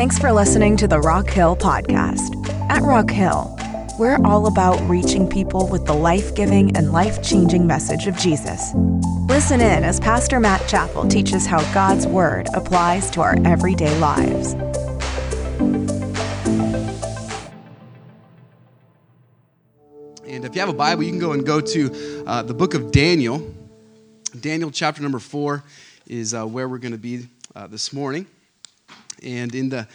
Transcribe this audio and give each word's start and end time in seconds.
Thanks 0.00 0.18
for 0.18 0.32
listening 0.32 0.78
to 0.78 0.88
the 0.88 0.98
Rock 0.98 1.28
Hill 1.28 1.54
Podcast. 1.54 2.34
At 2.70 2.80
Rock 2.80 3.10
Hill, 3.10 3.54
we're 3.98 4.18
all 4.24 4.46
about 4.46 4.80
reaching 4.88 5.28
people 5.28 5.68
with 5.68 5.84
the 5.84 5.92
life 5.92 6.34
giving 6.34 6.74
and 6.74 6.90
life 6.90 7.22
changing 7.22 7.66
message 7.66 8.06
of 8.06 8.16
Jesus. 8.16 8.72
Listen 9.28 9.60
in 9.60 9.84
as 9.84 10.00
Pastor 10.00 10.40
Matt 10.40 10.66
Chappell 10.66 11.06
teaches 11.06 11.44
how 11.44 11.60
God's 11.74 12.06
Word 12.06 12.48
applies 12.54 13.10
to 13.10 13.20
our 13.20 13.36
everyday 13.44 13.94
lives. 13.98 14.54
And 20.24 20.46
if 20.46 20.54
you 20.54 20.60
have 20.60 20.70
a 20.70 20.72
Bible, 20.72 21.02
you 21.02 21.10
can 21.10 21.20
go 21.20 21.32
and 21.32 21.44
go 21.44 21.60
to 21.60 22.24
uh, 22.26 22.42
the 22.42 22.54
book 22.54 22.72
of 22.72 22.90
Daniel. 22.90 23.54
Daniel 24.40 24.70
chapter 24.70 25.02
number 25.02 25.18
four 25.18 25.62
is 26.06 26.32
uh, 26.32 26.46
where 26.46 26.70
we're 26.70 26.78
going 26.78 26.92
to 26.92 26.98
be 26.98 27.28
uh, 27.54 27.66
this 27.66 27.92
morning. 27.92 28.24
And 29.22 29.54
in 29.54 29.68
the 29.68 29.86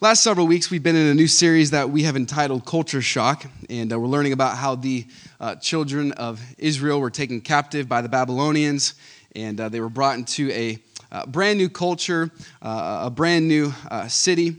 last 0.00 0.22
several 0.22 0.46
weeks, 0.46 0.70
we've 0.70 0.82
been 0.82 0.96
in 0.96 1.08
a 1.08 1.14
new 1.14 1.26
series 1.26 1.72
that 1.72 1.90
we 1.90 2.04
have 2.04 2.16
entitled 2.16 2.64
Culture 2.64 3.02
Shock. 3.02 3.44
And 3.68 3.92
uh, 3.92 4.00
we're 4.00 4.06
learning 4.06 4.32
about 4.32 4.56
how 4.56 4.74
the 4.74 5.06
uh, 5.38 5.56
children 5.56 6.12
of 6.12 6.40
Israel 6.56 6.98
were 6.98 7.10
taken 7.10 7.42
captive 7.42 7.90
by 7.90 8.00
the 8.00 8.08
Babylonians. 8.08 8.94
And 9.36 9.60
uh, 9.60 9.68
they 9.68 9.80
were 9.80 9.90
brought 9.90 10.16
into 10.16 10.50
a 10.52 10.78
brand 11.26 11.58
new 11.58 11.68
culture, 11.68 12.30
a 12.62 13.10
brand 13.10 13.48
new 13.48 13.74
city. 14.08 14.56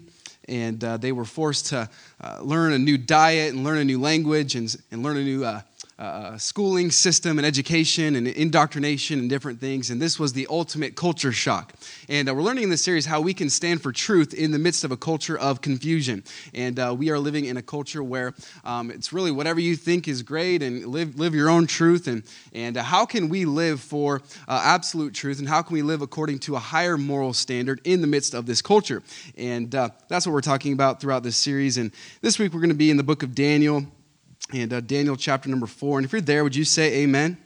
And 0.47 0.79
they 0.79 1.11
were 1.11 1.25
forced 1.25 1.67
to 1.67 1.89
learn 2.41 2.73
a 2.73 2.79
new 2.79 2.99
diet 2.99 3.55
and 3.55 3.63
learn 3.63 3.79
a 3.79 3.85
new 3.85 3.99
language 3.99 4.53
and, 4.53 4.75
and 4.91 5.01
learn 5.01 5.17
a 5.17 5.23
new 5.23 5.45
uh, 6.01 6.35
schooling 6.35 6.89
system 6.89 7.37
and 7.37 7.45
education 7.45 8.15
and 8.15 8.27
indoctrination 8.27 9.19
and 9.19 9.29
different 9.29 9.59
things. 9.59 9.91
And 9.91 10.01
this 10.01 10.17
was 10.17 10.33
the 10.33 10.47
ultimate 10.49 10.95
culture 10.95 11.31
shock. 11.31 11.73
And 12.09 12.27
uh, 12.27 12.33
we're 12.33 12.41
learning 12.41 12.63
in 12.63 12.69
this 12.71 12.81
series 12.81 13.05
how 13.05 13.21
we 13.21 13.35
can 13.35 13.51
stand 13.51 13.83
for 13.83 13.91
truth 13.91 14.33
in 14.33 14.49
the 14.49 14.57
midst 14.57 14.83
of 14.83 14.91
a 14.91 14.97
culture 14.97 15.37
of 15.37 15.61
confusion. 15.61 16.23
And 16.55 16.79
uh, 16.79 16.95
we 16.97 17.11
are 17.11 17.19
living 17.19 17.45
in 17.45 17.55
a 17.57 17.61
culture 17.61 18.01
where 18.01 18.33
um, 18.65 18.89
it's 18.89 19.13
really 19.13 19.29
whatever 19.29 19.59
you 19.59 19.75
think 19.75 20.07
is 20.07 20.23
great 20.23 20.63
and 20.63 20.87
live, 20.87 21.19
live 21.19 21.35
your 21.35 21.49
own 21.49 21.67
truth. 21.67 22.07
And, 22.07 22.23
and 22.51 22.77
uh, 22.77 22.83
how 22.83 23.05
can 23.05 23.29
we 23.29 23.45
live 23.45 23.79
for 23.79 24.23
uh, 24.47 24.59
absolute 24.63 25.13
truth? 25.13 25.37
And 25.37 25.47
how 25.47 25.61
can 25.61 25.75
we 25.75 25.83
live 25.83 26.01
according 26.01 26.39
to 26.39 26.55
a 26.55 26.59
higher 26.59 26.97
moral 26.97 27.31
standard 27.31 27.79
in 27.83 28.01
the 28.01 28.07
midst 28.07 28.33
of 28.33 28.47
this 28.47 28.63
culture? 28.63 29.03
And 29.37 29.75
uh, 29.75 29.89
that's 30.07 30.25
what 30.25 30.33
we're 30.33 30.41
talking 30.41 30.73
about 30.73 30.99
throughout 30.99 31.21
this 31.21 31.37
series. 31.37 31.77
And 31.77 31.91
this 32.21 32.39
week 32.39 32.55
we're 32.55 32.61
going 32.61 32.69
to 32.69 32.75
be 32.75 32.89
in 32.89 32.97
the 32.97 33.03
book 33.03 33.21
of 33.21 33.35
Daniel 33.35 33.85
and 34.53 34.73
uh, 34.73 34.81
Daniel 34.81 35.15
chapter 35.15 35.49
number 35.49 35.67
four. 35.67 35.97
And 35.97 36.05
if 36.05 36.11
you're 36.11 36.21
there, 36.21 36.43
would 36.43 36.55
you 36.55 36.65
say 36.65 37.03
amen? 37.03 37.37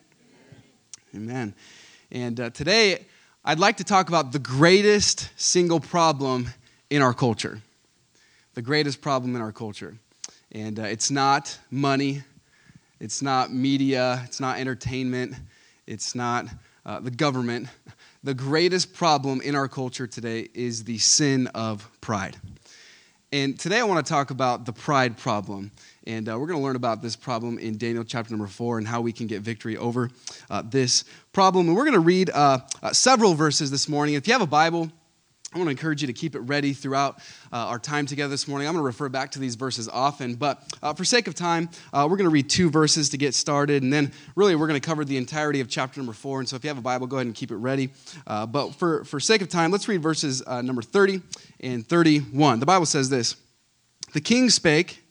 Amen. 1.13 1.29
amen. 1.29 1.53
And 2.11 2.39
uh, 2.39 2.49
today, 2.49 3.05
I'd 3.43 3.59
like 3.59 3.77
to 3.77 3.83
talk 3.83 4.09
about 4.09 4.31
the 4.31 4.39
greatest 4.39 5.29
single 5.35 5.79
problem 5.79 6.47
in 6.89 7.01
our 7.01 7.13
culture. 7.13 7.61
The 8.55 8.61
greatest 8.61 9.01
problem 9.01 9.35
in 9.35 9.41
our 9.41 9.51
culture. 9.51 9.97
And 10.51 10.79
uh, 10.79 10.83
it's 10.83 11.11
not 11.11 11.57
money, 11.69 12.23
it's 12.99 13.21
not 13.21 13.53
media, 13.53 14.21
it's 14.25 14.39
not 14.39 14.57
entertainment, 14.57 15.35
it's 15.85 16.15
not 16.15 16.47
uh, 16.85 16.99
the 16.99 17.11
government. 17.11 17.67
The 18.23 18.33
greatest 18.33 18.93
problem 18.93 19.41
in 19.41 19.53
our 19.53 19.67
culture 19.67 20.07
today 20.07 20.49
is 20.53 20.83
the 20.83 20.97
sin 20.97 21.47
of 21.47 21.87
pride. 22.01 22.37
And 23.31 23.59
today 23.59 23.79
I 23.79 23.83
want 23.83 24.05
to 24.05 24.09
talk 24.09 24.29
about 24.29 24.65
the 24.65 24.71
pride 24.71 25.17
problem. 25.17 25.71
And 26.05 26.29
uh, 26.29 26.37
we're 26.37 26.47
going 26.47 26.59
to 26.59 26.63
learn 26.63 26.75
about 26.75 27.01
this 27.01 27.15
problem 27.15 27.57
in 27.57 27.77
Daniel 27.77 28.03
chapter 28.03 28.31
number 28.31 28.47
four 28.47 28.77
and 28.77 28.87
how 28.87 29.01
we 29.01 29.11
can 29.11 29.25
get 29.25 29.41
victory 29.41 29.77
over 29.77 30.09
uh, 30.49 30.61
this 30.63 31.03
problem. 31.33 31.67
And 31.67 31.75
we're 31.75 31.85
going 31.85 31.95
to 31.95 31.99
read 31.99 32.29
uh, 32.29 32.59
uh, 32.83 32.93
several 32.93 33.33
verses 33.33 33.71
this 33.71 33.89
morning. 33.89 34.13
If 34.13 34.27
you 34.27 34.33
have 34.33 34.43
a 34.43 34.47
Bible, 34.47 34.91
I 35.55 35.57
want 35.57 35.67
to 35.67 35.71
encourage 35.71 36.01
you 36.01 36.07
to 36.07 36.13
keep 36.13 36.35
it 36.35 36.41
ready 36.41 36.73
throughout 36.73 37.19
uh, 37.53 37.55
our 37.55 37.79
time 37.79 38.05
together 38.05 38.27
this 38.27 38.45
morning. 38.45 38.67
I'm 38.67 38.73
going 38.73 38.81
to 38.81 38.87
refer 38.87 39.07
back 39.07 39.31
to 39.31 39.39
these 39.39 39.55
verses 39.55 39.87
often, 39.87 40.35
but 40.35 40.61
uh, 40.83 40.93
for 40.93 41.05
sake 41.05 41.29
of 41.29 41.33
time, 41.33 41.69
uh, 41.93 42.05
we're 42.09 42.17
going 42.17 42.29
to 42.29 42.33
read 42.33 42.49
two 42.49 42.69
verses 42.69 43.07
to 43.11 43.17
get 43.17 43.33
started, 43.33 43.81
and 43.81 43.93
then 43.93 44.11
really 44.35 44.57
we're 44.57 44.67
going 44.67 44.77
to 44.77 44.85
cover 44.85 45.05
the 45.05 45.15
entirety 45.15 45.61
of 45.61 45.69
chapter 45.69 45.97
number 46.01 46.11
four. 46.11 46.39
And 46.39 46.49
so 46.49 46.57
if 46.57 46.65
you 46.65 46.67
have 46.67 46.77
a 46.77 46.81
Bible, 46.81 47.07
go 47.07 47.15
ahead 47.15 47.27
and 47.27 47.33
keep 47.33 47.51
it 47.51 47.55
ready. 47.55 47.89
Uh, 48.27 48.45
but 48.45 48.75
for, 48.75 49.05
for 49.05 49.17
sake 49.21 49.41
of 49.41 49.47
time, 49.47 49.71
let's 49.71 49.87
read 49.87 50.01
verses 50.01 50.43
uh, 50.45 50.61
number 50.61 50.81
30 50.81 51.21
and 51.61 51.87
31. 51.87 52.59
The 52.59 52.65
Bible 52.65 52.85
says 52.85 53.09
this 53.09 53.37
The 54.11 54.19
king 54.19 54.49
spake, 54.49 55.05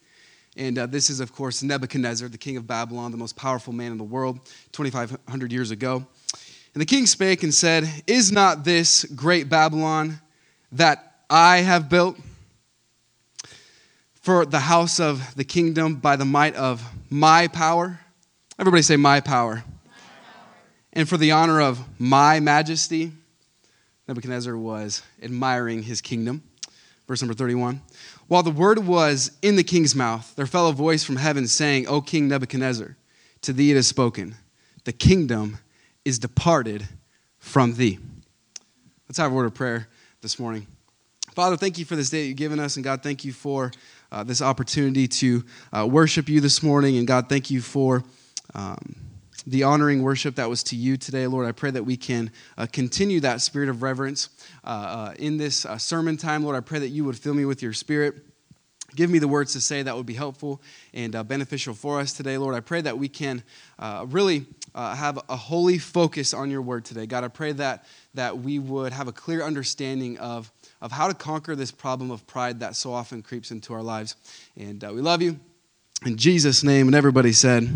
and 0.55 0.77
uh, 0.77 0.85
this 0.85 1.09
is, 1.09 1.21
of 1.21 1.33
course, 1.33 1.63
Nebuchadnezzar, 1.63 2.29
the 2.29 2.37
king 2.37 2.55
of 2.55 2.67
Babylon, 2.67 3.09
the 3.09 3.17
most 3.17 3.35
powerful 3.35 3.73
man 3.73 3.91
in 3.91 3.97
the 3.97 4.03
world, 4.03 4.41
2,500 4.73 5.51
years 5.51 5.71
ago. 5.71 6.05
And 6.75 6.81
the 6.81 6.85
king 6.85 7.07
spake 7.07 7.41
and 7.41 7.51
said, 7.51 7.89
Is 8.05 8.31
not 8.31 8.63
this 8.63 9.05
great 9.05 9.49
Babylon 9.49 10.19
that 10.71 11.13
I 11.29 11.57
have 11.57 11.89
built 11.89 12.17
for 14.21 14.45
the 14.45 14.59
house 14.59 14.99
of 14.99 15.35
the 15.35 15.43
kingdom 15.43 15.95
by 15.95 16.15
the 16.15 16.25
might 16.25 16.55
of 16.55 16.83
my 17.09 17.47
power? 17.47 17.99
Everybody 18.57 18.81
say, 18.81 18.95
My 18.95 19.19
power. 19.19 19.63
And 20.93 21.07
for 21.07 21.17
the 21.17 21.31
honor 21.31 21.61
of 21.61 21.79
my 21.99 22.39
majesty? 22.39 23.11
Nebuchadnezzar 24.07 24.55
was 24.55 25.01
admiring 25.21 25.83
his 25.83 25.99
kingdom. 25.99 26.43
Verse 27.07 27.21
number 27.21 27.33
31. 27.33 27.81
While 28.27 28.43
the 28.43 28.51
word 28.51 28.79
was 28.79 29.31
in 29.41 29.55
the 29.55 29.63
king's 29.63 29.93
mouth, 29.93 30.33
there 30.35 30.47
fell 30.47 30.67
a 30.69 30.73
voice 30.73 31.03
from 31.03 31.17
heaven 31.17 31.47
saying, 31.47 31.87
O 31.87 32.01
King 32.01 32.27
Nebuchadnezzar, 32.27 32.95
to 33.41 33.53
thee 33.53 33.71
it 33.71 33.77
is 33.77 33.87
spoken, 33.87 34.35
the 34.85 34.93
kingdom 34.93 35.59
is 36.03 36.17
departed 36.17 36.87
from 37.37 37.75
thee. 37.75 37.99
Let's 39.07 39.17
have 39.17 39.31
a 39.31 39.35
word 39.35 39.45
of 39.45 39.53
prayer 39.53 39.87
this 40.25 40.39
morning. 40.39 40.65
Father, 41.35 41.55
thank 41.55 41.77
you 41.77 41.85
for 41.85 41.95
this 41.95 42.09
day 42.09 42.25
you've 42.25 42.35
given 42.35 42.59
us, 42.59 42.77
and 42.77 42.83
God, 42.83 43.03
thank 43.03 43.23
you 43.23 43.31
for 43.31 43.71
uh, 44.11 44.23
this 44.23 44.41
opportunity 44.41 45.07
to 45.07 45.43
uh, 45.71 45.85
worship 45.85 46.27
you 46.27 46.41
this 46.41 46.63
morning, 46.63 46.97
and 46.97 47.05
God, 47.05 47.29
thank 47.29 47.51
you 47.51 47.61
for. 47.61 48.03
Um, 48.55 48.95
the 49.45 49.61
honoring 49.61 50.01
worship 50.01 50.33
that 50.35 50.49
was 50.49 50.63
to 50.63 50.75
you 50.75 50.97
today, 50.97 51.27
Lord. 51.27 51.45
I 51.45 51.51
pray 51.51 51.69
that 51.69 51.83
we 51.83 51.97
can 51.97 52.31
uh, 52.57 52.65
continue 52.71 53.19
that 53.19 53.41
spirit 53.41 53.69
of 53.69 53.83
reverence 53.83 54.29
uh, 54.63 54.67
uh, 54.67 55.13
in 55.19 55.37
this 55.37 55.67
uh, 55.67 55.77
sermon 55.77 56.17
time, 56.17 56.43
Lord. 56.43 56.55
I 56.55 56.61
pray 56.61 56.79
that 56.79 56.87
you 56.87 57.05
would 57.05 57.19
fill 57.19 57.35
me 57.35 57.45
with 57.45 57.61
your 57.61 57.73
spirit. 57.73 58.15
Give 58.95 59.09
me 59.09 59.19
the 59.19 59.27
words 59.27 59.53
to 59.53 59.61
say 59.61 59.83
that 59.83 59.95
would 59.95 60.05
be 60.05 60.13
helpful 60.13 60.61
and 60.93 61.15
uh, 61.15 61.23
beneficial 61.23 61.73
for 61.73 61.99
us 61.99 62.13
today, 62.13 62.37
Lord. 62.37 62.55
I 62.55 62.61
pray 62.61 62.81
that 62.81 62.97
we 62.97 63.09
can 63.09 63.43
uh, 63.77 64.05
really 64.09 64.45
have 64.73 65.19
a 65.29 65.35
holy 65.35 65.77
focus 65.77 66.33
on 66.33 66.49
your 66.49 66.61
word 66.61 66.85
today. 66.85 67.05
God, 67.05 67.23
I 67.23 67.27
pray 67.27 67.51
that, 67.53 67.85
that 68.13 68.39
we 68.39 68.59
would 68.59 68.93
have 68.93 69.07
a 69.07 69.11
clear 69.11 69.43
understanding 69.43 70.17
of, 70.17 70.51
of 70.81 70.91
how 70.91 71.07
to 71.07 71.13
conquer 71.13 71.55
this 71.55 71.71
problem 71.71 72.11
of 72.11 72.25
pride 72.27 72.59
that 72.61 72.75
so 72.75 72.93
often 72.93 73.21
creeps 73.21 73.51
into 73.51 73.73
our 73.73 73.83
lives. 73.83 74.15
And 74.57 74.81
we 74.81 75.01
love 75.01 75.21
you. 75.21 75.39
In 76.05 76.17
Jesus' 76.17 76.63
name, 76.63 76.87
and 76.87 76.95
everybody 76.95 77.31
said, 77.31 77.69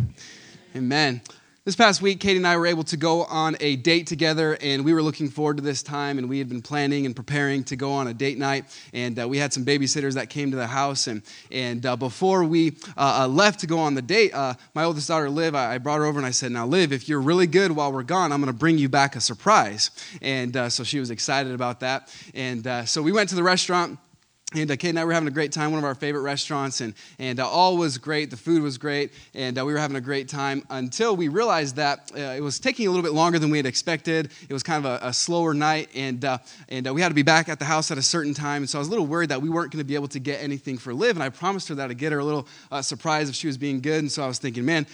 Amen. 0.76 1.22
This 1.66 1.76
past 1.76 2.02
week, 2.02 2.22
Katie 2.22 2.38
and 2.38 2.48
I 2.48 2.56
were 2.56 2.68
able 2.68 2.86
to 2.86 2.96
go 2.96 3.26
on 3.26 3.58
a 3.60 3.76
date 3.76 4.08
together, 4.08 4.58
and 4.62 4.86
we 4.86 4.94
were 4.94 5.04
looking 5.04 5.28
forward 5.28 5.58
to 5.58 5.64
this 5.64 5.84
time. 5.84 6.18
And 6.18 6.30
we 6.30 6.40
had 6.40 6.48
been 6.48 6.62
planning 6.62 7.06
and 7.06 7.14
preparing 7.14 7.66
to 7.66 7.76
go 7.76 7.92
on 7.92 8.08
a 8.08 8.14
date 8.14 8.38
night. 8.38 8.64
And 8.94 9.20
uh, 9.20 9.28
we 9.28 9.38
had 9.38 9.52
some 9.52 9.66
babysitters 9.66 10.14
that 10.14 10.30
came 10.30 10.52
to 10.52 10.58
the 10.58 10.68
house. 10.68 11.08
And, 11.08 11.22
and 11.52 11.86
uh, 11.86 11.98
before 11.98 12.46
we 12.46 12.78
uh, 12.96 13.24
uh 13.24 13.28
left 13.28 13.60
to 13.60 13.68
go 13.68 13.78
on 13.78 13.94
the 13.94 14.02
date, 14.02 14.34
uh, 14.34 14.54
my 14.74 14.86
oldest 14.86 15.10
daughter, 15.10 15.30
Liv, 15.30 15.54
I, 15.54 15.74
I, 15.74 15.78
brought 15.80 15.98
her 15.98 16.06
over 16.06 16.18
and 16.18 16.26
I 16.26 16.32
said, 16.32 16.54
Now, 16.54 16.66
Liv, 16.66 16.94
if 16.94 17.10
you're 17.10 17.20
really 17.20 17.46
good 17.46 17.74
while 17.74 17.92
we're 17.92 18.04
gone, 18.04 18.32
I'm 18.32 18.40
going 18.40 18.54
to 18.54 18.58
bring 18.58 18.78
you 18.78 18.88
back 18.88 19.18
a 19.18 19.22
surprise. 19.22 19.92
And 20.22 20.56
uh, 20.56 20.70
so 20.70 20.86
she 20.86 21.02
was 21.02 21.12
excited 21.12 21.54
about 21.54 21.82
that. 21.82 22.10
And 22.34 22.88
so 22.88 23.02
we 23.02 23.12
went 23.12 23.28
to 23.30 23.36
the 23.36 23.44
restaurant 23.44 24.00
and 24.56 24.72
uh, 24.72 24.76
Kate 24.76 24.90
and 24.90 25.00
I 25.00 25.06
were 25.06 25.14
having 25.14 25.28
a 25.28 25.32
great 25.32 25.52
time, 25.52 25.70
one 25.70 25.78
of 25.78 25.86
our 25.86 25.94
favorite 25.94 26.22
restaurants, 26.22 26.82
and, 26.82 26.96
and 27.20 27.40
uh, 27.40 27.48
all 27.48 27.78
was 27.78 28.00
great. 28.00 28.32
The 28.32 28.38
food 28.38 28.64
was 28.64 28.80
great, 28.80 29.14
and 29.36 29.60
uh, 29.60 29.64
we 29.64 29.74
were 29.74 29.78
having 29.78 29.96
a 29.96 30.02
great 30.02 30.28
time 30.28 30.66
until 30.72 31.16
we 31.16 31.28
realized 31.28 31.76
that 31.76 32.12
uh, 32.16 32.20
it 32.20 32.42
was 32.42 32.60
taking 32.60 32.88
a 32.88 32.90
little 32.90 33.04
bit 33.04 33.12
longer 33.12 33.38
than 33.38 33.52
we 33.52 33.58
had 33.58 33.68
expected. 33.68 34.32
It 34.50 34.54
was 34.54 34.64
kind 34.64 34.84
of 34.84 34.92
a, 35.04 35.10
a 35.10 35.14
slower 35.14 35.54
night, 35.54 35.90
and, 35.94 36.26
uh, 36.26 36.40
and 36.68 36.88
uh, 36.88 36.94
we 36.96 37.00
had 37.00 37.10
to 37.10 37.14
be 37.14 37.22
back 37.22 37.48
at 37.48 37.60
the 37.60 37.66
house 37.66 37.92
at 37.92 38.00
a 38.00 38.02
certain 38.02 38.34
time. 38.34 38.64
And 38.64 38.70
so 38.70 38.80
I 38.80 38.82
was 38.82 38.88
a 38.88 38.92
little 38.92 39.06
worried 39.06 39.30
that 39.30 39.40
we 39.40 39.50
weren't 39.50 39.72
going 39.72 39.82
to 39.82 39.88
be 39.88 39.94
able 39.94 40.08
to 40.08 40.20
get 40.20 40.42
anything 40.42 40.80
for 40.80 40.96
Liv, 40.96 41.16
and 41.16 41.22
I 41.22 41.30
promised 41.30 41.68
her 41.68 41.76
that 41.76 41.92
I'd 41.92 42.00
get 42.00 42.12
her 42.12 42.18
a 42.18 42.26
little 42.26 42.48
surprise 42.82 43.30
if 43.30 43.36
she 43.36 43.46
was 43.46 43.58
being 43.58 43.82
good. 43.82 44.00
And 44.00 44.12
so 44.12 44.24
I 44.24 44.28
was 44.28 44.40
thinking, 44.40 44.66
man, 44.66 44.88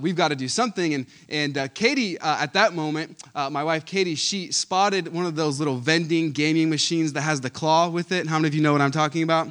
we've 0.00 0.14
got 0.14 0.28
to 0.28 0.36
do 0.36 0.46
something. 0.46 0.94
And, 0.94 1.06
and 1.28 1.74
Katie, 1.74 2.16
at 2.20 2.52
that 2.52 2.74
moment, 2.74 3.20
my 3.34 3.64
wife 3.64 3.84
Katie, 3.84 4.14
she 4.14 4.52
spotted 4.52 5.12
one 5.12 5.26
of 5.26 5.34
those 5.34 5.58
little 5.58 5.78
vending 5.78 6.30
gaming 6.30 6.70
machines 6.70 7.12
that 7.14 7.22
has 7.22 7.40
the 7.40 7.50
claw 7.50 7.88
with 7.88 8.12
it. 8.12 8.20
And 8.20 8.30
how 8.30 8.38
many 8.38 8.46
of 8.46 8.54
you 8.54 8.62
know 8.62 8.70
what 8.70 8.80
I'm 8.80 8.92
talking 8.92 8.99
talking 9.00 9.22
about? 9.22 9.50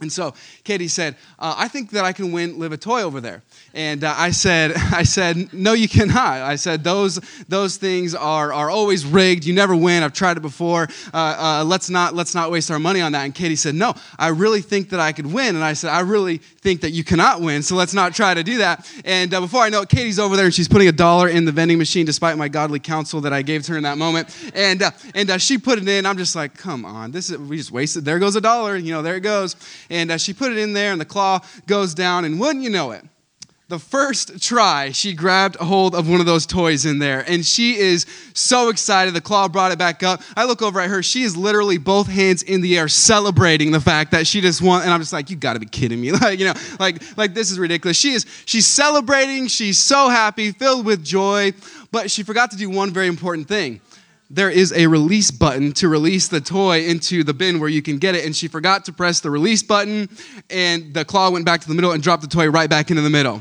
And 0.00 0.12
so 0.12 0.34
Katie 0.64 0.88
said, 0.88 1.16
uh, 1.38 1.54
"I 1.56 1.68
think 1.68 1.90
that 1.90 2.04
I 2.04 2.12
can 2.12 2.32
win 2.32 2.58
Liv 2.58 2.72
a 2.72 2.76
toy 2.76 3.02
over 3.02 3.20
there." 3.20 3.42
And 3.74 4.04
uh, 4.04 4.14
I 4.16 4.30
said, 4.30 4.72
"I 4.92 5.02
said 5.02 5.52
no, 5.52 5.72
you 5.72 5.88
cannot." 5.88 6.40
I 6.42 6.56
said 6.56 6.84
those 6.84 7.20
those 7.48 7.76
things 7.76 8.14
are 8.14 8.52
are 8.52 8.70
always 8.70 9.04
rigged. 9.04 9.44
You 9.44 9.54
never 9.54 9.74
win. 9.74 10.02
I've 10.02 10.12
tried 10.12 10.36
it 10.36 10.40
before. 10.40 10.88
Uh, 11.12 11.16
uh, 11.60 11.64
let's 11.64 11.90
not 11.90 12.14
let's 12.14 12.34
not 12.34 12.50
waste 12.50 12.70
our 12.70 12.78
money 12.78 13.00
on 13.00 13.12
that. 13.12 13.24
And 13.24 13.34
Katie 13.34 13.56
said, 13.56 13.74
"No, 13.74 13.94
I 14.18 14.28
really 14.28 14.60
think 14.60 14.90
that 14.90 15.00
I 15.00 15.12
could 15.12 15.26
win." 15.26 15.56
And 15.56 15.64
I 15.64 15.72
said, 15.72 15.90
"I 15.90 16.00
really 16.00 16.38
think 16.38 16.80
that 16.82 16.90
you 16.90 17.02
cannot 17.02 17.40
win. 17.40 17.62
So 17.62 17.74
let's 17.74 17.94
not 17.94 18.14
try 18.14 18.34
to 18.34 18.44
do 18.44 18.58
that." 18.58 18.90
And 19.04 19.34
uh, 19.34 19.40
before 19.40 19.62
I 19.62 19.68
know 19.68 19.82
it, 19.82 19.88
Katie's 19.88 20.18
over 20.18 20.36
there 20.36 20.44
and 20.44 20.54
she's 20.54 20.68
putting 20.68 20.88
a 20.88 20.92
dollar 20.92 21.28
in 21.28 21.44
the 21.44 21.52
vending 21.52 21.78
machine, 21.78 22.06
despite 22.06 22.36
my 22.38 22.48
godly 22.48 22.78
counsel 22.78 23.20
that 23.22 23.32
I 23.32 23.42
gave 23.42 23.64
to 23.64 23.72
her 23.72 23.78
in 23.78 23.84
that 23.84 23.98
moment. 23.98 24.34
And 24.54 24.82
uh, 24.82 24.90
and 25.14 25.42
she 25.42 25.58
put 25.58 25.78
it 25.78 25.88
in. 25.88 26.06
I'm 26.06 26.18
just 26.18 26.36
like, 26.36 26.56
"Come 26.56 26.84
on, 26.84 27.10
this 27.10 27.30
is 27.30 27.38
we 27.38 27.56
just 27.56 27.72
wasted. 27.72 28.04
There 28.04 28.18
goes 28.18 28.36
a 28.36 28.40
dollar. 28.40 28.76
You 28.76 28.92
know, 28.92 29.02
there 29.02 29.16
it 29.16 29.20
goes." 29.22 29.56
And 29.90 30.10
uh, 30.10 30.18
she 30.18 30.32
put 30.32 30.52
it 30.52 30.58
in 30.58 30.72
there, 30.72 30.92
and 30.92 31.00
the 31.00 31.06
claw 31.06 31.40
goes 31.66 31.94
down, 31.94 32.24
and 32.24 32.38
wouldn't 32.38 32.64
you 32.64 32.70
know 32.70 32.92
it? 32.92 33.04
The 33.68 33.78
first 33.78 34.42
try, 34.42 34.92
she 34.92 35.12
grabbed 35.12 35.56
a 35.60 35.64
hold 35.64 35.94
of 35.94 36.08
one 36.08 36.20
of 36.20 36.26
those 36.26 36.46
toys 36.46 36.86
in 36.86 37.00
there, 37.00 37.22
and 37.28 37.44
she 37.44 37.76
is 37.76 38.06
so 38.32 38.70
excited. 38.70 39.12
The 39.12 39.20
claw 39.20 39.46
brought 39.46 39.72
it 39.72 39.78
back 39.78 40.02
up. 40.02 40.22
I 40.34 40.46
look 40.46 40.62
over 40.62 40.80
at 40.80 40.88
her. 40.88 41.02
She 41.02 41.22
is 41.22 41.36
literally 41.36 41.76
both 41.76 42.06
hands 42.06 42.42
in 42.42 42.62
the 42.62 42.78
air, 42.78 42.88
celebrating 42.88 43.70
the 43.70 43.80
fact 43.80 44.12
that 44.12 44.26
she 44.26 44.40
just 44.40 44.62
won. 44.62 44.80
And 44.80 44.90
I'm 44.90 45.00
just 45.00 45.12
like, 45.12 45.28
you 45.28 45.36
got 45.36 45.52
to 45.52 45.60
be 45.60 45.66
kidding 45.66 46.00
me! 46.00 46.12
Like, 46.18 46.38
you 46.38 46.46
know, 46.46 46.54
like, 46.80 47.16
like 47.18 47.34
this 47.34 47.50
is 47.50 47.58
ridiculous. 47.58 47.98
She 47.98 48.12
is, 48.12 48.24
she's 48.46 48.66
celebrating. 48.66 49.48
She's 49.48 49.78
so 49.78 50.08
happy, 50.08 50.50
filled 50.50 50.86
with 50.86 51.04
joy, 51.04 51.52
but 51.92 52.10
she 52.10 52.22
forgot 52.22 52.50
to 52.52 52.56
do 52.56 52.70
one 52.70 52.90
very 52.90 53.06
important 53.06 53.48
thing 53.48 53.82
there 54.30 54.50
is 54.50 54.72
a 54.72 54.86
release 54.86 55.30
button 55.30 55.72
to 55.72 55.88
release 55.88 56.28
the 56.28 56.40
toy 56.40 56.84
into 56.84 57.24
the 57.24 57.32
bin 57.32 57.60
where 57.60 57.68
you 57.68 57.80
can 57.80 57.98
get 57.98 58.14
it. 58.14 58.24
And 58.24 58.36
she 58.36 58.48
forgot 58.48 58.84
to 58.86 58.92
press 58.92 59.20
the 59.20 59.30
release 59.30 59.62
button, 59.62 60.08
and 60.50 60.92
the 60.92 61.04
claw 61.04 61.30
went 61.30 61.44
back 61.44 61.60
to 61.62 61.68
the 61.68 61.74
middle 61.74 61.92
and 61.92 62.02
dropped 62.02 62.22
the 62.22 62.28
toy 62.28 62.48
right 62.50 62.68
back 62.68 62.90
into 62.90 63.02
the 63.02 63.10
middle. 63.10 63.40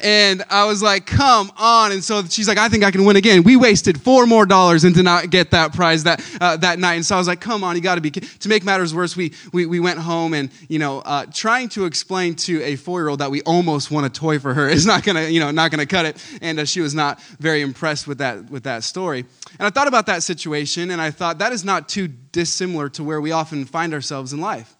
And 0.00 0.44
I 0.50 0.64
was 0.64 0.82
like, 0.82 1.06
come 1.06 1.50
on. 1.56 1.92
And 1.92 2.02
so 2.02 2.24
she's 2.24 2.48
like, 2.48 2.58
I 2.58 2.68
think 2.68 2.84
I 2.84 2.90
can 2.90 3.04
win 3.04 3.16
again. 3.16 3.42
We 3.42 3.56
wasted 3.56 4.00
four 4.00 4.26
more 4.26 4.46
dollars 4.46 4.84
and 4.84 4.94
did 4.94 5.04
not 5.04 5.30
get 5.30 5.50
that 5.52 5.72
prize 5.72 6.04
that, 6.04 6.24
uh, 6.40 6.56
that 6.58 6.78
night. 6.78 6.94
And 6.94 7.06
so 7.06 7.14
I 7.14 7.18
was 7.18 7.28
like, 7.28 7.40
come 7.40 7.64
on, 7.64 7.76
you 7.76 7.82
got 7.82 7.96
to 7.96 8.00
be. 8.00 8.10
To 8.10 8.48
make 8.48 8.64
matters 8.64 8.94
worse, 8.94 9.16
we, 9.16 9.32
we, 9.52 9.66
we 9.66 9.80
went 9.80 9.98
home 9.98 10.34
and, 10.34 10.50
you 10.68 10.78
know, 10.78 11.00
uh, 11.00 11.26
trying 11.32 11.68
to 11.70 11.84
explain 11.84 12.34
to 12.36 12.62
a 12.62 12.76
four 12.76 13.00
year 13.00 13.08
old 13.08 13.20
that 13.20 13.30
we 13.30 13.42
almost 13.42 13.90
won 13.90 14.04
a 14.04 14.10
toy 14.10 14.38
for 14.38 14.54
her 14.54 14.68
is 14.76 14.86
not 14.86 15.04
going 15.04 15.16
to, 15.16 15.30
you 15.30 15.40
know, 15.40 15.50
not 15.50 15.70
going 15.70 15.80
to 15.80 15.86
cut 15.86 16.06
it. 16.06 16.24
And 16.42 16.60
uh, 16.60 16.64
she 16.64 16.80
was 16.80 16.94
not 16.94 17.20
very 17.38 17.62
impressed 17.62 18.06
with 18.06 18.18
that, 18.18 18.50
with 18.50 18.64
that 18.64 18.84
story. 18.84 19.24
And 19.58 19.66
I 19.66 19.70
thought 19.70 19.88
about 19.88 20.06
that 20.06 20.22
situation 20.22 20.90
and 20.90 21.00
I 21.00 21.10
thought 21.10 21.38
that 21.38 21.52
is 21.52 21.64
not 21.64 21.88
too 21.88 22.08
dissimilar 22.08 22.88
to 22.90 23.04
where 23.04 23.20
we 23.20 23.32
often 23.32 23.64
find 23.64 23.94
ourselves 23.94 24.32
in 24.32 24.40
life. 24.40 24.76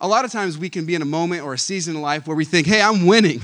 A 0.00 0.08
lot 0.08 0.24
of 0.24 0.32
times 0.32 0.58
we 0.58 0.68
can 0.68 0.84
be 0.84 0.94
in 0.94 1.02
a 1.02 1.06
moment 1.06 1.42
or 1.42 1.54
a 1.54 1.58
season 1.58 1.96
in 1.96 2.02
life 2.02 2.26
where 2.26 2.36
we 2.36 2.44
think, 2.44 2.66
hey, 2.66 2.82
I'm 2.82 3.06
winning. 3.06 3.40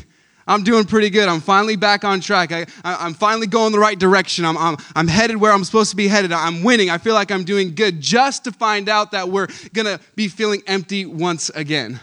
I'm 0.51 0.65
doing 0.65 0.85
pretty 0.85 1.11
good. 1.11 1.29
I'm 1.29 1.41
finally 1.41 1.77
back 1.77 2.03
on 2.03 2.19
track. 2.21 2.51
I, 2.51 2.67
am 2.85 3.15
finally 3.15 3.47
going 3.47 3.71
the 3.71 3.79
right 3.79 3.97
direction. 3.97 4.45
I'm, 4.45 4.59
I'm, 4.59 4.77
I'm 4.97 5.07
headed 5.07 5.37
where 5.37 5.53
I'm 5.53 5.63
supposed 5.63 5.91
to 5.91 5.97
be 5.97 6.09
headed. 6.09 6.33
I'm 6.33 6.65
winning. 6.65 6.91
I 6.91 6.99
feel 6.99 7.15
like 7.15 7.31
I'm 7.31 7.45
doing 7.45 7.73
good 7.77 8.01
just 8.01 8.43
to 8.45 8.53
find 8.53 8.89
out 8.89 9.13
that 9.13 9.29
we're 9.29 9.47
going 9.73 9.87
to 9.87 10.01
be 10.17 10.27
feeling 10.27 10.61
empty 10.67 11.07
once 11.07 11.51
again. 11.51 12.01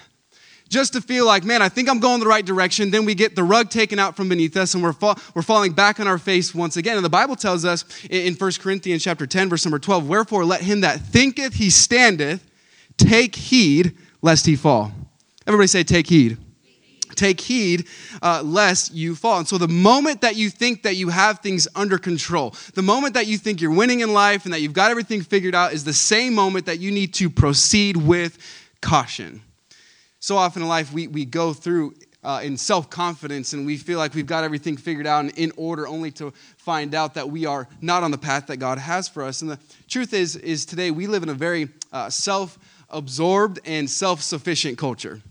Just 0.70 0.94
to 0.94 1.02
feel 1.02 1.26
like, 1.26 1.44
man, 1.44 1.62
I 1.62 1.68
think 1.68 1.90
I'm 1.90 2.00
going 2.00 2.22
the 2.22 2.26
right 2.26 2.46
direction. 2.46 2.90
Then 2.90 3.04
we 3.04 3.16
get 3.16 3.36
the 3.36 3.44
rug 3.44 3.70
taken 3.70 4.00
out 4.00 4.16
from 4.16 4.30
beneath 4.30 4.56
us 4.56 4.74
and 4.76 4.82
we're, 4.82 4.94
fa- 4.94 5.18
we're 5.36 5.42
falling 5.42 5.74
back 5.74 6.00
on 6.00 6.08
our 6.08 6.18
face 6.18 6.56
once 6.56 6.78
again. 6.78 6.96
And 6.96 7.04
the 7.04 7.10
Bible 7.10 7.36
tells 7.36 7.66
us 7.66 7.84
in, 8.06 8.28
in 8.28 8.34
1 8.36 8.52
Corinthians 8.62 9.04
chapter 9.04 9.28
10, 9.28 9.50
verse 9.50 9.66
number 9.66 9.80
12, 9.80 10.08
Wherefore 10.08 10.46
let 10.46 10.62
him 10.62 10.82
that 10.82 11.02
thinketh 11.02 11.56
he 11.56 11.70
standeth 11.70 12.50
take 12.96 13.36
heed 13.36 13.98
lest 14.22 14.46
he 14.46 14.56
fall. 14.56 14.94
Everybody 15.46 15.68
say, 15.68 15.84
take 15.84 16.08
heed 16.08 16.38
take 17.18 17.42
heed 17.42 17.88
uh, 18.22 18.42
lest 18.44 18.94
you 18.94 19.16
fall. 19.16 19.40
And 19.40 19.48
so, 19.48 19.58
the 19.58 19.68
moment 19.68 20.22
that 20.22 20.36
you 20.36 20.50
think 20.50 20.84
that 20.84 20.96
you 20.96 21.10
have 21.10 21.40
things 21.40 21.68
under 21.76 21.98
control, 21.98 22.56
the 22.74 22.82
moment 22.82 23.14
that 23.16 23.28
you 23.28 23.38
think 23.38 23.62
you're 23.62 23.74
winning 23.74 24.02
in 24.02 24.14
life 24.14 24.46
and 24.46 24.54
that 24.54 24.62
you've 24.62 24.74
got 24.74 24.92
everything 24.92 25.22
figured 25.22 25.56
out, 25.56 25.74
is 25.74 25.84
the 25.84 25.94
same 25.94 26.34
moment 26.34 26.66
that 26.66 26.80
you 26.80 26.92
need 26.92 27.14
to 27.16 27.30
proceed 27.30 27.98
with 27.98 28.38
caution. 28.82 29.42
So 30.20 30.38
often 30.38 30.62
in 30.62 30.68
life, 30.68 30.92
we, 30.92 31.08
we 31.08 31.26
go 31.26 31.54
through 31.54 31.94
uh, 32.24 32.42
in 32.44 32.58
self 32.58 32.90
confidence 32.90 33.54
and 33.54 33.66
we 33.66 33.78
feel 33.78 33.98
like 33.98 34.14
we've 34.14 34.26
got 34.26 34.44
everything 34.44 34.76
figured 34.76 35.08
out 35.08 35.24
and 35.24 35.38
in 35.38 35.52
order, 35.56 35.88
only 35.88 36.12
to 36.12 36.32
find 36.58 36.94
out 36.94 37.14
that 37.14 37.30
we 37.30 37.46
are 37.46 37.68
not 37.82 38.04
on 38.04 38.12
the 38.12 38.18
path 38.18 38.48
that 38.48 38.58
God 38.58 38.78
has 38.78 39.08
for 39.08 39.24
us. 39.24 39.42
And 39.42 39.52
the 39.52 39.60
truth 39.88 40.14
is, 40.14 40.36
is 40.36 40.66
today 40.66 40.92
we 40.92 41.08
live 41.08 41.24
in 41.24 41.30
a 41.30 41.34
very 41.34 41.70
uh, 41.94 42.10
self 42.10 42.60
absorbed 42.90 43.60
and 43.66 43.90
self 43.90 44.22
sufficient 44.22 44.78
culture. 44.78 45.22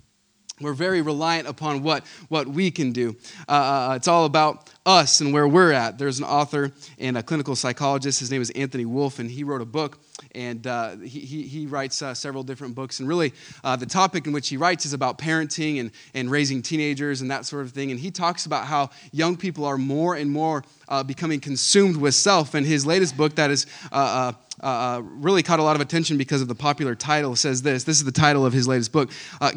We're 0.60 0.72
very 0.72 1.02
reliant 1.02 1.46
upon 1.48 1.82
what, 1.82 2.06
what 2.28 2.48
we 2.48 2.70
can 2.70 2.92
do. 2.92 3.14
Uh, 3.46 3.52
uh, 3.90 3.94
it's 3.96 4.08
all 4.08 4.24
about 4.24 4.70
us 4.86 5.20
and 5.20 5.32
where 5.32 5.46
we're 5.46 5.72
at. 5.72 5.98
There's 5.98 6.18
an 6.18 6.24
author 6.24 6.72
and 6.98 7.18
a 7.18 7.22
clinical 7.22 7.54
psychologist. 7.54 8.20
His 8.20 8.30
name 8.30 8.40
is 8.40 8.48
Anthony 8.50 8.86
Wolf, 8.86 9.18
and 9.18 9.30
he 9.30 9.44
wrote 9.44 9.60
a 9.60 9.66
book. 9.66 9.98
And 10.34 10.66
uh, 10.66 10.96
he, 10.96 11.42
he, 11.42 11.66
writes 11.66 12.00
uh, 12.00 12.14
several 12.14 12.42
different 12.42 12.74
books. 12.74 13.00
And 13.00 13.08
really, 13.08 13.34
uh, 13.64 13.76
the 13.76 13.86
topic 13.86 14.26
in 14.26 14.32
which 14.32 14.48
he 14.48 14.56
writes 14.56 14.86
is 14.86 14.92
about 14.92 15.18
parenting 15.18 15.80
and, 15.80 15.90
and 16.14 16.30
raising 16.30 16.62
teenagers 16.62 17.20
and 17.20 17.30
that 17.30 17.44
sort 17.44 17.64
of 17.64 17.72
thing. 17.72 17.90
And 17.90 18.00
he 18.00 18.10
talks 18.10 18.46
about 18.46 18.66
how 18.66 18.90
young 19.12 19.36
people 19.36 19.64
are 19.64 19.78
more 19.78 20.14
and 20.14 20.30
more 20.30 20.64
uh, 20.88 21.02
becoming 21.02 21.40
consumed 21.40 21.96
with 21.96 22.14
self. 22.14 22.54
And 22.54 22.66
his 22.66 22.86
latest 22.86 23.16
book, 23.16 23.34
that 23.36 23.50
is 23.50 23.66
uh, 23.92 24.32
uh, 24.60 25.02
really 25.04 25.42
caught 25.42 25.58
a 25.58 25.62
lot 25.62 25.76
of 25.76 25.82
attention 25.82 26.16
because 26.16 26.40
of 26.40 26.48
the 26.48 26.54
popular 26.54 26.94
title 26.94 27.36
says 27.36 27.60
this 27.60 27.84
this 27.84 27.98
is 27.98 28.04
the 28.04 28.12
title 28.12 28.46
of 28.46 28.54
his 28.54 28.66
latest 28.66 28.90
book 28.90 29.10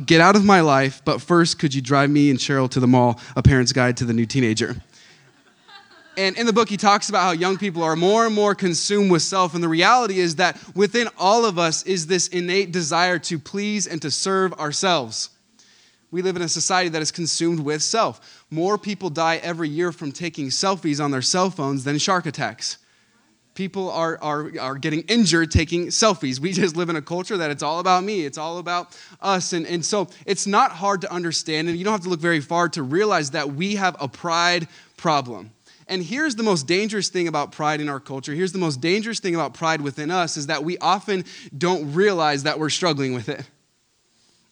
get 0.05 0.19
out 0.19 0.35
of 0.35 0.43
my 0.43 0.59
life 0.59 1.01
but 1.05 1.21
first 1.21 1.57
could 1.57 1.73
you 1.73 1.81
drive 1.81 2.09
me 2.09 2.29
and 2.29 2.37
cheryl 2.37 2.69
to 2.69 2.81
the 2.81 2.87
mall 2.87 3.17
a 3.37 3.41
parent's 3.41 3.71
guide 3.71 3.95
to 3.95 4.03
the 4.03 4.11
new 4.11 4.25
teenager 4.25 4.75
and 6.19 6.37
in 6.37 6.45
the 6.45 6.53
book 6.53 6.69
he 6.69 6.77
talks 6.77 7.09
about 7.09 7.23
how 7.23 7.31
young 7.31 7.57
people 7.57 7.81
are 7.81 7.95
more 7.95 8.25
and 8.25 8.35
more 8.35 8.53
consumed 8.53 9.09
with 9.09 9.21
self 9.21 9.55
and 9.55 9.63
the 9.63 9.67
reality 9.69 10.19
is 10.19 10.35
that 10.35 10.59
within 10.75 11.07
all 11.17 11.45
of 11.45 11.57
us 11.57 11.83
is 11.83 12.07
this 12.07 12.27
innate 12.27 12.71
desire 12.71 13.17
to 13.17 13.39
please 13.39 13.87
and 13.87 14.01
to 14.01 14.11
serve 14.11 14.53
ourselves 14.53 15.29
we 16.11 16.21
live 16.21 16.35
in 16.35 16.41
a 16.41 16.49
society 16.49 16.89
that 16.89 17.01
is 17.01 17.11
consumed 17.11 17.61
with 17.61 17.81
self 17.81 18.45
more 18.51 18.77
people 18.77 19.09
die 19.09 19.37
every 19.37 19.69
year 19.69 19.91
from 19.91 20.11
taking 20.11 20.47
selfies 20.47 21.03
on 21.03 21.11
their 21.11 21.21
cell 21.21 21.49
phones 21.49 21.83
than 21.85 21.97
shark 21.97 22.25
attacks 22.25 22.77
people 23.59 23.91
are, 23.91 24.17
are, 24.21 24.51
are 24.57 24.75
getting 24.75 25.01
injured 25.09 25.51
taking 25.51 25.87
selfies. 25.87 26.39
We 26.39 26.53
just 26.63 26.77
live 26.77 26.87
in 26.87 26.95
a 26.95 27.01
culture 27.01 27.35
that 27.35 27.51
it's 27.51 27.61
all 27.61 27.79
about 27.79 28.05
me, 28.05 28.25
it's 28.25 28.37
all 28.37 28.57
about 28.57 28.97
us. 29.21 29.51
And, 29.51 29.67
and 29.67 29.85
so 29.85 30.07
it's 30.25 30.47
not 30.47 30.71
hard 30.71 31.01
to 31.01 31.11
understand, 31.11 31.67
and 31.67 31.77
you 31.77 31.83
don't 31.83 31.91
have 31.91 32.03
to 32.03 32.09
look 32.09 32.21
very 32.21 32.39
far 32.39 32.69
to 32.69 32.83
realize 32.83 33.31
that 33.31 33.51
we 33.51 33.75
have 33.75 33.97
a 33.99 34.07
pride 34.07 34.69
problem. 34.95 35.51
And 35.89 36.03
here's 36.03 36.35
the 36.35 36.43
most 36.43 36.67
dangerous 36.67 37.09
thing 37.09 37.27
about 37.27 37.51
pride 37.51 37.81
in 37.81 37.89
our 37.89 37.99
culture. 37.99 38.33
Here's 38.33 38.51
the 38.51 38.59
most 38.59 38.79
dangerous 38.79 39.19
thing 39.19 39.33
about 39.33 39.55
pride 39.55 39.81
within 39.81 40.11
us 40.11 40.37
is 40.37 40.47
that 40.47 40.63
we 40.63 40.77
often 40.77 41.25
don't 41.57 41.93
realize 41.93 42.43
that 42.43 42.59
we're 42.59 42.69
struggling 42.69 43.15
with 43.15 43.27
it. 43.27 43.43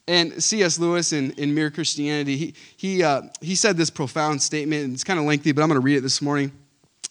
And 0.07 0.41
C.S. 0.41 0.79
Lewis 0.79 1.13
in, 1.13 1.31
in 1.31 1.53
Mere 1.53 1.69
Christianity, 1.69 2.37
he, 2.37 2.53
he, 2.75 3.03
uh, 3.03 3.23
he 3.39 3.55
said 3.55 3.77
this 3.77 3.91
profound 3.91 4.41
statement. 4.41 4.93
It's 4.93 5.03
kind 5.03 5.19
of 5.19 5.25
lengthy, 5.25 5.51
but 5.51 5.61
I'm 5.61 5.67
going 5.67 5.79
to 5.79 5.85
read 5.85 5.97
it 5.97 6.01
this 6.01 6.21
morning. 6.21 6.51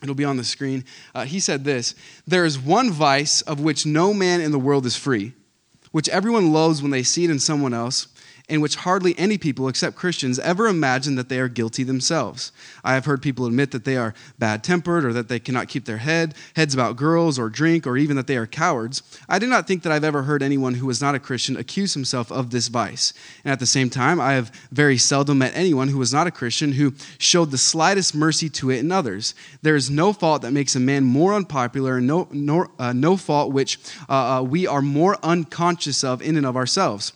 It'll 0.03 0.15
be 0.15 0.25
on 0.25 0.37
the 0.37 0.45
screen. 0.45 0.85
Uh, 1.15 1.25
he 1.25 1.39
said 1.39 1.65
this 1.65 1.95
There 2.27 2.45
is 2.45 2.59
one 2.59 2.91
vice 2.91 3.43
of 3.43 3.61
which 3.61 3.87
no 3.87 4.13
man 4.13 4.41
in 4.41 4.51
the 4.51 4.59
world 4.59 4.87
is 4.87 4.97
free, 4.97 5.35
which 5.93 6.09
everyone 6.09 6.53
loathes 6.53 6.83
when 6.83 6.91
they 6.91 7.03
see 7.03 7.25
it 7.25 7.31
in 7.31 7.39
someone 7.39 7.73
else, 7.73 8.09
in 8.49 8.61
which 8.61 8.77
hardly 8.77 9.19
any 9.19 9.37
people 9.37 9.67
except 9.67 9.97
Christians 9.97 10.39
ever 10.39 10.69
imagine 10.69 11.17
that 11.17 11.29
they 11.29 11.41
are 11.41 11.49
guilty 11.49 11.83
themselves. 11.83 12.53
I 12.85 12.95
have 12.95 13.05
heard 13.05 13.21
people 13.21 13.47
admit 13.47 13.73
that 13.73 13.85
they 13.85 13.97
are 13.97 14.15
bad 14.39 14.63
tempered 14.63 15.05
or 15.05 15.13
that 15.15 15.29
they 15.29 15.41
cannot 15.41 15.69
keep 15.69 15.85
their 15.85 15.97
head, 15.97 16.35
heads 16.55 16.73
about 16.73 16.97
girls 16.97 17.41
or 17.41 17.49
drink, 17.49 17.87
or 17.89 17.97
even 17.97 18.15
that 18.17 18.29
they 18.29 18.37
are 18.37 18.47
cowards. 18.47 19.03
I 19.29 19.41
do 19.41 19.49
not 19.49 19.67
think 19.67 19.83
that 19.83 19.91
I've 19.91 20.05
ever 20.05 20.23
heard 20.23 20.45
anyone 20.45 20.75
who 20.75 20.89
is 20.91 21.03
not 21.03 21.17
a 21.17 21.21
Christian 21.21 21.57
accuse 21.57 21.95
himself 21.95 22.31
of 22.31 22.51
this 22.51 22.69
vice. 22.69 23.13
And 23.45 23.51
at 23.51 23.59
the 23.59 23.67
same 23.67 23.91
time, 23.91 24.21
I 24.21 24.35
have 24.35 24.53
very 24.71 24.97
seldom 24.97 25.39
met 25.39 25.57
anyone 25.57 25.89
who 25.89 25.99
was 25.99 26.13
not 26.13 26.29
a 26.29 26.31
Christian 26.31 26.73
who 26.73 26.95
showed 27.19 27.51
the 27.51 27.59
slightest 27.59 28.15
mercy 28.15 28.49
to 28.51 28.71
it 28.71 28.79
in 28.79 28.93
others. 28.93 29.35
There 29.63 29.75
is 29.75 29.91
no 29.91 30.13
fault 30.13 30.43
that 30.43 30.53
makes 30.53 30.77
a 30.77 30.81
man 30.81 31.03
more 31.03 31.35
unpopular, 31.35 31.97
and 31.97 32.07
no, 32.07 32.29
nor, 32.31 32.71
uh, 32.79 32.93
no 32.93 33.17
fault 33.17 33.53
which 33.53 33.81
uh, 34.09 34.39
uh, 34.39 34.43
we 34.43 34.69
are 34.69 34.83
more 34.83 35.19
unconscious 35.25 36.05
of 36.05 36.23
in 36.23 36.37
and 36.37 36.47
of 36.47 36.57
ourselves. 36.57 37.13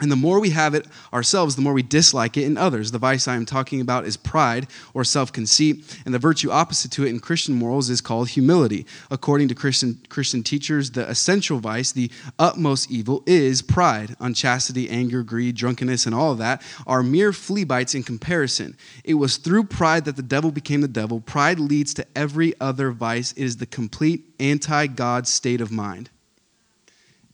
And 0.00 0.10
the 0.10 0.16
more 0.16 0.40
we 0.40 0.50
have 0.50 0.74
it 0.74 0.88
ourselves, 1.12 1.54
the 1.54 1.62
more 1.62 1.72
we 1.72 1.82
dislike 1.84 2.36
it 2.36 2.42
in 2.42 2.58
others. 2.58 2.90
The 2.90 2.98
vice 2.98 3.28
I 3.28 3.36
am 3.36 3.46
talking 3.46 3.80
about 3.80 4.04
is 4.04 4.16
pride 4.16 4.66
or 4.92 5.04
self 5.04 5.32
conceit, 5.32 6.00
and 6.04 6.12
the 6.12 6.18
virtue 6.18 6.50
opposite 6.50 6.90
to 6.92 7.06
it 7.06 7.10
in 7.10 7.20
Christian 7.20 7.54
morals 7.54 7.88
is 7.90 8.00
called 8.00 8.30
humility. 8.30 8.86
According 9.08 9.46
to 9.48 9.54
Christian, 9.54 10.00
Christian 10.08 10.42
teachers, 10.42 10.90
the 10.90 11.08
essential 11.08 11.60
vice, 11.60 11.92
the 11.92 12.10
utmost 12.40 12.90
evil, 12.90 13.22
is 13.24 13.62
pride. 13.62 14.16
Unchastity, 14.18 14.90
anger, 14.90 15.22
greed, 15.22 15.54
drunkenness, 15.54 16.06
and 16.06 16.14
all 16.14 16.32
of 16.32 16.38
that 16.38 16.60
are 16.88 17.04
mere 17.04 17.32
flea 17.32 17.62
bites 17.62 17.94
in 17.94 18.02
comparison. 18.02 18.76
It 19.04 19.14
was 19.14 19.36
through 19.36 19.64
pride 19.64 20.06
that 20.06 20.16
the 20.16 20.22
devil 20.22 20.50
became 20.50 20.80
the 20.80 20.88
devil. 20.88 21.20
Pride 21.20 21.60
leads 21.60 21.94
to 21.94 22.06
every 22.16 22.52
other 22.60 22.90
vice, 22.90 23.30
it 23.30 23.44
is 23.44 23.58
the 23.58 23.66
complete 23.66 24.24
anti 24.40 24.88
God 24.88 25.28
state 25.28 25.60
of 25.60 25.70
mind. 25.70 26.10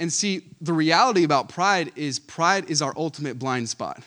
And 0.00 0.10
see, 0.10 0.46
the 0.62 0.72
reality 0.72 1.24
about 1.24 1.50
pride 1.50 1.92
is 1.94 2.18
pride 2.18 2.70
is 2.70 2.80
our 2.80 2.94
ultimate 2.96 3.38
blind 3.38 3.68
spot. 3.68 4.02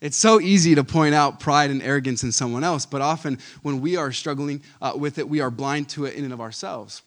It's 0.00 0.16
so 0.16 0.40
easy 0.40 0.74
to 0.74 0.82
point 0.82 1.14
out 1.14 1.38
pride 1.38 1.70
and 1.70 1.82
arrogance 1.82 2.24
in 2.24 2.32
someone 2.32 2.64
else, 2.64 2.86
but 2.86 3.02
often 3.02 3.38
when 3.60 3.80
we 3.80 3.96
are 3.96 4.10
struggling 4.10 4.62
uh, 4.80 4.94
with 4.96 5.18
it, 5.18 5.28
we 5.28 5.40
are 5.40 5.50
blind 5.50 5.90
to 5.90 6.06
it 6.06 6.14
in 6.14 6.24
and 6.24 6.32
of 6.32 6.40
ourselves. 6.40 7.02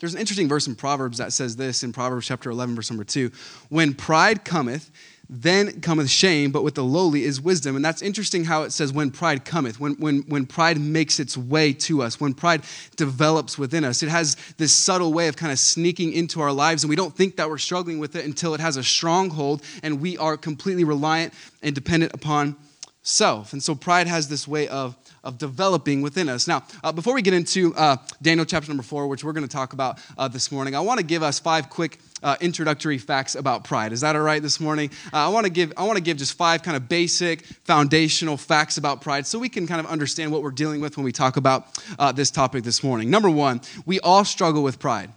There's 0.00 0.14
an 0.14 0.20
interesting 0.20 0.48
verse 0.48 0.66
in 0.66 0.74
Proverbs 0.74 1.18
that 1.18 1.32
says 1.32 1.54
this 1.54 1.82
in 1.82 1.92
Proverbs 1.92 2.26
chapter 2.26 2.50
11, 2.50 2.74
verse 2.74 2.90
number 2.90 3.04
2 3.04 3.30
When 3.68 3.92
pride 3.94 4.44
cometh, 4.44 4.90
then 5.30 5.80
cometh 5.82 6.08
shame, 6.08 6.50
but 6.50 6.62
with 6.62 6.74
the 6.74 6.84
lowly 6.84 7.24
is 7.24 7.40
wisdom. 7.40 7.76
And 7.76 7.84
that's 7.84 8.00
interesting 8.00 8.44
how 8.44 8.62
it 8.62 8.72
says, 8.72 8.92
when 8.92 9.10
pride 9.10 9.44
cometh, 9.44 9.78
when, 9.78 9.92
when, 9.94 10.20
when 10.22 10.46
pride 10.46 10.80
makes 10.80 11.20
its 11.20 11.36
way 11.36 11.74
to 11.74 12.02
us, 12.02 12.18
when 12.18 12.32
pride 12.32 12.62
develops 12.96 13.58
within 13.58 13.84
us. 13.84 14.02
It 14.02 14.08
has 14.08 14.36
this 14.56 14.72
subtle 14.72 15.12
way 15.12 15.28
of 15.28 15.36
kind 15.36 15.52
of 15.52 15.58
sneaking 15.58 16.14
into 16.14 16.40
our 16.40 16.52
lives, 16.52 16.82
and 16.82 16.88
we 16.88 16.96
don't 16.96 17.14
think 17.14 17.36
that 17.36 17.48
we're 17.48 17.58
struggling 17.58 17.98
with 17.98 18.16
it 18.16 18.24
until 18.24 18.54
it 18.54 18.60
has 18.60 18.78
a 18.78 18.82
stronghold 18.82 19.62
and 19.82 20.00
we 20.00 20.16
are 20.16 20.36
completely 20.36 20.84
reliant 20.84 21.34
and 21.62 21.74
dependent 21.74 22.14
upon 22.14 22.56
self. 23.02 23.52
And 23.52 23.62
so 23.62 23.74
pride 23.74 24.06
has 24.06 24.28
this 24.28 24.48
way 24.48 24.68
of 24.68 24.96
of 25.24 25.36
developing 25.36 26.00
within 26.00 26.28
us. 26.28 26.46
Now, 26.48 26.64
uh, 26.82 26.92
before 26.92 27.12
we 27.12 27.22
get 27.22 27.34
into 27.34 27.74
uh, 27.74 27.96
Daniel 28.22 28.46
chapter 28.46 28.68
number 28.68 28.82
four, 28.82 29.08
which 29.08 29.24
we're 29.24 29.32
going 29.32 29.46
to 29.46 29.52
talk 29.52 29.72
about 29.72 29.98
uh, 30.16 30.28
this 30.28 30.50
morning, 30.50 30.74
I 30.74 30.80
want 30.80 31.00
to 31.00 31.04
give 31.04 31.22
us 31.22 31.38
five 31.38 31.68
quick 31.68 31.98
uh, 32.22 32.36
introductory 32.40 32.98
facts 32.98 33.34
about 33.34 33.64
pride. 33.64 33.92
Is 33.92 34.00
that 34.02 34.16
all 34.16 34.22
right 34.22 34.42
this 34.42 34.60
morning? 34.60 34.90
Uh, 35.12 35.26
I 35.26 35.28
want 35.28 35.44
to 35.44 35.50
give 35.50 35.72
I 35.76 35.84
want 35.84 35.96
to 35.96 36.02
give 36.02 36.16
just 36.16 36.34
five 36.34 36.62
kind 36.62 36.76
of 36.76 36.88
basic 36.88 37.44
foundational 37.64 38.36
facts 38.36 38.76
about 38.76 39.00
pride, 39.00 39.26
so 39.26 39.38
we 39.38 39.48
can 39.48 39.66
kind 39.66 39.80
of 39.80 39.86
understand 39.86 40.32
what 40.32 40.42
we're 40.42 40.50
dealing 40.50 40.80
with 40.80 40.96
when 40.96 41.04
we 41.04 41.12
talk 41.12 41.36
about 41.36 41.66
uh, 41.98 42.12
this 42.12 42.30
topic 42.30 42.64
this 42.64 42.82
morning. 42.82 43.10
Number 43.10 43.30
one, 43.30 43.60
we 43.86 44.00
all 44.00 44.24
struggle 44.24 44.62
with 44.62 44.78
pride. 44.78 45.12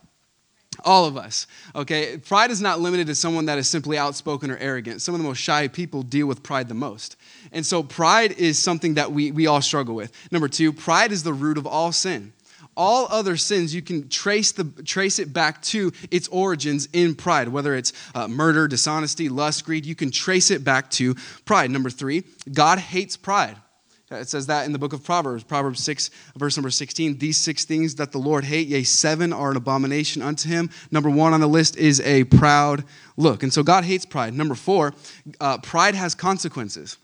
All 0.85 1.05
of 1.05 1.17
us, 1.17 1.47
okay? 1.75 2.17
Pride 2.17 2.49
is 2.49 2.61
not 2.61 2.79
limited 2.79 3.05
to 3.07 3.13
someone 3.13 3.45
that 3.45 3.57
is 3.57 3.69
simply 3.69 3.97
outspoken 3.97 4.49
or 4.49 4.57
arrogant. 4.57 5.01
Some 5.01 5.13
of 5.13 5.19
the 5.19 5.27
most 5.27 5.37
shy 5.37 5.67
people 5.67 6.01
deal 6.01 6.27
with 6.27 6.41
pride 6.41 6.69
the 6.69 6.73
most. 6.73 7.17
And 7.51 7.65
so, 7.65 7.83
pride 7.83 8.31
is 8.31 8.57
something 8.57 8.95
that 8.95 9.11
we, 9.11 9.31
we 9.31 9.47
all 9.47 9.61
struggle 9.61 9.93
with. 9.93 10.11
Number 10.31 10.47
two, 10.47 10.71
pride 10.71 11.11
is 11.11 11.23
the 11.23 11.33
root 11.33 11.57
of 11.57 11.67
all 11.67 11.91
sin 11.91 12.33
all 12.75 13.07
other 13.09 13.37
sins 13.37 13.73
you 13.73 13.81
can 13.81 14.07
trace 14.09 14.51
the 14.51 14.63
trace 14.83 15.19
it 15.19 15.33
back 15.33 15.61
to 15.61 15.91
its 16.09 16.27
origins 16.29 16.87
in 16.93 17.15
pride 17.15 17.47
whether 17.47 17.75
it's 17.75 17.93
uh, 18.15 18.27
murder 18.27 18.67
dishonesty 18.67 19.29
lust 19.29 19.65
greed 19.65 19.85
you 19.85 19.95
can 19.95 20.11
trace 20.11 20.51
it 20.51 20.63
back 20.63 20.89
to 20.89 21.15
pride 21.45 21.69
number 21.71 21.89
three 21.89 22.23
god 22.51 22.79
hates 22.79 23.17
pride 23.17 23.57
it 24.19 24.27
says 24.27 24.47
that 24.47 24.65
in 24.65 24.73
the 24.73 24.79
book 24.79 24.93
of 24.93 25.03
Proverbs, 25.03 25.43
Proverbs 25.43 25.83
6, 25.83 26.09
verse 26.35 26.57
number 26.57 26.69
16. 26.69 27.17
These 27.17 27.37
six 27.37 27.65
things 27.65 27.95
that 27.95 28.11
the 28.11 28.17
Lord 28.17 28.43
hate, 28.43 28.67
yea, 28.67 28.83
seven 28.83 29.31
are 29.31 29.51
an 29.51 29.57
abomination 29.57 30.21
unto 30.21 30.49
him. 30.49 30.69
Number 30.91 31.09
one 31.09 31.33
on 31.33 31.39
the 31.39 31.47
list 31.47 31.77
is 31.77 32.01
a 32.01 32.25
proud 32.25 32.83
look. 33.15 33.43
And 33.43 33.53
so 33.53 33.63
God 33.63 33.83
hates 33.83 34.05
pride. 34.05 34.33
Number 34.33 34.55
four, 34.55 34.93
uh, 35.39 35.59
pride 35.59 35.95
has 35.95 36.15
consequences. 36.15 36.97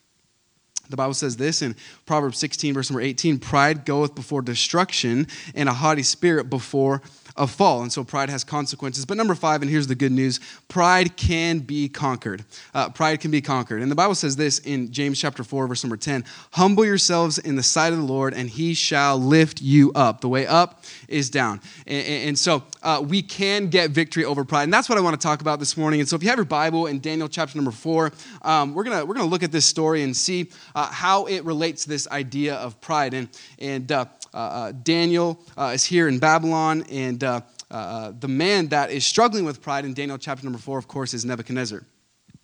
The 0.89 0.97
Bible 0.97 1.13
says 1.13 1.37
this 1.37 1.61
in 1.61 1.75
Proverbs 2.05 2.37
16, 2.37 2.73
verse 2.73 2.89
number 2.89 3.01
18 3.01 3.39
Pride 3.39 3.85
goeth 3.85 4.15
before 4.15 4.41
destruction, 4.41 5.27
and 5.55 5.67
a 5.67 5.73
haughty 5.73 6.03
spirit 6.03 6.49
before 6.49 7.01
of 7.37 7.51
fall. 7.51 7.81
And 7.83 7.91
so 7.91 8.03
pride 8.03 8.29
has 8.29 8.43
consequences. 8.43 9.05
But 9.05 9.17
number 9.17 9.35
five, 9.35 9.61
and 9.61 9.69
here's 9.69 9.87
the 9.87 9.95
good 9.95 10.11
news 10.11 10.39
pride 10.67 11.15
can 11.15 11.59
be 11.59 11.87
conquered. 11.87 12.43
Uh, 12.73 12.89
pride 12.89 13.21
can 13.21 13.31
be 13.31 13.41
conquered. 13.41 13.81
And 13.81 13.91
the 13.91 13.95
Bible 13.95 14.15
says 14.15 14.35
this 14.35 14.59
in 14.59 14.91
James 14.91 15.19
chapter 15.19 15.43
4, 15.43 15.67
verse 15.67 15.83
number 15.83 15.97
10 15.97 16.25
Humble 16.51 16.85
yourselves 16.85 17.37
in 17.37 17.55
the 17.55 17.63
sight 17.63 17.93
of 17.93 17.99
the 17.99 18.05
Lord, 18.05 18.33
and 18.33 18.49
he 18.49 18.73
shall 18.73 19.17
lift 19.17 19.61
you 19.61 19.91
up. 19.93 20.21
The 20.21 20.29
way 20.29 20.47
up 20.47 20.83
is 21.07 21.29
down. 21.29 21.61
And, 21.85 22.07
and 22.07 22.39
so 22.39 22.63
uh, 22.83 23.03
we 23.05 23.21
can 23.21 23.69
get 23.69 23.91
victory 23.91 24.25
over 24.25 24.43
pride. 24.43 24.63
And 24.63 24.73
that's 24.73 24.89
what 24.89 24.97
I 24.97 25.01
want 25.01 25.19
to 25.19 25.25
talk 25.25 25.41
about 25.41 25.59
this 25.59 25.77
morning. 25.77 25.99
And 25.99 26.09
so 26.09 26.15
if 26.15 26.23
you 26.23 26.29
have 26.29 26.37
your 26.37 26.45
Bible 26.45 26.87
in 26.87 26.99
Daniel 26.99 27.29
chapter 27.29 27.57
number 27.57 27.71
4, 27.71 28.11
um, 28.41 28.73
we're 28.73 28.83
going 28.83 29.07
we're 29.07 29.13
gonna 29.13 29.29
look 29.29 29.43
at 29.43 29.51
this 29.51 29.65
story 29.65 30.03
and 30.03 30.15
see 30.15 30.49
uh, 30.75 30.87
how 30.87 31.25
it 31.25 31.43
relates 31.45 31.83
to 31.83 31.89
this 31.89 32.07
idea 32.09 32.55
of 32.55 32.79
pride. 32.81 33.13
And, 33.13 33.29
and 33.59 33.91
uh, 33.91 34.05
uh, 34.33 34.37
uh, 34.37 34.71
Daniel 34.83 35.39
is 35.71 35.83
here 35.83 36.07
in 36.07 36.19
Babylon, 36.19 36.83
and 36.91 37.23
Uh, 37.27 37.41
uh, 37.69 38.13
the 38.17 38.27
man 38.27 38.67
that 38.69 38.91
is 38.91 39.05
struggling 39.05 39.43
with 39.43 39.61
pride 39.61 39.85
in 39.85 39.93
Daniel 39.93 40.17
chapter 40.17 40.43
number 40.45 40.59
four, 40.59 40.77
of 40.77 40.87
course, 40.87 41.13
is 41.13 41.25
Nebuchadnezzar. 41.25 41.83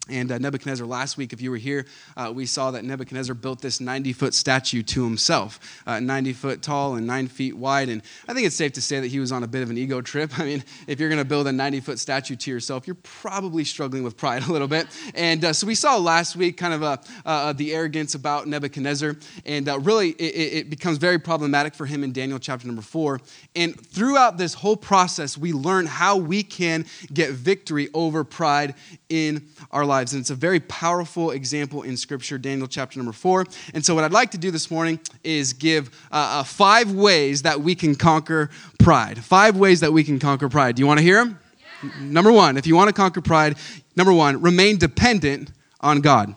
And 0.09 0.33
uh, 0.33 0.37
Nebuchadnezzar, 0.37 0.85
last 0.85 1.15
week, 1.15 1.31
if 1.31 1.39
you 1.39 1.49
were 1.49 1.55
here, 1.55 1.85
uh, 2.17 2.29
we 2.35 2.45
saw 2.45 2.71
that 2.71 2.83
Nebuchadnezzar 2.83 3.33
built 3.35 3.61
this 3.61 3.79
90 3.79 4.11
foot 4.11 4.33
statue 4.33 4.83
to 4.83 5.05
himself, 5.05 5.81
uh, 5.87 6.01
90 6.01 6.33
foot 6.33 6.61
tall 6.61 6.95
and 6.95 7.07
9 7.07 7.29
feet 7.29 7.55
wide. 7.55 7.87
And 7.87 8.01
I 8.27 8.33
think 8.33 8.45
it's 8.45 8.55
safe 8.57 8.73
to 8.73 8.81
say 8.81 8.99
that 8.99 9.07
he 9.07 9.21
was 9.21 9.31
on 9.31 9.43
a 9.43 9.47
bit 9.47 9.63
of 9.63 9.69
an 9.69 9.77
ego 9.77 10.01
trip. 10.01 10.37
I 10.39 10.43
mean, 10.43 10.63
if 10.87 10.99
you're 10.99 11.07
going 11.07 11.21
to 11.21 11.25
build 11.25 11.47
a 11.47 11.53
90 11.53 11.79
foot 11.79 11.99
statue 11.99 12.35
to 12.35 12.51
yourself, 12.51 12.85
you're 12.85 12.97
probably 13.01 13.63
struggling 13.63 14.03
with 14.03 14.17
pride 14.17 14.43
a 14.47 14.51
little 14.51 14.67
bit. 14.67 14.87
And 15.15 15.45
uh, 15.45 15.53
so 15.53 15.65
we 15.65 15.75
saw 15.75 15.95
last 15.95 16.35
week 16.35 16.57
kind 16.57 16.73
of 16.73 16.83
uh, 16.83 16.97
uh, 17.25 17.53
the 17.53 17.73
arrogance 17.73 18.13
about 18.13 18.45
Nebuchadnezzar. 18.45 19.15
And 19.45 19.85
really, 19.85 20.09
it, 20.09 20.53
it 20.53 20.69
becomes 20.69 20.97
very 20.97 21.17
problematic 21.17 21.75
for 21.75 21.85
him 21.85 22.03
in 22.03 22.11
Daniel 22.11 22.39
chapter 22.39 22.67
number 22.67 22.81
4. 22.81 23.21
And 23.55 23.79
throughout 23.79 24.37
this 24.37 24.53
whole 24.53 24.75
process, 24.75 25.37
we 25.37 25.53
learn 25.53 25.85
how 25.85 26.17
we 26.17 26.43
can 26.43 26.85
get 27.13 27.31
victory 27.31 27.87
over 27.93 28.25
pride 28.25 28.75
in 29.07 29.47
our 29.71 29.85
lives. 29.93 30.13
And 30.13 30.21
it's 30.21 30.31
a 30.31 30.35
very 30.35 30.59
powerful 30.59 31.31
example 31.31 31.83
in 31.83 31.95
Scripture, 31.97 32.37
Daniel 32.37 32.67
chapter 32.67 32.97
number 32.97 33.11
four. 33.11 33.45
And 33.73 33.85
so, 33.85 33.93
what 33.93 34.03
I'd 34.03 34.11
like 34.11 34.31
to 34.31 34.37
do 34.39 34.49
this 34.49 34.71
morning 34.71 34.99
is 35.23 35.53
give 35.53 35.89
uh, 36.11 36.39
uh, 36.39 36.43
five 36.43 36.91
ways 36.91 37.43
that 37.43 37.61
we 37.61 37.75
can 37.75 37.93
conquer 37.95 38.49
pride. 38.79 39.23
Five 39.23 39.55
ways 39.55 39.81
that 39.81 39.93
we 39.93 40.03
can 40.03 40.19
conquer 40.19 40.49
pride. 40.49 40.75
Do 40.75 40.81
you 40.81 40.87
want 40.87 40.99
to 40.99 41.03
hear 41.03 41.23
them? 41.23 41.39
Yeah. 41.83 41.89
Number 41.99 42.31
one, 42.31 42.57
if 42.57 42.65
you 42.65 42.75
want 42.75 42.87
to 42.89 42.93
conquer 42.93 43.21
pride, 43.21 43.57
number 43.95 44.13
one, 44.13 44.41
remain 44.41 44.77
dependent 44.77 45.51
on 45.79 46.01
God. 46.01 46.35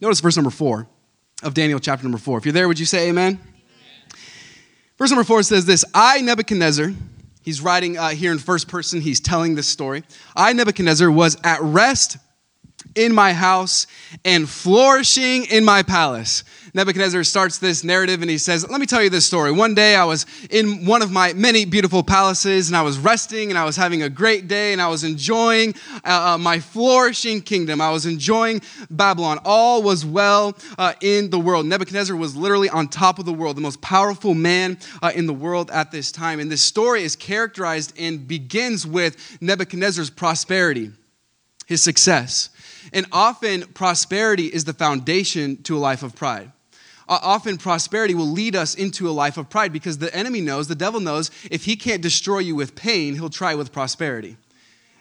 Notice 0.00 0.20
verse 0.20 0.36
number 0.36 0.50
four 0.50 0.88
of 1.42 1.52
Daniel 1.52 1.78
chapter 1.78 2.04
number 2.04 2.18
four. 2.18 2.38
If 2.38 2.46
you're 2.46 2.54
there, 2.54 2.68
would 2.68 2.78
you 2.78 2.86
say 2.86 3.10
amen? 3.10 3.32
amen. 3.34 3.46
Verse 4.96 5.10
number 5.10 5.24
four 5.24 5.42
says 5.42 5.66
this 5.66 5.84
I, 5.92 6.22
Nebuchadnezzar, 6.22 6.94
He's 7.42 7.60
writing 7.60 7.96
uh, 7.96 8.10
here 8.10 8.32
in 8.32 8.38
first 8.38 8.68
person. 8.68 9.00
He's 9.00 9.20
telling 9.20 9.54
this 9.54 9.66
story. 9.66 10.04
I, 10.36 10.52
Nebuchadnezzar, 10.52 11.10
was 11.10 11.36
at 11.42 11.60
rest 11.62 12.18
in 12.94 13.14
my 13.14 13.32
house 13.32 13.86
and 14.24 14.48
flourishing 14.48 15.44
in 15.46 15.64
my 15.64 15.82
palace. 15.82 16.44
Nebuchadnezzar 16.74 17.24
starts 17.24 17.58
this 17.58 17.82
narrative 17.82 18.22
and 18.22 18.30
he 18.30 18.38
says, 18.38 18.68
Let 18.68 18.80
me 18.80 18.86
tell 18.86 19.02
you 19.02 19.10
this 19.10 19.26
story. 19.26 19.50
One 19.50 19.74
day 19.74 19.96
I 19.96 20.04
was 20.04 20.26
in 20.50 20.86
one 20.86 21.02
of 21.02 21.10
my 21.10 21.32
many 21.32 21.64
beautiful 21.64 22.02
palaces 22.02 22.68
and 22.68 22.76
I 22.76 22.82
was 22.82 22.98
resting 22.98 23.50
and 23.50 23.58
I 23.58 23.64
was 23.64 23.76
having 23.76 24.02
a 24.02 24.08
great 24.08 24.46
day 24.46 24.72
and 24.72 24.80
I 24.80 24.88
was 24.88 25.04
enjoying 25.04 25.74
uh, 26.04 26.34
uh 26.34 26.38
my 26.38 26.60
flourishing 26.60 27.40
kingdom. 27.40 27.80
I 27.80 27.90
was 27.90 28.06
enjoying 28.06 28.62
Babylon. 28.90 29.38
All 29.44 29.82
was 29.82 30.04
well 30.04 30.56
uh, 30.78 30.94
in 31.00 31.30
the 31.30 31.38
world. 31.38 31.66
Nebuchadnezzar 31.66 32.16
was 32.16 32.36
literally 32.36 32.68
on 32.68 32.88
top 32.88 33.18
of 33.18 33.24
the 33.24 33.32
world, 33.32 33.56
the 33.56 33.62
most 33.62 33.80
powerful 33.80 34.34
man 34.34 34.78
uh, 35.02 35.12
in 35.14 35.26
the 35.26 35.34
world 35.34 35.70
at 35.70 35.90
this 35.90 36.12
time. 36.12 36.40
And 36.40 36.50
this 36.50 36.62
story 36.62 37.02
is 37.02 37.16
characterized 37.16 37.92
and 37.98 38.26
begins 38.26 38.86
with 38.86 39.38
Nebuchadnezzar's 39.40 40.10
prosperity, 40.10 40.92
his 41.66 41.82
success. 41.82 42.50
And 42.92 43.06
often, 43.12 43.62
prosperity 43.74 44.46
is 44.46 44.64
the 44.64 44.72
foundation 44.72 45.62
to 45.64 45.76
a 45.76 45.80
life 45.80 46.02
of 46.02 46.14
pride. 46.14 46.52
Often, 47.10 47.58
prosperity 47.58 48.14
will 48.14 48.30
lead 48.30 48.54
us 48.54 48.76
into 48.76 49.08
a 49.08 49.10
life 49.10 49.36
of 49.36 49.50
pride 49.50 49.72
because 49.72 49.98
the 49.98 50.14
enemy 50.14 50.40
knows, 50.40 50.68
the 50.68 50.76
devil 50.76 51.00
knows, 51.00 51.32
if 51.50 51.64
he 51.64 51.74
can't 51.74 52.00
destroy 52.00 52.38
you 52.38 52.54
with 52.54 52.76
pain, 52.76 53.14
he'll 53.14 53.28
try 53.28 53.56
with 53.56 53.72
prosperity. 53.72 54.36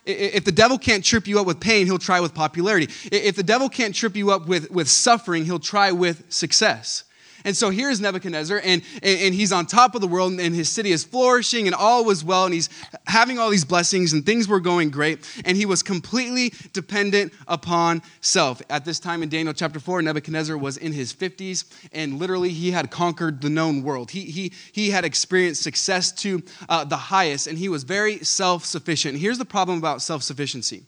If 0.08 0.44
the 0.44 0.52
devil 0.52 0.80
can't 0.80 1.06
trip 1.06 1.28
you 1.28 1.40
up 1.40 1.46
with 1.46 1.60
pain, 1.60 1.86
he'll 1.86 2.00
try 2.00 2.20
with 2.20 2.34
popularity. 2.34 2.92
If 3.12 3.36
the 3.36 3.44
devil 3.44 3.70
can't 3.70 3.94
trip 3.94 4.16
you 4.16 4.32
up 4.32 4.48
with, 4.48 4.72
with 4.72 4.90
suffering, 4.90 5.46
he'll 5.46 5.60
try 5.60 5.92
with 5.92 6.24
success. 6.34 7.04
And 7.46 7.56
so 7.56 7.70
here's 7.70 8.02
Nebuchadnezzar, 8.02 8.60
and, 8.64 8.82
and, 9.02 9.20
and, 9.22 9.34
he's 9.34 9.52
on 9.52 9.66
top 9.66 9.96
of 9.96 10.02
the 10.02 10.08
world, 10.08 10.40
and 10.40 10.54
his 10.54 10.70
city 10.70 10.92
is 10.92 11.04
flourishing, 11.04 11.68
and 11.68 11.76
all 11.76 12.04
was 12.04 12.24
well, 12.24 12.46
and 12.46 12.54
he's 12.54 12.70
having 13.08 13.40
all 13.40 13.50
these 13.50 13.64
blessings, 13.64 14.12
and 14.12 14.26
things 14.26 14.48
were 14.48 14.60
going 14.60 14.90
great, 14.90 15.20
and 15.46 15.56
he 15.56 15.66
was 15.66 15.82
completely 15.82 16.54
dependent 16.74 17.34
upon 17.48 18.02
self. 18.22 18.62
At 18.70 18.84
this 18.84 19.00
time 19.00 19.24
in 19.24 19.30
Daniel 19.30 19.54
chapter 19.54 19.80
4, 19.80 20.02
Nebuchadnezzar 20.02 20.58
was 20.58 20.78
in 20.78 20.92
his 20.92 21.14
50s, 21.14 21.66
and 21.94 22.20
literally 22.20 22.50
he 22.50 22.72
had 22.72 22.92
conquered 22.92 23.42
the 23.42 23.50
known 23.50 23.84
world. 23.84 24.12
He, 24.12 24.26
he, 24.26 24.54
he 24.72 24.90
had 24.90 25.06
experienced 25.06 25.64
success 25.64 26.12
to 26.24 26.44
uh, 26.68 26.84
the 26.84 26.98
highest, 26.98 27.48
and 27.48 27.58
he 27.58 27.70
was 27.70 27.84
very 27.84 28.20
self 28.20 28.66
sufficient. 28.66 29.18
Here's 29.18 29.38
the 29.38 29.46
problem 29.46 29.78
about 29.78 30.02
self 30.02 30.24
sufficiency 30.24 30.84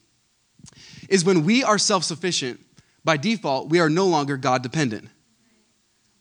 is 1.08 1.24
when 1.25 1.46
we 1.46 1.63
are 1.63 1.77
self 1.77 2.03
sufficient, 2.03 2.60
by 3.03 3.17
default, 3.17 3.70
we 3.70 3.79
are 3.79 3.89
no 3.89 4.05
longer 4.05 4.38
God 4.38 4.62
dependent 4.62 5.10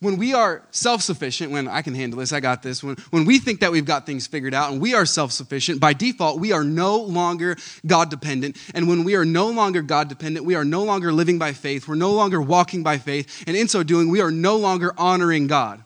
when 0.01 0.17
we 0.17 0.33
are 0.33 0.63
self 0.71 1.03
sufficient, 1.03 1.53
when 1.53 1.69
I 1.69 1.83
can 1.83 1.95
handle 1.95 2.19
this, 2.19 2.33
I 2.33 2.41
got 2.41 2.63
this, 2.63 2.83
when, 2.83 2.97
when 3.11 3.27
we 3.27 3.39
think 3.39 3.61
that 3.61 3.71
we've 3.71 3.85
got 3.85 4.07
things 4.07 4.27
figured 4.27 4.55
out 4.55 4.73
and 4.73 4.81
we 4.81 4.95
are 4.95 5.05
self 5.07 5.31
sufficient, 5.31 5.79
by 5.79 5.93
default, 5.93 6.41
we 6.41 6.53
are 6.53 6.65
no 6.65 6.97
longer 6.97 7.57
God 7.87 8.11
dependent. 8.11 8.57
And 8.75 8.89
when 8.89 9.05
we 9.05 9.15
are 9.15 9.27
no 9.27 9.49
longer 9.51 9.83
God 9.83 10.09
dependent, 10.09 10.47
we 10.47 10.55
are 10.55 10.65
no 10.65 10.85
longer 10.85 11.13
living 11.13 11.39
by 11.39 11.53
faith, 11.53 11.87
we're 11.87 11.95
no 11.97 12.13
longer 12.13 12.41
walking 12.41 12.83
by 12.83 12.99
faith, 12.99 13.45
and 13.47 13.57
in 13.57 13.69
so 13.69 13.83
doing, 13.83 14.09
we 14.09 14.21
are 14.21 14.31
no 14.31 14.57
longer 14.57 14.95
honoring 14.97 15.47
God. 15.47 15.85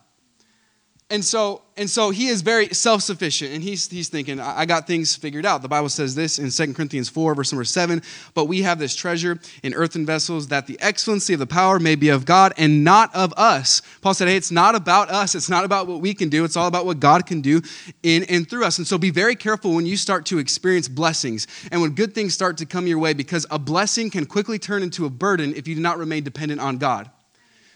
And 1.10 1.22
so 1.24 1.60
and 1.76 1.90
so 1.90 2.10
he 2.10 2.28
is 2.28 2.40
very 2.40 2.68
self-sufficient 2.68 3.52
and 3.52 3.62
he's, 3.62 3.90
he's 3.90 4.08
thinking 4.08 4.40
i 4.40 4.64
got 4.64 4.86
things 4.86 5.14
figured 5.14 5.44
out. 5.44 5.60
The 5.60 5.68
bible 5.68 5.88
says 5.88 6.14
this 6.14 6.38
in 6.38 6.50
2 6.50 6.72
corinthians 6.72 7.08
4 7.10 7.34
verse 7.34 7.52
number 7.52 7.64
7 7.64 8.02
but 8.32 8.46
we 8.46 8.62
have 8.62 8.78
this 8.78 8.94
treasure 8.94 9.38
in 9.62 9.74
earthen 9.74 10.06
vessels 10.06 10.48
that 10.48 10.66
the 10.66 10.80
excellency 10.80 11.34
of 11.34 11.40
the 11.40 11.46
power 11.46 11.78
may 11.78 11.94
be 11.94 12.08
of 12.08 12.24
god 12.24 12.54
and 12.56 12.84
not 12.84 13.14
of 13.14 13.34
us. 13.36 13.82
Paul 14.00 14.14
said 14.14 14.28
hey 14.28 14.36
it's 14.36 14.50
not 14.50 14.74
about 14.74 15.10
us. 15.10 15.34
It's 15.34 15.50
not 15.50 15.64
about 15.64 15.86
what 15.86 16.00
we 16.00 16.14
can 16.14 16.30
do. 16.30 16.44
It's 16.44 16.56
all 16.56 16.68
about 16.68 16.86
what 16.86 17.00
god 17.00 17.26
can 17.26 17.42
do 17.42 17.60
in 18.02 18.24
and 18.24 18.48
through 18.48 18.64
us. 18.64 18.78
And 18.78 18.86
so 18.86 18.96
be 18.96 19.10
very 19.10 19.36
careful 19.36 19.74
when 19.74 19.86
you 19.86 19.96
start 19.96 20.26
to 20.26 20.38
experience 20.38 20.88
blessings 20.88 21.46
and 21.70 21.82
when 21.82 21.90
good 21.90 22.14
things 22.14 22.32
start 22.32 22.56
to 22.58 22.66
come 22.66 22.86
your 22.86 22.98
way 22.98 23.12
because 23.12 23.46
a 23.50 23.58
blessing 23.58 24.10
can 24.10 24.24
quickly 24.24 24.58
turn 24.58 24.82
into 24.82 25.04
a 25.04 25.10
burden 25.10 25.54
if 25.54 25.68
you 25.68 25.74
do 25.74 25.80
not 25.82 25.98
remain 25.98 26.24
dependent 26.24 26.60
on 26.60 26.78
god 26.78 27.10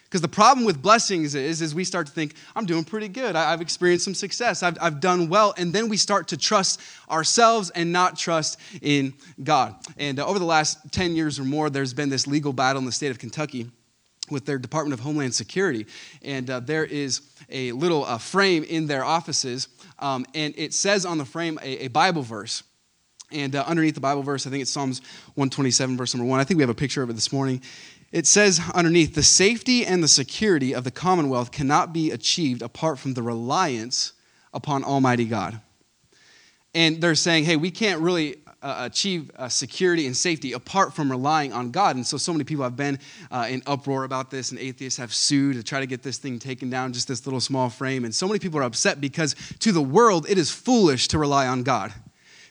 because 0.09 0.23
the 0.23 0.29
problem 0.29 0.65
with 0.65 0.81
blessings 0.81 1.35
is, 1.35 1.61
is 1.61 1.75
we 1.75 1.85
start 1.85 2.07
to 2.07 2.13
think, 2.13 2.35
I'm 2.57 2.65
doing 2.65 2.83
pretty 2.83 3.09
good. 3.09 3.37
I, 3.37 3.51
have 3.51 3.61
experienced 3.61 4.07
some 4.07 4.15
success. 4.15 4.63
I've, 4.63 4.79
I've 4.81 5.01
done 5.01 5.29
well. 5.29 5.53
And 5.59 5.71
then 5.71 5.91
we 5.91 5.99
start 5.99 6.29
to 6.29 6.39
trust 6.39 6.81
ourselves 7.11 7.69
and 7.71 7.93
not 7.93 8.17
trust 8.17 8.59
in 8.81 9.13
God. 9.43 9.75
And 9.99 10.19
uh, 10.19 10.27
over 10.27 10.39
the 10.39 10.47
last 10.47 10.79
10 10.93 11.15
years 11.15 11.39
or 11.39 11.45
more, 11.45 11.69
there's 11.69 11.93
been 11.93 12.09
this 12.09 12.27
legal 12.27 12.55
battle 12.55 12.79
in 12.79 12.87
the 12.87 12.93
state 12.93 13.11
of 13.11 13.19
Kentucky 13.19 13.71
with 14.31 14.47
their 14.47 14.59
Department 14.59 14.95
of 14.95 15.01
Homeland 15.01 15.35
Security. 15.35 15.85
And 16.23 16.49
uh, 16.49 16.61
there 16.61 16.87
is 16.87 17.21
a 17.51 17.73
little 17.73 18.05
uh, 18.07 18.17
frame 18.17 18.65
in 18.65 18.87
their 18.87 19.05
offices, 19.05 19.69
um, 19.99 20.25
and 20.35 20.55
it 20.57 20.73
says 20.73 21.05
on 21.05 21.19
the 21.19 21.25
frame 21.25 21.59
a, 21.63 21.85
a 21.85 21.89
Bible 21.89 22.23
verse. 22.23 22.63
And 23.31 23.55
uh, 23.55 23.65
underneath 23.67 23.95
the 23.95 24.01
Bible 24.01 24.23
verse, 24.23 24.47
I 24.47 24.51
think 24.51 24.63
it's 24.63 24.71
Psalms 24.71 25.01
127, 25.35 25.99
verse 25.99 26.15
number 26.15 26.29
one. 26.29 26.41
I 26.41 26.45
think 26.45 26.57
we 26.57 26.63
have 26.63 26.71
a 26.71 26.75
picture 26.75 27.03
of 27.03 27.11
it 27.11 27.13
this 27.13 27.31
morning 27.31 27.61
it 28.11 28.27
says 28.27 28.61
underneath 28.75 29.15
the 29.15 29.23
safety 29.23 29.85
and 29.85 30.03
the 30.03 30.09
security 30.09 30.75
of 30.75 30.85
the 30.85 30.91
commonwealth 30.91 31.53
cannot 31.53 31.93
be 31.93 32.11
achieved 32.11 32.63
apart 32.63 32.99
from 32.99 33.15
the 33.15 33.23
reliance 33.23 34.13
upon 34.53 34.85
almighty 34.85 35.27
god. 35.27 35.61
And 36.75 37.01
they're 37.01 37.15
saying 37.15 37.45
hey 37.45 37.57
we 37.57 37.71
can't 37.71 38.01
really 38.01 38.37
uh, 38.61 38.89
achieve 38.91 39.31
uh, 39.37 39.49
security 39.49 40.07
and 40.07 40.17
safety 40.17 40.53
apart 40.53 40.93
from 40.95 41.11
relying 41.11 41.53
on 41.53 41.71
god. 41.71 41.97
And 41.97 42.07
so 42.07 42.17
so 42.17 42.33
many 42.33 42.45
people 42.45 42.65
have 42.65 42.77
been 42.77 42.99
uh, 43.31 43.47
in 43.49 43.63
uproar 43.67 44.05
about 44.05 44.31
this 44.31 44.51
and 44.51 44.59
atheists 44.59 44.99
have 44.99 45.13
sued 45.13 45.57
to 45.57 45.63
try 45.63 45.81
to 45.81 45.87
get 45.87 46.03
this 46.03 46.19
thing 46.19 46.39
taken 46.39 46.71
down 46.71 46.93
just 46.93 47.09
this 47.09 47.27
little 47.27 47.41
small 47.41 47.69
frame. 47.69 48.05
And 48.05 48.15
so 48.15 48.27
many 48.27 48.39
people 48.39 48.59
are 48.59 48.65
upset 48.65 49.01
because 49.01 49.37
to 49.61 49.71
the 49.71 49.83
world 49.83 50.27
it 50.29 50.39
is 50.39 50.51
foolish 50.51 51.09
to 51.09 51.19
rely 51.19 51.47
on 51.47 51.63
god 51.63 51.93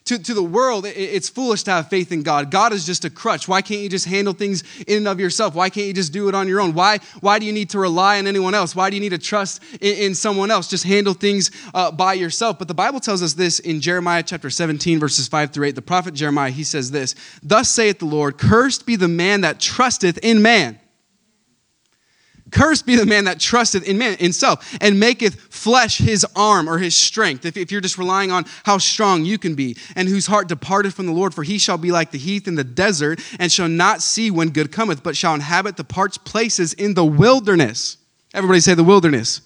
to, 0.08 0.20
to 0.20 0.34
the 0.34 0.44
world, 0.44 0.86
it's 0.86 1.30
foolish 1.30 1.64
to 1.64 1.72
have 1.72 1.90
faith 1.90 2.12
in 2.12 2.24
God. 2.24 2.50
God 2.50 2.74
is 2.74 2.86
just 2.86 3.06
a 3.06 3.10
crutch. 3.10 3.48
Why 3.48 3.62
can't 3.62 3.82
you 3.82 3.90
just 3.90 4.06
handle 4.06 4.34
things 4.34 4.64
in 4.88 4.98
and 4.98 5.08
of 5.08 5.20
yourself? 5.20 5.54
Why 5.54 5.70
can't 5.70 5.88
you 5.88 5.94
just 5.94 6.14
do 6.14 6.30
it 6.30 6.36
on 6.36 6.48
your 6.48 6.62
own? 6.62 6.74
Why, 6.74 7.00
why 7.20 7.40
do 7.40 7.46
you 7.46 7.54
need 7.54 7.70
to 7.72 7.80
rely 7.80 8.18
on 8.18 8.28
anyone 8.28 8.54
else? 8.54 8.76
Why 8.76 8.90
do 8.90 8.96
you 8.96 9.02
need 9.02 9.10
to 9.10 9.18
trust 9.18 9.62
in, 9.82 9.96
in 9.98 10.16
someone 10.16 10.50
else? 10.50 10.68
Just 10.68 10.86
handle 10.86 11.14
things 11.14 11.52
uh, 11.74 11.92
by 11.92 12.14
yourself. 12.14 12.58
But 12.58 12.68
the 12.68 12.74
Bible 12.74 13.00
tells 13.00 13.22
us 13.22 13.34
this 13.34 13.60
in 13.60 13.82
Jeremiah 13.82 14.24
chapter 14.24 14.50
17, 14.50 15.00
verses 15.00 15.28
5 15.28 15.52
through 15.52 15.68
8. 15.68 15.76
The 15.76 15.82
prophet 15.82 16.14
Jeremiah, 16.14 16.52
he 16.52 16.64
says 16.64 16.92
this 16.92 17.16
Thus 17.44 17.70
saith 17.70 18.00
the 18.00 18.06
Lord, 18.06 18.38
Cursed 18.38 18.86
be 18.86 18.96
the 18.96 19.08
man 19.08 19.42
that 19.42 19.60
trusteth 19.60 20.18
in 20.20 20.42
man 20.42 20.80
Cursed 22.52 22.86
be 22.86 22.96
the 22.96 23.06
man 23.06 23.26
that 23.26 23.40
trusteth 23.40 23.84
in 23.84 23.98
man 23.98 24.18
himself 24.18 24.78
and 24.80 25.00
maketh 25.00 25.36
flesh 25.54 25.98
his 25.98 26.26
arm 26.36 26.70
or 26.70 26.78
his 26.78 26.96
strength. 26.96 27.46
If, 27.46 27.58
if 27.58 27.72
you're 27.72 27.82
just 27.82 27.98
relying 27.98 28.32
on 28.32 28.46
how 28.64 28.78
strong 28.78 29.26
you 29.26 29.38
can 29.38 29.56
be, 29.56 29.76
and 29.96 30.08
whose 30.08 30.28
heart 30.28 30.48
departed 30.48 30.94
from 30.94 31.08
the 31.08 31.12
Lord, 31.12 31.34
for 31.34 31.44
he 31.44 31.58
shall 31.58 31.78
be 31.78 31.92
like 31.92 32.12
the 32.12 32.18
heath 32.18 32.48
in 32.48 32.56
the 32.56 32.64
desert, 32.64 33.20
and 33.40 33.52
shall 33.52 33.68
not 33.68 34.02
see 34.02 34.32
when 34.32 34.50
good 34.50 34.72
cometh, 34.72 35.04
but 35.04 35.18
shall 35.18 35.34
inhabit 35.34 35.76
the 35.78 35.84
parched 35.84 36.24
places 36.24 36.74
in 36.74 36.94
the 36.94 37.06
wilderness. 37.06 37.98
Everybody 38.34 38.60
say 38.60 38.74
the 38.74 38.84
wilderness. 38.84 39.42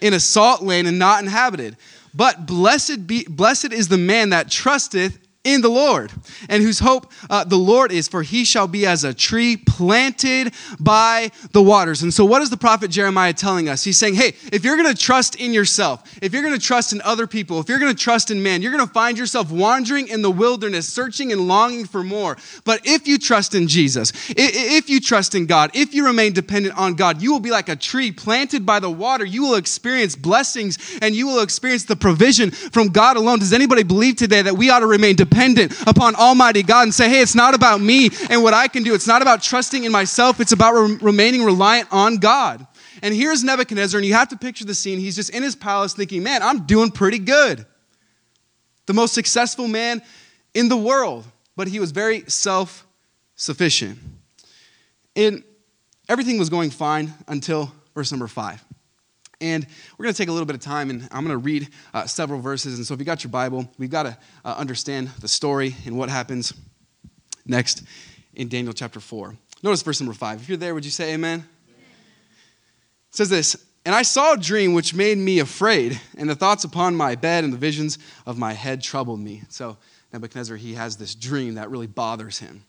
In 0.00 0.14
a 0.14 0.20
salt 0.20 0.62
land 0.62 0.88
and 0.88 0.98
not 0.98 1.22
inhabited. 1.22 1.76
But 2.14 2.46
blessed 2.46 3.06
be 3.06 3.24
blessed 3.24 3.72
is 3.72 3.88
the 3.88 3.98
man 3.98 4.30
that 4.30 4.50
trusteth 4.50 5.18
in 5.44 5.60
the 5.60 5.68
Lord, 5.68 6.12
and 6.48 6.62
whose 6.62 6.78
hope 6.78 7.10
uh, 7.28 7.42
the 7.42 7.56
Lord 7.56 7.90
is, 7.90 8.06
for 8.06 8.22
he 8.22 8.44
shall 8.44 8.68
be 8.68 8.86
as 8.86 9.02
a 9.02 9.12
tree 9.12 9.56
planted 9.56 10.54
by 10.78 11.32
the 11.50 11.60
waters. 11.60 12.02
And 12.02 12.14
so, 12.14 12.24
what 12.24 12.42
is 12.42 12.50
the 12.50 12.56
prophet 12.56 12.92
Jeremiah 12.92 13.32
telling 13.32 13.68
us? 13.68 13.82
He's 13.82 13.96
saying, 13.96 14.14
hey, 14.14 14.34
if 14.52 14.64
you're 14.64 14.76
going 14.76 14.94
to 14.94 15.00
trust 15.00 15.34
in 15.34 15.52
yourself, 15.52 16.16
if 16.22 16.32
you're 16.32 16.42
going 16.42 16.54
to 16.54 16.64
trust 16.64 16.92
in 16.92 17.02
other 17.02 17.26
people, 17.26 17.58
if 17.58 17.68
you're 17.68 17.80
going 17.80 17.94
to 17.94 18.00
trust 18.00 18.30
in 18.30 18.40
man, 18.40 18.62
you're 18.62 18.70
going 18.70 18.86
to 18.86 18.92
find 18.92 19.18
yourself 19.18 19.50
wandering 19.50 20.06
in 20.06 20.22
the 20.22 20.30
wilderness, 20.30 20.88
searching 20.88 21.32
and 21.32 21.48
longing 21.48 21.86
for 21.86 22.04
more. 22.04 22.36
But 22.64 22.82
if 22.84 23.08
you 23.08 23.18
trust 23.18 23.56
in 23.56 23.66
Jesus, 23.66 24.12
if 24.28 24.88
you 24.88 25.00
trust 25.00 25.34
in 25.34 25.46
God, 25.46 25.72
if 25.74 25.92
you 25.92 26.06
remain 26.06 26.34
dependent 26.34 26.78
on 26.78 26.94
God, 26.94 27.20
you 27.20 27.32
will 27.32 27.40
be 27.40 27.50
like 27.50 27.68
a 27.68 27.74
tree 27.74 28.12
planted 28.12 28.64
by 28.64 28.78
the 28.78 28.90
water. 28.90 29.24
You 29.24 29.42
will 29.42 29.56
experience 29.56 30.14
blessings 30.14 30.78
and 31.02 31.16
you 31.16 31.26
will 31.26 31.42
experience 31.42 31.84
the 31.84 31.96
provision 31.96 32.52
from 32.52 32.90
God 32.90 33.16
alone. 33.16 33.40
Does 33.40 33.52
anybody 33.52 33.82
believe 33.82 34.14
today 34.14 34.42
that 34.42 34.54
we 34.54 34.70
ought 34.70 34.80
to 34.80 34.86
remain 34.86 35.16
dependent? 35.16 35.31
Dependent 35.32 35.80
upon 35.86 36.14
Almighty 36.14 36.62
God 36.62 36.82
and 36.82 36.94
say, 36.94 37.08
hey, 37.08 37.20
it's 37.20 37.34
not 37.34 37.54
about 37.54 37.80
me 37.80 38.10
and 38.30 38.42
what 38.42 38.54
I 38.54 38.68
can 38.68 38.82
do. 38.82 38.94
It's 38.94 39.06
not 39.06 39.22
about 39.22 39.42
trusting 39.42 39.84
in 39.84 39.92
myself. 39.92 40.40
It's 40.40 40.52
about 40.52 40.74
re- 40.74 40.98
remaining 41.00 41.42
reliant 41.44 41.88
on 41.90 42.16
God. 42.16 42.66
And 43.02 43.14
here's 43.14 43.42
Nebuchadnezzar, 43.42 43.98
and 43.98 44.06
you 44.06 44.14
have 44.14 44.28
to 44.28 44.36
picture 44.36 44.64
the 44.64 44.74
scene. 44.74 44.98
He's 44.98 45.16
just 45.16 45.30
in 45.30 45.42
his 45.42 45.56
palace 45.56 45.94
thinking, 45.94 46.22
man, 46.22 46.42
I'm 46.42 46.66
doing 46.66 46.90
pretty 46.90 47.18
good. 47.18 47.66
The 48.86 48.92
most 48.92 49.14
successful 49.14 49.66
man 49.66 50.02
in 50.54 50.68
the 50.68 50.76
world, 50.76 51.24
but 51.56 51.68
he 51.68 51.80
was 51.80 51.90
very 51.90 52.24
self 52.28 52.86
sufficient. 53.34 53.98
And 55.16 55.42
everything 56.08 56.38
was 56.38 56.48
going 56.48 56.70
fine 56.70 57.12
until 57.26 57.72
verse 57.94 58.12
number 58.12 58.28
five. 58.28 58.62
And 59.42 59.66
we're 59.98 60.04
going 60.04 60.14
to 60.14 60.18
take 60.18 60.28
a 60.28 60.32
little 60.32 60.46
bit 60.46 60.54
of 60.54 60.62
time 60.62 60.88
and 60.88 61.02
I'm 61.10 61.24
going 61.26 61.36
to 61.36 61.44
read 61.44 61.68
uh, 61.92 62.06
several 62.06 62.40
verses. 62.40 62.78
And 62.78 62.86
so 62.86 62.94
if 62.94 63.00
you 63.00 63.04
got 63.04 63.24
your 63.24 63.30
Bible, 63.30 63.70
we've 63.76 63.90
got 63.90 64.04
to 64.04 64.16
uh, 64.44 64.54
understand 64.56 65.08
the 65.20 65.28
story 65.28 65.74
and 65.84 65.98
what 65.98 66.08
happens 66.08 66.54
next 67.44 67.82
in 68.34 68.48
Daniel 68.48 68.72
chapter 68.72 69.00
4. 69.00 69.34
Notice 69.62 69.82
verse 69.82 70.00
number 70.00 70.14
5. 70.14 70.42
If 70.42 70.48
you're 70.48 70.56
there, 70.56 70.74
would 70.74 70.84
you 70.84 70.90
say 70.90 71.14
amen? 71.14 71.40
amen? 71.40 71.46
It 73.10 73.16
says 73.16 73.28
this 73.28 73.56
And 73.84 73.94
I 73.94 74.02
saw 74.02 74.34
a 74.34 74.36
dream 74.36 74.74
which 74.74 74.94
made 74.94 75.18
me 75.18 75.40
afraid, 75.40 76.00
and 76.16 76.30
the 76.30 76.34
thoughts 76.34 76.64
upon 76.64 76.94
my 76.94 77.16
bed 77.16 77.44
and 77.44 77.52
the 77.52 77.58
visions 77.58 77.98
of 78.26 78.38
my 78.38 78.52
head 78.52 78.82
troubled 78.82 79.20
me. 79.20 79.42
So 79.48 79.76
Nebuchadnezzar, 80.12 80.56
he 80.56 80.74
has 80.74 80.96
this 80.96 81.14
dream 81.14 81.54
that 81.54 81.70
really 81.70 81.86
bothers 81.86 82.38
him. 82.38 82.64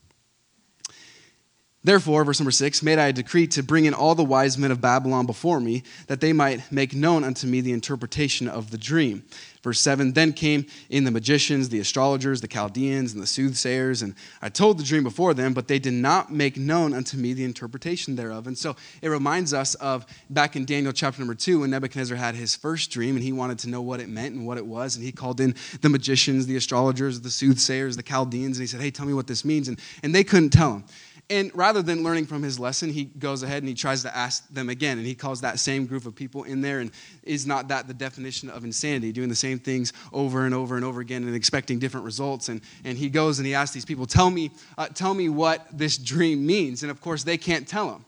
Therefore, 1.84 2.24
verse 2.24 2.40
number 2.40 2.52
six, 2.52 2.82
made 2.82 2.98
I 2.98 3.08
a 3.08 3.14
decree 3.14 3.46
to 3.48 3.64
bring 3.64 3.86
in 3.86 3.94
all 3.94 4.16
the 4.16 4.24
wise 4.24 4.58
men 4.58 4.72
of 4.72 4.80
Babylon 4.80 5.26
before 5.26 5.60
me, 5.60 5.84
that 6.08 6.22
they 6.22 6.32
might 6.32 6.72
make 6.72 6.96
known 6.96 7.26
unto 7.26 7.46
me 7.46 7.60
the 7.60 7.74
interpretation 7.74 8.48
of 8.48 8.72
the 8.72 8.78
dream. 8.78 9.24
Verse 9.64 9.80
7 9.80 10.14
Then 10.14 10.34
came 10.34 10.66
in 10.90 11.06
the 11.06 11.12
magicians, 11.12 11.70
the 11.70 11.80
astrologers, 11.80 12.42
the 12.42 12.48
Chaldeans, 12.48 13.14
and 13.14 13.22
the 13.22 13.28
soothsayers, 13.28 14.02
and 14.02 14.14
I 14.42 14.50
told 14.50 14.78
the 14.78 14.84
dream 14.84 15.04
before 15.04 15.34
them, 15.34 15.54
but 15.54 15.68
they 15.68 15.80
did 15.80 15.94
not 15.94 16.32
make 16.32 16.58
known 16.58 16.94
unto 16.94 17.18
me 17.18 17.34
the 17.34 17.46
interpretation 17.46 18.16
thereof. 18.16 18.48
And 18.48 18.58
so 18.58 18.76
it 19.02 19.08
reminds 19.08 19.54
us 19.54 19.76
of 19.76 20.06
back 20.30 20.56
in 20.56 20.66
Daniel 20.66 20.94
chapter 20.94 21.20
number 21.20 21.36
2 21.36 21.62
when 21.62 21.70
Nebuchadnezzar 21.70 22.18
had 22.18 22.36
his 22.36 22.56
first 22.56 22.92
dream 22.92 23.16
and 23.16 23.24
he 23.24 23.32
wanted 23.32 23.60
to 23.60 23.70
know 23.70 23.82
what 23.82 24.02
it 24.02 24.10
meant 24.10 24.36
and 24.36 24.46
what 24.46 24.58
it 24.58 24.66
was. 24.66 24.96
And 24.96 25.04
he 25.04 25.12
called 25.12 25.40
in 25.40 25.56
the 25.82 25.90
magicians, 25.90 26.46
the 26.46 26.58
astrologers, 26.58 27.22
the 27.22 27.32
soothsayers, 27.32 27.96
the 27.96 28.04
Chaldeans, 28.04 28.58
and 28.58 28.64
he 28.64 28.68
said, 28.68 28.82
Hey, 28.82 28.92
tell 28.92 29.06
me 29.06 29.14
what 29.14 29.28
this 29.28 29.46
means. 29.46 29.70
And, 29.70 29.80
and 30.02 30.14
they 30.14 30.24
couldn't 30.24 30.52
tell 30.52 30.74
him. 30.76 30.84
And 31.30 31.52
rather 31.56 31.82
than 31.82 32.04
learning 32.04 32.26
from 32.26 32.44
his 32.44 32.60
lesson, 32.60 32.90
he 32.90 33.06
goes 33.06 33.44
ahead 33.44 33.64
and 33.64 33.70
he 33.70 33.74
tries 33.74 34.04
to 34.04 34.16
ask 34.16 34.48
them 34.50 34.70
again. 34.70 34.98
And 34.98 35.08
he 35.08 35.16
calls 35.16 35.42
that 35.42 35.58
same 35.58 35.86
group 35.86 36.06
of 36.06 36.16
people 36.16 36.44
in 36.44 36.62
there. 36.62 36.80
And 36.80 36.92
is 37.24 37.48
not 37.48 37.70
that 37.70 37.88
the 37.88 37.94
definition 37.94 38.50
of 38.50 38.66
insanity, 38.66 39.12
doing 39.12 39.30
the 39.30 39.36
same 39.36 39.58
things 39.58 39.94
over 40.12 40.46
and 40.46 40.54
over 40.54 40.76
and 40.76 40.84
over 40.84 41.00
again 41.00 41.24
and 41.24 41.36
expecting 41.36 41.80
different 41.80 42.06
results? 42.06 42.50
And, 42.50 42.62
and 42.84 42.98
he 42.98 43.10
goes 43.10 43.40
and 43.40 43.48
he 43.48 43.54
asks 43.54 43.74
these 43.74 43.86
people, 43.86 44.06
tell 44.06 44.30
me, 44.30 44.52
uh, 44.78 44.88
tell 44.88 45.14
me 45.14 45.30
what 45.30 45.66
this 45.72 45.98
dream 45.98 46.46
means. 46.46 46.84
And 46.84 46.92
of 46.92 47.00
course, 47.00 47.24
they 47.24 47.38
can't 47.38 47.68
tell 47.68 47.90
him. 47.96 48.06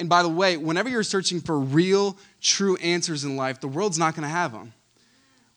And 0.00 0.08
by 0.08 0.22
the 0.22 0.28
way, 0.28 0.56
whenever 0.56 0.88
you're 0.88 1.02
searching 1.02 1.40
for 1.40 1.58
real, 1.58 2.16
true 2.40 2.76
answers 2.76 3.24
in 3.24 3.36
life, 3.36 3.60
the 3.60 3.68
world's 3.68 3.98
not 3.98 4.14
going 4.14 4.22
to 4.22 4.28
have 4.28 4.52
them. 4.52 4.72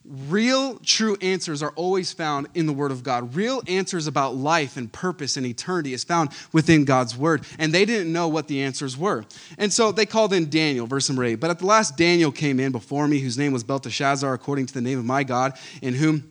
Real, 0.03 0.79
true 0.79 1.15
answers 1.21 1.61
are 1.61 1.73
always 1.75 2.11
found 2.11 2.47
in 2.55 2.65
the 2.65 2.73
Word 2.73 2.91
of 2.91 3.03
God. 3.03 3.35
Real 3.35 3.61
answers 3.67 4.07
about 4.07 4.35
life 4.35 4.75
and 4.75 4.91
purpose 4.91 5.37
and 5.37 5.45
eternity 5.45 5.93
is 5.93 6.03
found 6.03 6.31
within 6.51 6.85
God's 6.85 7.15
Word. 7.15 7.45
And 7.59 7.71
they 7.71 7.85
didn't 7.85 8.11
know 8.11 8.27
what 8.27 8.47
the 8.47 8.63
answers 8.63 8.97
were. 8.97 9.25
And 9.59 9.71
so 9.71 9.91
they 9.91 10.07
called 10.07 10.33
in 10.33 10.49
Daniel, 10.49 10.87
verse 10.87 11.07
number 11.07 11.23
8. 11.23 11.35
But 11.35 11.51
at 11.51 11.59
the 11.59 11.67
last, 11.67 11.97
Daniel 11.97 12.31
came 12.31 12.59
in 12.59 12.71
before 12.71 13.07
me, 13.07 13.19
whose 13.19 13.37
name 13.37 13.53
was 13.53 13.63
Belteshazzar, 13.63 14.33
according 14.33 14.65
to 14.67 14.73
the 14.73 14.81
name 14.81 14.97
of 14.97 15.05
my 15.05 15.23
God, 15.23 15.53
in 15.83 15.93
whom 15.93 16.30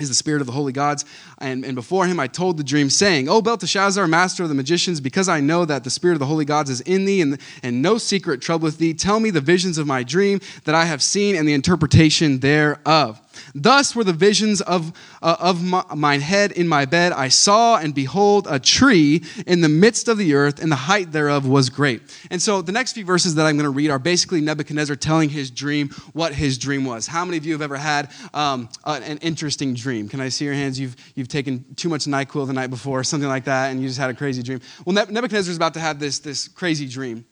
is 0.00 0.08
the 0.08 0.14
spirit 0.14 0.40
of 0.40 0.46
the 0.46 0.52
holy 0.52 0.72
gods. 0.72 1.04
And, 1.38 1.64
and 1.64 1.74
before 1.74 2.06
him 2.06 2.20
I 2.20 2.26
told 2.26 2.56
the 2.56 2.64
dream, 2.64 2.90
saying, 2.90 3.28
O 3.28 3.40
Belteshazzar, 3.42 4.06
master 4.06 4.42
of 4.42 4.48
the 4.48 4.54
magicians, 4.54 5.00
because 5.00 5.28
I 5.28 5.40
know 5.40 5.64
that 5.64 5.84
the 5.84 5.90
spirit 5.90 6.14
of 6.14 6.20
the 6.20 6.26
holy 6.26 6.44
gods 6.44 6.70
is 6.70 6.80
in 6.82 7.04
thee, 7.04 7.20
and, 7.20 7.38
and 7.62 7.82
no 7.82 7.98
secret 7.98 8.40
troubleth 8.40 8.78
thee, 8.78 8.94
tell 8.94 9.20
me 9.20 9.30
the 9.30 9.40
visions 9.40 9.78
of 9.78 9.86
my 9.86 10.02
dream 10.02 10.40
that 10.64 10.74
I 10.74 10.84
have 10.84 11.02
seen 11.02 11.36
and 11.36 11.48
the 11.48 11.54
interpretation 11.54 12.40
thereof. 12.40 13.20
Thus 13.54 13.94
were 13.94 14.04
the 14.04 14.12
visions 14.12 14.60
of, 14.60 14.92
uh, 15.22 15.36
of 15.38 15.62
my, 15.62 15.84
mine 15.94 16.20
head 16.20 16.52
in 16.52 16.68
my 16.68 16.84
bed. 16.84 17.12
I 17.12 17.28
saw 17.28 17.78
and 17.78 17.94
behold 17.94 18.46
a 18.50 18.58
tree 18.58 19.22
in 19.46 19.60
the 19.60 19.68
midst 19.68 20.08
of 20.08 20.18
the 20.18 20.34
earth, 20.34 20.62
and 20.62 20.70
the 20.70 20.76
height 20.76 21.12
thereof 21.12 21.46
was 21.46 21.70
great. 21.70 22.02
And 22.30 22.40
so 22.40 22.62
the 22.62 22.72
next 22.72 22.92
few 22.92 23.04
verses 23.04 23.34
that 23.36 23.46
I'm 23.46 23.56
going 23.56 23.64
to 23.64 23.70
read 23.70 23.90
are 23.90 23.98
basically 23.98 24.40
Nebuchadnezzar 24.40 24.96
telling 24.96 25.28
his 25.28 25.50
dream 25.50 25.90
what 26.12 26.34
his 26.34 26.58
dream 26.58 26.84
was. 26.84 27.06
How 27.06 27.24
many 27.24 27.36
of 27.36 27.46
you 27.46 27.52
have 27.52 27.62
ever 27.62 27.76
had 27.76 28.10
um, 28.34 28.68
an 28.84 29.18
interesting 29.18 29.74
dream? 29.74 30.08
Can 30.08 30.20
I 30.20 30.28
see 30.28 30.44
your 30.44 30.54
hands? 30.54 30.78
You've, 30.78 30.96
you've 31.14 31.28
taken 31.28 31.64
too 31.76 31.88
much 31.88 32.04
NyQuil 32.04 32.46
the 32.46 32.52
night 32.52 32.70
before, 32.70 33.04
something 33.04 33.28
like 33.28 33.44
that, 33.44 33.70
and 33.70 33.80
you 33.80 33.88
just 33.88 33.98
had 33.98 34.10
a 34.10 34.14
crazy 34.14 34.42
dream. 34.42 34.60
Well, 34.84 34.94
Nebuchadnezzar 34.94 35.50
is 35.50 35.56
about 35.56 35.74
to 35.74 35.80
have 35.80 35.98
this, 35.98 36.18
this 36.18 36.48
crazy 36.48 36.88
dream. 36.88 37.24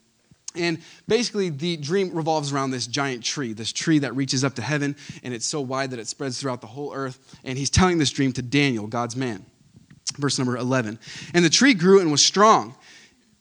And 0.57 0.79
basically, 1.09 1.49
the 1.49 1.77
dream 1.77 2.15
revolves 2.15 2.53
around 2.53 2.71
this 2.71 2.87
giant 2.87 3.25
tree, 3.25 3.53
this 3.53 3.73
tree 3.73 3.99
that 4.01 4.15
reaches 4.15 4.45
up 4.45 4.55
to 4.55 4.63
heaven, 4.63 4.97
and 5.23 5.35
it's 5.35 5.47
so 5.47 5.61
wide 5.61 5.91
that 5.91 5.99
it 5.99 6.07
spreads 6.07 6.41
throughout 6.41 6.61
the 6.61 6.67
whole 6.69 6.95
earth. 6.95 7.39
And 7.45 7.59
he's 7.59 7.71
telling 7.71 7.99
this 7.99 8.11
dream 8.11 8.33
to 8.35 8.43
Daniel, 8.43 8.87
God's 8.87 9.17
man. 9.17 9.45
Verse 10.17 10.39
number 10.39 10.57
11. 10.57 10.99
And 11.33 11.45
the 11.45 11.51
tree 11.51 11.75
grew 11.75 12.01
and 12.01 12.11
was 12.13 12.23
strong 12.23 12.77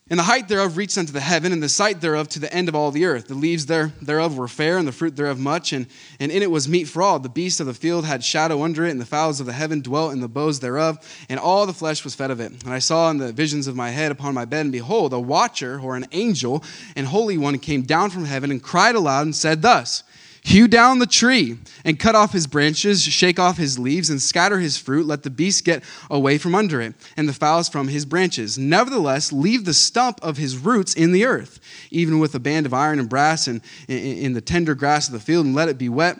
and 0.10 0.20
the 0.20 0.24
height 0.24 0.50
thereof 0.50 0.76
reached 0.76 0.98
unto 0.98 1.13
the 1.13 1.22
heaven, 1.22 1.54
and 1.54 1.63
the 1.63 1.70
sight 1.70 2.02
thereof 2.02 2.28
to 2.30 2.39
the 2.39 2.54
end 2.54 2.68
of 2.68 2.76
all 2.76 2.92
the 2.92 3.06
earth. 3.06 3.30
The 3.30 3.36
leaves 3.36 3.68
there, 3.68 3.94
thereof 4.02 4.38
were 4.38 4.50
fair, 4.50 4.78
and 4.78 4.86
the 4.86 4.92
fruit 4.92 5.16
thereof 5.16 5.39
much, 5.39 5.72
and, 5.72 5.88
and 6.20 6.30
in 6.30 6.44
it 6.44 6.52
was 6.52 6.68
meat 6.68 6.89
for 6.89 7.02
all. 7.02 7.20
The 7.20 7.30
beasts 7.30 7.62
of 7.62 7.68
the 7.68 7.74
field 7.74 8.06
had 8.06 8.22
shadow 8.24 8.63
under 8.63 8.86
it, 8.86 8.92
and 8.92 9.00
the 9.00 9.06
fowls 9.06 9.39
of 9.39 9.46
the 9.46 9.54
heaven 9.54 9.82
dwelt 9.82 10.12
in 10.12 10.20
the 10.20 10.28
boughs 10.28 10.60
thereof, 10.60 10.98
and 11.30 11.39
all 11.39 11.66
the 11.66 11.74
flesh 11.74 12.04
was 12.04 12.16
fed 12.16 12.32
of 12.32 12.42
it. 12.42 12.52
And 12.66 12.74
I 12.74 12.80
saw 12.80 13.10
in 13.12 13.18
the 13.18 13.32
visions 13.32 13.66
of 13.66 13.78
my 13.78 13.92
head 13.92 14.12
upon 14.12 14.34
my 14.34 14.44
bed, 14.44 14.66
and 14.66 14.72
behold, 14.74 15.13
a 15.13 15.20
watcher, 15.20 15.80
or 15.80 15.96
an 15.96 16.06
angel, 16.12 16.63
and 16.98 17.08
holy 17.08 17.38
one 17.38 17.58
came 17.58 17.84
down 17.84 18.10
from 18.10 18.26
heaven, 18.26 18.52
and 18.52 18.62
cried 18.62 18.96
aloud, 18.96 19.22
and 19.22 19.36
said 19.36 19.62
thus, 19.62 20.04
Hew 20.45 20.67
down 20.67 20.99
the 20.99 21.08
tree 21.08 21.58
and 21.86 21.97
cut 21.97 22.15
off 22.15 22.34
his 22.34 22.47
branches, 22.47 23.01
shake 23.01 23.39
off 23.39 23.58
his 23.58 23.79
leaves, 23.79 24.10
and 24.10 24.21
scatter 24.21 24.60
his 24.60 24.77
fruit. 24.77 25.06
Let 25.06 25.23
the 25.23 25.29
beasts 25.29 25.62
get 25.62 25.84
away 26.12 26.38
from 26.38 26.53
under 26.53 26.82
it, 26.82 26.95
and 27.15 27.29
the 27.29 27.34
fowls 27.34 27.69
from 27.69 27.88
his 27.88 28.06
branches. 28.06 28.58
Nevertheless, 28.58 29.32
leave 29.32 29.63
the 29.63 29.73
stump 29.73 30.19
of 30.21 30.36
his 30.36 30.58
roots 30.58 30.93
in 30.93 31.13
the 31.13 31.25
earth, 31.25 31.62
even 31.91 32.19
with 32.19 32.36
a 32.36 32.39
band 32.39 32.65
of 32.65 32.73
iron 32.73 32.99
and 32.99 33.08
brass, 33.08 33.47
and 33.47 33.62
in 33.88 34.34
the 34.34 34.41
tender 34.41 34.75
grass 34.75 35.08
of 35.08 35.13
the 35.13 35.19
field, 35.19 35.45
and 35.45 35.56
let 35.56 35.69
it 35.69 35.77
be 35.77 35.88
wet 35.88 36.17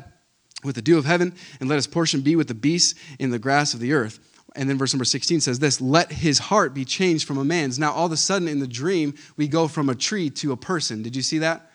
with 0.64 0.76
the 0.76 0.82
dew 0.82 0.98
of 0.98 1.04
heaven, 1.04 1.34
and 1.60 1.68
let 1.68 1.76
his 1.76 1.88
portion 1.88 2.22
be 2.22 2.38
with 2.38 2.48
the 2.48 2.54
beasts 2.54 2.98
in 3.20 3.30
the 3.30 3.40
grass 3.40 3.74
of 3.74 3.82
the 3.82 3.92
earth. 3.92 4.20
And 4.56 4.70
then 4.70 4.78
verse 4.78 4.94
number 4.94 5.06
16 5.06 5.42
says 5.42 5.60
this 5.60 5.82
Let 5.82 6.14
his 6.14 6.40
heart 6.40 6.74
be 6.74 6.86
changed 6.86 7.28
from 7.28 7.40
a 7.40 7.44
man's. 7.44 7.78
Now, 7.78 7.92
all 7.92 8.06
of 8.06 8.14
a 8.14 8.18
sudden 8.18 8.48
in 8.48 8.60
the 8.60 8.68
dream, 8.68 9.16
we 9.36 9.50
go 9.50 9.68
from 9.68 9.90
a 9.90 9.96
tree 9.96 10.30
to 10.30 10.54
a 10.54 10.58
person. 10.58 11.04
Did 11.04 11.14
you 11.16 11.24
see 11.24 11.40
that? 11.40 11.72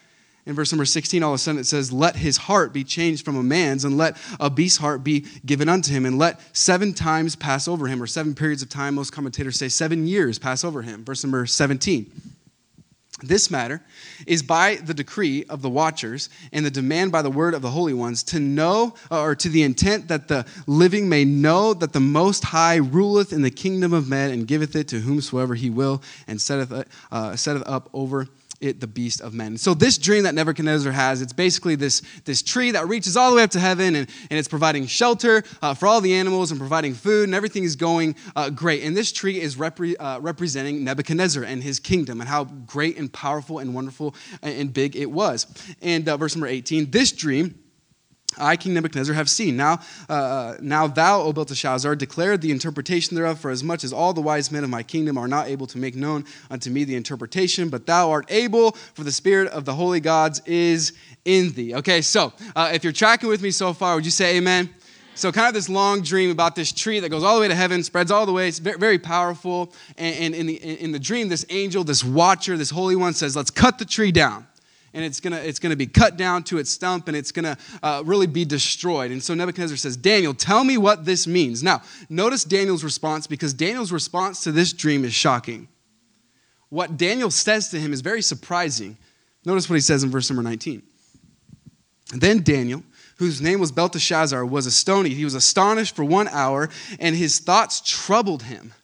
In 0.49 0.55
verse 0.55 0.73
number 0.73 0.87
16, 0.87 1.23
all 1.23 1.33
of 1.33 1.35
a 1.35 1.39
sudden 1.39 1.61
it 1.61 1.67
says, 1.67 1.93
Let 1.93 2.17
his 2.17 2.39
heart 2.39 2.73
be 2.73 2.83
changed 2.83 3.23
from 3.23 3.37
a 3.37 3.43
man's, 3.43 3.85
and 3.85 3.99
let 3.99 4.17
a 4.41 4.49
beast's 4.49 4.79
heart 4.79 5.05
be 5.05 5.27
given 5.45 5.69
unto 5.69 5.93
him, 5.93 6.07
and 6.07 6.19
let 6.19 6.41
seven 6.57 6.95
times 6.95 7.37
pass 7.37 7.69
over 7.69 7.87
him, 7.87 8.03
or 8.03 8.07
seven 8.07 8.35
periods 8.35 8.63
of 8.63 8.71
time. 8.71 8.95
Most 8.95 9.13
commentators 9.13 9.59
say 9.59 9.69
seven 9.69 10.07
years 10.07 10.39
pass 10.39 10.65
over 10.65 10.81
him. 10.81 11.05
Verse 11.05 11.23
number 11.23 11.45
17. 11.45 12.11
This 13.23 13.51
matter 13.51 13.83
is 14.27 14.43
by 14.43 14.77
the 14.77 14.95
decree 14.95 15.45
of 15.51 15.61
the 15.61 15.69
watchers 15.69 16.31
and 16.51 16.65
the 16.65 16.71
demand 16.71 17.13
by 17.13 17.21
the 17.21 17.31
word 17.31 17.53
of 17.53 17.61
the 17.61 17.71
holy 17.71 17.93
ones 17.93 18.23
to 18.25 18.41
know, 18.41 18.95
or 19.11 19.35
to 19.35 19.51
the 19.51 19.63
intent 19.63 20.09
that 20.09 20.29
the 20.29 20.47
living 20.67 21.11
may 21.11 21.27
know 21.27 21.75
that 21.75 21.93
the 21.93 22.01
Most 22.01 22.45
High 22.45 22.77
ruleth 22.77 23.35
in 23.35 23.43
the 23.43 23.51
kingdom 23.51 23.93
of 23.93 24.09
men 24.09 24.31
and 24.31 24.47
giveth 24.47 24.75
it 24.75 24.89
to 24.89 25.01
whomsoever 25.01 25.55
he 25.57 25.69
will, 25.69 26.01
and 26.27 26.41
setteth, 26.41 26.89
uh, 27.13 27.37
setteth 27.37 27.65
up 27.67 27.91
over 27.93 28.29
it 28.61 28.81
the 28.81 28.87
beast 28.87 29.21
of 29.21 29.35
men. 29.35 29.57
So 29.57 29.75
this 29.75 29.99
dream 29.99 30.25
that 30.25 30.35
Nebuchadnezzar 30.35 30.93
has, 30.93 31.23
it's 31.23 31.33
basically 31.33 31.75
this, 31.77 32.03
this 32.25 32.43
tree 32.43 32.73
that 32.73 32.89
reaches 32.89 33.17
all 33.17 33.31
the 33.31 33.37
way 33.37 33.43
up 33.43 33.51
to 33.51 33.61
heaven 33.61 33.95
and, 33.95 34.09
and 34.31 34.39
it's 34.39 34.49
providing 34.49 34.87
shelter 34.87 35.45
uh, 35.63 35.75
for 35.75 35.87
all 35.87 36.01
the 36.01 36.15
animals 36.15 36.51
and 36.51 36.59
providing 36.59 36.95
food 36.95 37.25
and 37.25 37.35
everything 37.35 37.65
is 37.65 37.77
going 37.77 38.17
uh, 38.37 38.51
great. 38.51 38.83
And 38.83 38.97
this 38.97 39.13
tree 39.13 39.41
is 39.41 39.57
repre- 39.57 39.97
uh, 39.99 40.19
representing 40.21 40.85
Nebuchadnezzar 40.85 41.45
and 41.45 41.63
his 41.63 41.79
kingdom 41.79 42.21
and 42.21 42.29
how 42.29 42.45
great 42.45 42.99
and 42.99 43.13
powerful 43.13 43.59
and 43.59 43.75
wonderful 43.75 44.15
and 44.43 44.73
big 44.73 44.97
it 44.97 45.11
was. 45.11 45.47
And 45.81 46.09
uh, 46.09 46.17
verse 46.17 46.35
number 46.35 46.49
18, 46.49 46.91
this 46.91 47.13
dream 47.13 47.55
I, 48.39 48.57
King 48.57 48.75
Nebuchadnezzar, 48.75 49.15
have 49.15 49.29
seen. 49.29 49.57
Now, 49.57 49.81
uh, 50.09 50.55
now 50.61 50.87
thou, 50.87 51.23
O 51.23 51.33
Belteshazzar, 51.33 51.97
declare 51.97 52.37
the 52.37 52.51
interpretation 52.51 53.15
thereof, 53.15 53.39
for 53.41 53.51
as 53.51 53.63
much 53.63 53.85
as 53.85 53.93
all 53.93 54.13
the 54.13 54.21
wise 54.21 54.51
men 54.51 54.65
of 54.65 54.71
my 54.71 54.83
kingdom 54.83 55.19
are 55.19 55.29
not 55.29 55.49
able 55.49 55.67
to 55.69 55.79
make 55.79 55.95
known 55.95 56.25
unto 56.51 56.71
me 56.71 56.85
the 56.85 56.95
interpretation, 56.95 57.69
but 57.69 57.87
thou 57.87 58.11
art 58.11 58.27
able, 58.31 58.73
for 58.73 59.05
the 59.05 59.13
spirit 59.13 59.49
of 59.53 59.65
the 59.65 59.75
holy 59.75 60.01
gods 60.01 60.41
is 60.47 60.93
in 61.25 61.53
thee. 61.53 61.75
Okay, 61.75 62.01
so 62.01 62.33
uh, 62.57 62.71
if 62.73 62.85
you're 62.85 62.93
tracking 62.93 63.29
with 63.29 63.43
me 63.43 63.51
so 63.51 63.73
far, 63.73 63.95
would 63.95 64.05
you 64.05 64.11
say 64.11 64.37
amen? 64.37 64.71
So, 65.15 65.33
kind 65.33 65.49
of 65.49 65.55
this 65.55 65.69
long 65.69 66.03
dream 66.03 66.31
about 66.31 66.55
this 66.55 66.71
tree 66.71 67.01
that 67.01 67.09
goes 67.09 67.25
all 67.25 67.35
the 67.35 67.41
way 67.41 67.49
to 67.49 67.55
heaven, 67.55 67.83
spreads 67.83 68.13
all 68.13 68.25
the 68.25 68.33
way. 68.33 68.47
It's 68.47 68.61
very, 68.61 69.01
powerful. 69.01 69.73
And 69.97 70.33
in, 70.33 70.47
the, 70.47 70.55
in 70.55 70.93
the 70.93 71.01
dream, 71.01 71.29
this 71.29 71.45
angel, 71.51 71.83
this 71.83 72.05
watcher, 72.05 72.57
this 72.57 72.71
holy 72.71 72.95
one 72.95 73.15
says, 73.15 73.35
Let's 73.35 73.51
cut 73.51 73.79
the 73.79 73.85
tree 73.85 74.13
down 74.13 74.47
and 74.99 75.05
it's 75.05 75.21
gonna 75.21 75.37
it's 75.37 75.61
gonna 75.61 75.77
be 75.77 75.87
cut 75.87 76.17
down 76.17 76.43
to 76.43 76.59
its 76.59 76.71
stump 76.71 77.07
and 77.07 77.17
it's 77.17 77.31
gonna 77.31 77.57
uh, 77.85 78.03
really 78.05 78.27
be 78.27 78.45
destroyed. 78.45 79.13
And 79.13 79.23
so 79.23 79.33
nebuchadnezzar 79.33 79.77
says 79.77 79.97
daniel 79.97 80.35
tell 80.35 80.65
me 80.65 80.77
what 80.77 81.05
this 81.05 81.25
means. 81.25 81.63
Now 81.63 81.83
notice 82.11 82.43
daniel's 82.43 82.83
response 82.83 83.29
because 83.29 83.55
daniel's 83.55 83.93
response 83.93 84.43
to 84.43 84.51
this 84.51 84.73
dream 84.73 85.05
is 85.05 85.15
shocking. 85.15 85.69
What 86.69 86.97
daniel 86.97 87.31
says 87.31 87.69
to 87.69 87.79
him 87.79 87.93
is 87.93 88.01
very 88.01 88.23
surprising. 88.23 88.99
Notice 89.45 89.71
what 89.71 89.77
he 89.77 89.83
says 89.83 90.03
in 90.03 90.11
verse 90.11 90.29
number 90.29 90.43
19 90.43 90.83
then 92.15 92.43
daniel 92.43 92.83
whose 93.19 93.41
name 93.41 93.61
was 93.61 93.71
belteshazzar 93.71 94.45
was 94.45 94.67
astonished 94.67 95.15
he 95.15 95.25
was 95.25 95.35
astonished 95.35 95.95
for 95.95 96.03
one 96.03 96.27
hour 96.27 96.69
and 96.99 97.15
his 97.15 97.39
thoughts 97.39 97.81
troubled 97.81 98.43
him 98.43 98.75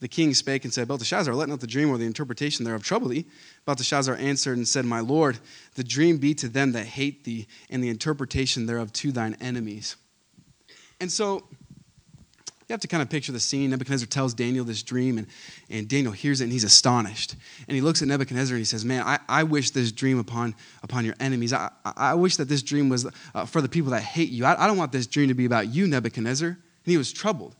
the 0.00 0.08
king 0.08 0.34
spake 0.34 0.64
and 0.64 0.72
said, 0.72 0.88
Belteshazzar, 0.88 1.34
let 1.34 1.48
not 1.48 1.60
the 1.60 1.66
dream 1.66 1.90
or 1.90 1.96
the 1.96 2.04
interpretation 2.04 2.64
thereof 2.64 2.82
trouble 2.82 3.08
thee. 3.08 3.26
Belteshazzar 3.64 4.14
answered 4.16 4.58
and 4.58 4.68
said, 4.68 4.84
My 4.84 5.00
Lord, 5.00 5.38
the 5.74 5.84
dream 5.84 6.18
be 6.18 6.34
to 6.34 6.48
them 6.48 6.72
that 6.72 6.86
hate 6.86 7.24
thee, 7.24 7.46
and 7.70 7.82
the 7.82 7.88
interpretation 7.88 8.66
thereof 8.66 8.92
to 8.94 9.12
thine 9.12 9.36
enemies. 9.40 9.96
And 11.00 11.10
so 11.10 11.48
you 12.68 12.72
have 12.72 12.80
to 12.80 12.88
kind 12.88 13.02
of 13.02 13.08
picture 13.08 13.32
the 13.32 13.40
scene. 13.40 13.70
Nebuchadnezzar 13.70 14.08
tells 14.08 14.34
Daniel 14.34 14.64
this 14.64 14.82
dream, 14.82 15.16
and, 15.18 15.26
and 15.70 15.88
Daniel 15.88 16.12
hears 16.12 16.40
it 16.40 16.44
and 16.44 16.52
he's 16.52 16.64
astonished. 16.64 17.36
And 17.66 17.74
he 17.74 17.80
looks 17.80 18.02
at 18.02 18.08
Nebuchadnezzar 18.08 18.54
and 18.54 18.60
he 18.60 18.64
says, 18.64 18.84
Man, 18.84 19.02
I, 19.02 19.18
I 19.28 19.44
wish 19.44 19.70
this 19.70 19.92
dream 19.92 20.18
upon, 20.18 20.54
upon 20.82 21.06
your 21.06 21.14
enemies. 21.20 21.52
I, 21.52 21.70
I 21.84 22.14
wish 22.14 22.36
that 22.36 22.48
this 22.48 22.62
dream 22.62 22.90
was 22.90 23.06
uh, 23.34 23.46
for 23.46 23.62
the 23.62 23.68
people 23.68 23.92
that 23.92 24.02
hate 24.02 24.30
you. 24.30 24.44
I, 24.44 24.64
I 24.64 24.66
don't 24.66 24.76
want 24.76 24.92
this 24.92 25.06
dream 25.06 25.28
to 25.28 25.34
be 25.34 25.46
about 25.46 25.68
you, 25.68 25.86
Nebuchadnezzar. 25.86 26.48
And 26.48 26.58
he 26.84 26.98
was 26.98 27.12
troubled 27.12 27.56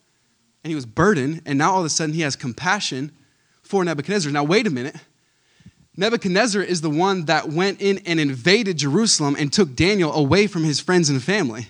and 0.66 0.72
he 0.72 0.74
was 0.74 0.84
burdened, 0.84 1.42
and 1.46 1.56
now 1.56 1.74
all 1.74 1.78
of 1.78 1.86
a 1.86 1.88
sudden 1.88 2.12
he 2.12 2.22
has 2.22 2.34
compassion 2.34 3.12
for 3.62 3.84
Nebuchadnezzar. 3.84 4.32
Now, 4.32 4.42
wait 4.42 4.66
a 4.66 4.70
minute. 4.70 4.96
Nebuchadnezzar 5.96 6.60
is 6.60 6.80
the 6.80 6.90
one 6.90 7.26
that 7.26 7.48
went 7.48 7.80
in 7.80 7.98
and 7.98 8.18
invaded 8.18 8.76
Jerusalem 8.76 9.36
and 9.38 9.52
took 9.52 9.76
Daniel 9.76 10.12
away 10.12 10.48
from 10.48 10.64
his 10.64 10.80
friends 10.80 11.08
and 11.08 11.22
family. 11.22 11.68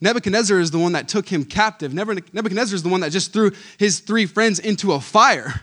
Nebuchadnezzar 0.00 0.60
is 0.60 0.70
the 0.70 0.78
one 0.78 0.92
that 0.92 1.08
took 1.08 1.28
him 1.28 1.44
captive. 1.44 1.92
Nebuchadnezzar 1.92 2.76
is 2.76 2.84
the 2.84 2.88
one 2.88 3.00
that 3.00 3.10
just 3.10 3.32
threw 3.32 3.50
his 3.76 3.98
three 3.98 4.26
friends 4.26 4.60
into 4.60 4.92
a 4.92 5.00
fire. 5.00 5.62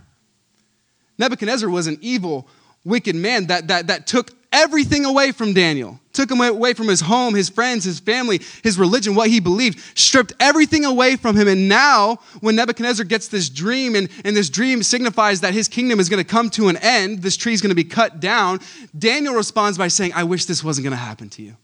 Nebuchadnezzar 1.18 1.70
was 1.70 1.88
an 1.88 1.98
evil, 2.02 2.46
wicked 2.84 3.16
man 3.16 3.48
that, 3.48 3.70
that, 3.70 3.88
that 3.88 4.06
took 4.06 4.43
everything 4.54 5.04
away 5.04 5.34
from 5.34 5.54
Daniel, 5.54 6.00
took 6.14 6.32
him 6.32 6.40
away 6.40 6.74
from 6.74 6.88
his 6.88 7.02
home, 7.02 7.34
his 7.34 7.50
friends, 7.50 7.84
his 7.84 8.00
family, 8.00 8.40
his 8.64 8.78
religion, 8.78 9.16
what 9.16 9.30
he 9.30 9.40
believed, 9.40 9.80
stripped 9.98 10.32
everything 10.40 10.86
away 10.86 11.16
from 11.16 11.36
him. 11.36 11.48
And 11.48 11.68
now, 11.68 12.20
when 12.40 12.56
Nebuchadnezzar 12.56 13.06
gets 13.06 13.28
this 13.28 13.50
dream, 13.50 13.96
and, 13.96 14.08
and 14.24 14.38
this 14.38 14.50
dream 14.50 14.84
signifies 14.84 15.42
that 15.42 15.54
his 15.54 15.68
kingdom 15.68 16.00
is 16.00 16.08
going 16.08 16.24
to 16.24 16.30
come 16.30 16.50
to 16.52 16.70
an 16.70 16.78
end, 16.78 17.24
this 17.24 17.36
tree 17.36 17.54
is 17.54 17.62
going 17.62 17.72
to 17.72 17.76
be 17.76 17.84
cut 17.84 18.20
down, 18.20 18.60
Daniel 18.98 19.34
responds 19.34 19.78
by 19.78 19.88
saying, 19.90 20.14
I 20.14 20.24
wish 20.24 20.46
this 20.46 20.64
wasn't 20.64 20.86
going 20.86 20.92
to 20.92 20.98
happen 20.98 21.30
to 21.32 21.42
you. 21.42 21.58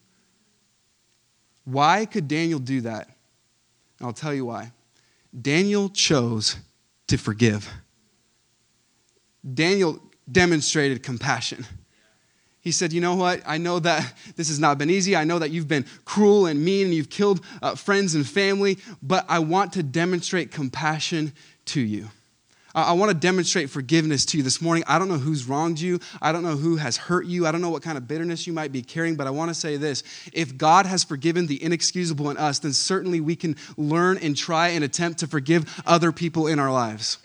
Why 1.63 2.06
could 2.06 2.28
Daniel 2.28 2.60
do 2.60 2.82
that? 2.82 3.08
I'll 4.02 4.13
tell 4.13 4.34
you 4.34 4.45
why. 4.45 4.71
Daniel 5.39 5.89
chose 5.89 6.56
to 7.08 7.17
forgive. 7.17 7.69
Daniel 9.54 9.99
demonstrated 10.32 11.04
compassion. 11.04 11.65
He 12.62 12.72
said, 12.72 12.91
You 12.91 13.02
know 13.02 13.15
what? 13.15 13.41
I 13.45 13.58
know 13.58 13.80
that 13.80 14.13
this 14.36 14.50
has 14.50 14.60
not 14.60 14.78
been 14.78 14.89
easy. 14.89 15.15
I 15.15 15.24
know 15.24 15.39
that 15.39 15.52
you've 15.52 15.67
been 15.67 15.86
cruel 16.06 16.45
and 16.45 16.63
mean 16.63 16.88
and 16.88 16.93
you've 16.93 17.10
killed 17.10 17.43
uh, 17.62 17.76
friends 17.76 18.15
and 18.15 18.28
family, 18.28 18.78
but 19.02 19.26
I 19.30 19.39
want 19.39 19.74
to 19.74 19.84
demonstrate 19.84 20.52
compassion 20.52 21.34
to 21.65 21.82
you. 21.82 22.10
I 22.76 22.93
want 22.93 23.10
to 23.10 23.17
demonstrate 23.17 23.69
forgiveness 23.69 24.26
to 24.26 24.38
you 24.38 24.43
this 24.43 24.62
morning. 24.62 24.84
I 24.88 25.00
don't 25.00 25.08
know 25.08 25.17
who's 25.17 25.48
wronged 25.48 25.80
you. 25.80 26.00
I 26.22 26.32
don't 26.32 26.43
know 26.43 26.56
who 26.56 26.76
has 26.76 26.98
hurt 26.98 27.26
you. 27.26 27.48
I 27.48 27.52
don't 27.52 27.62
know 27.62 27.72
what 27.72 27.82
kind 27.82 27.98
of 27.98 28.08
bitterness 28.08 28.45
you 28.45 28.54
might 28.54 28.72
be 28.72 28.84
carrying, 28.84 29.15
but 29.15 29.26
I 29.26 29.32
want 29.32 29.50
to 29.50 29.56
say 29.56 29.78
this. 29.78 30.04
If 30.34 30.56
God 30.56 30.86
has 30.86 31.04
forgiven 31.04 31.48
the 31.48 31.62
inexcusable 31.63 32.30
in 32.30 32.38
us, 32.38 32.60
then 32.60 32.74
certainly 32.74 33.22
we 33.22 33.36
can 33.36 33.56
learn 33.76 34.19
and 34.19 34.38
try 34.38 34.69
and 34.69 34.84
attempt 34.84 35.19
to 35.19 35.28
forgive 35.28 35.82
other 35.86 36.12
people 36.12 36.45
in 36.45 36.60
our 36.60 36.72
lives. 36.72 37.17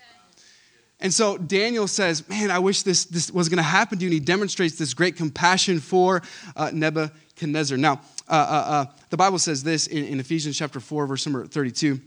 And 1.04 1.12
so 1.12 1.36
Daniel 1.36 1.86
says, 1.86 2.26
Man, 2.30 2.50
I 2.50 2.58
wish 2.58 2.82
this, 2.82 3.04
this 3.04 3.30
was 3.30 3.50
going 3.50 3.58
to 3.58 3.62
happen 3.62 3.98
to 3.98 4.04
you. 4.04 4.08
And 4.08 4.14
he 4.14 4.20
demonstrates 4.20 4.76
this 4.78 4.94
great 4.94 5.16
compassion 5.16 5.78
for 5.78 6.22
uh, 6.56 6.70
Nebuchadnezzar. 6.72 7.76
Now, 7.76 8.00
uh, 8.26 8.32
uh, 8.32 8.34
uh, 8.34 8.86
the 9.10 9.18
Bible 9.18 9.38
says 9.38 9.62
this 9.62 9.86
in, 9.86 10.06
in 10.06 10.18
Ephesians 10.18 10.56
chapter 10.56 10.80
4, 10.80 11.06
verse 11.06 11.26
number 11.26 11.46
32 11.46 12.00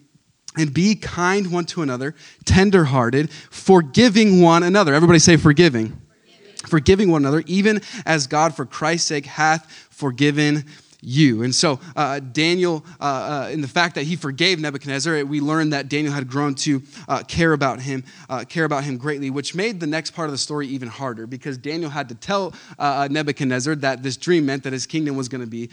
and 0.58 0.74
be 0.74 0.96
kind 0.96 1.52
one 1.52 1.66
to 1.66 1.84
another, 1.84 2.16
tenderhearted, 2.46 3.32
forgiving 3.32 4.42
one 4.42 4.64
another. 4.64 4.96
Everybody 4.96 5.20
say 5.20 5.38
forgiving. 5.38 5.90
forgiving. 5.90 6.68
Forgiving 6.68 7.12
one 7.12 7.22
another, 7.22 7.44
even 7.46 7.82
as 8.08 8.26
God 8.26 8.56
for 8.56 8.66
Christ's 8.66 9.08
sake 9.08 9.28
hath 9.28 9.72
forgiven 9.92 10.66
you. 11.02 11.44
And 11.44 11.54
so, 11.54 11.80
uh, 11.96 12.20
Daniel, 12.20 12.84
uh, 13.00 13.46
uh, 13.46 13.50
in 13.52 13.62
the 13.62 13.68
fact 13.68 13.96
that 13.96 14.04
he 14.04 14.16
forgave 14.16 14.60
Nebuchadnezzar, 14.60 15.24
we 15.26 15.40
learned 15.40 15.74
that 15.74 15.90
Daniel 15.90 16.14
had 16.14 16.28
grown 16.28 16.56
to 16.56 16.82
uh, 17.08 17.24
care 17.24 17.54
about 17.54 17.80
him, 17.82 18.04
uh, 18.30 18.44
care 18.46 18.66
about 18.66 18.84
him 18.84 18.98
greatly, 18.98 19.30
which 19.30 19.54
made 19.54 19.80
the 19.80 19.88
next 19.88 20.12
part 20.12 20.28
of 20.28 20.32
the 20.32 20.38
story 20.38 20.68
even 20.68 20.88
harder 20.88 21.28
because 21.28 21.58
Daniel 21.58 21.90
had 21.90 22.10
to 22.10 22.16
tell 22.16 22.54
uh, 22.80 23.08
Nebuchadnezzar 23.12 23.76
that 23.76 24.02
this 24.02 24.18
dream 24.18 24.46
meant 24.46 24.64
that 24.64 24.74
his 24.74 24.86
kingdom 24.88 25.16
was 25.16 25.30
going 25.30 25.42
to 25.42 25.48
be 25.48 25.70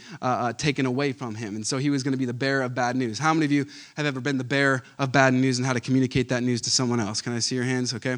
taken 0.57 0.85
away 0.85 1.11
from 1.11 1.35
him. 1.35 1.55
And 1.55 1.65
so 1.65 1.77
he 1.77 1.89
was 1.89 2.03
going 2.03 2.13
to 2.13 2.17
be 2.17 2.25
the 2.25 2.33
bearer 2.33 2.63
of 2.63 2.75
bad 2.75 2.95
news. 2.95 3.17
How 3.17 3.33
many 3.33 3.45
of 3.45 3.51
you 3.51 3.65
have 3.97 4.05
ever 4.05 4.19
been 4.19 4.37
the 4.37 4.43
bearer 4.43 4.83
of 4.99 5.11
bad 5.11 5.33
news 5.33 5.57
and 5.57 5.65
how 5.65 5.73
to 5.73 5.79
communicate 5.79 6.29
that 6.29 6.43
news 6.43 6.61
to 6.61 6.69
someone 6.69 6.99
else? 6.99 7.21
Can 7.21 7.33
I 7.33 7.39
see 7.39 7.55
your 7.55 7.63
hands? 7.63 7.93
Okay. 7.93 8.17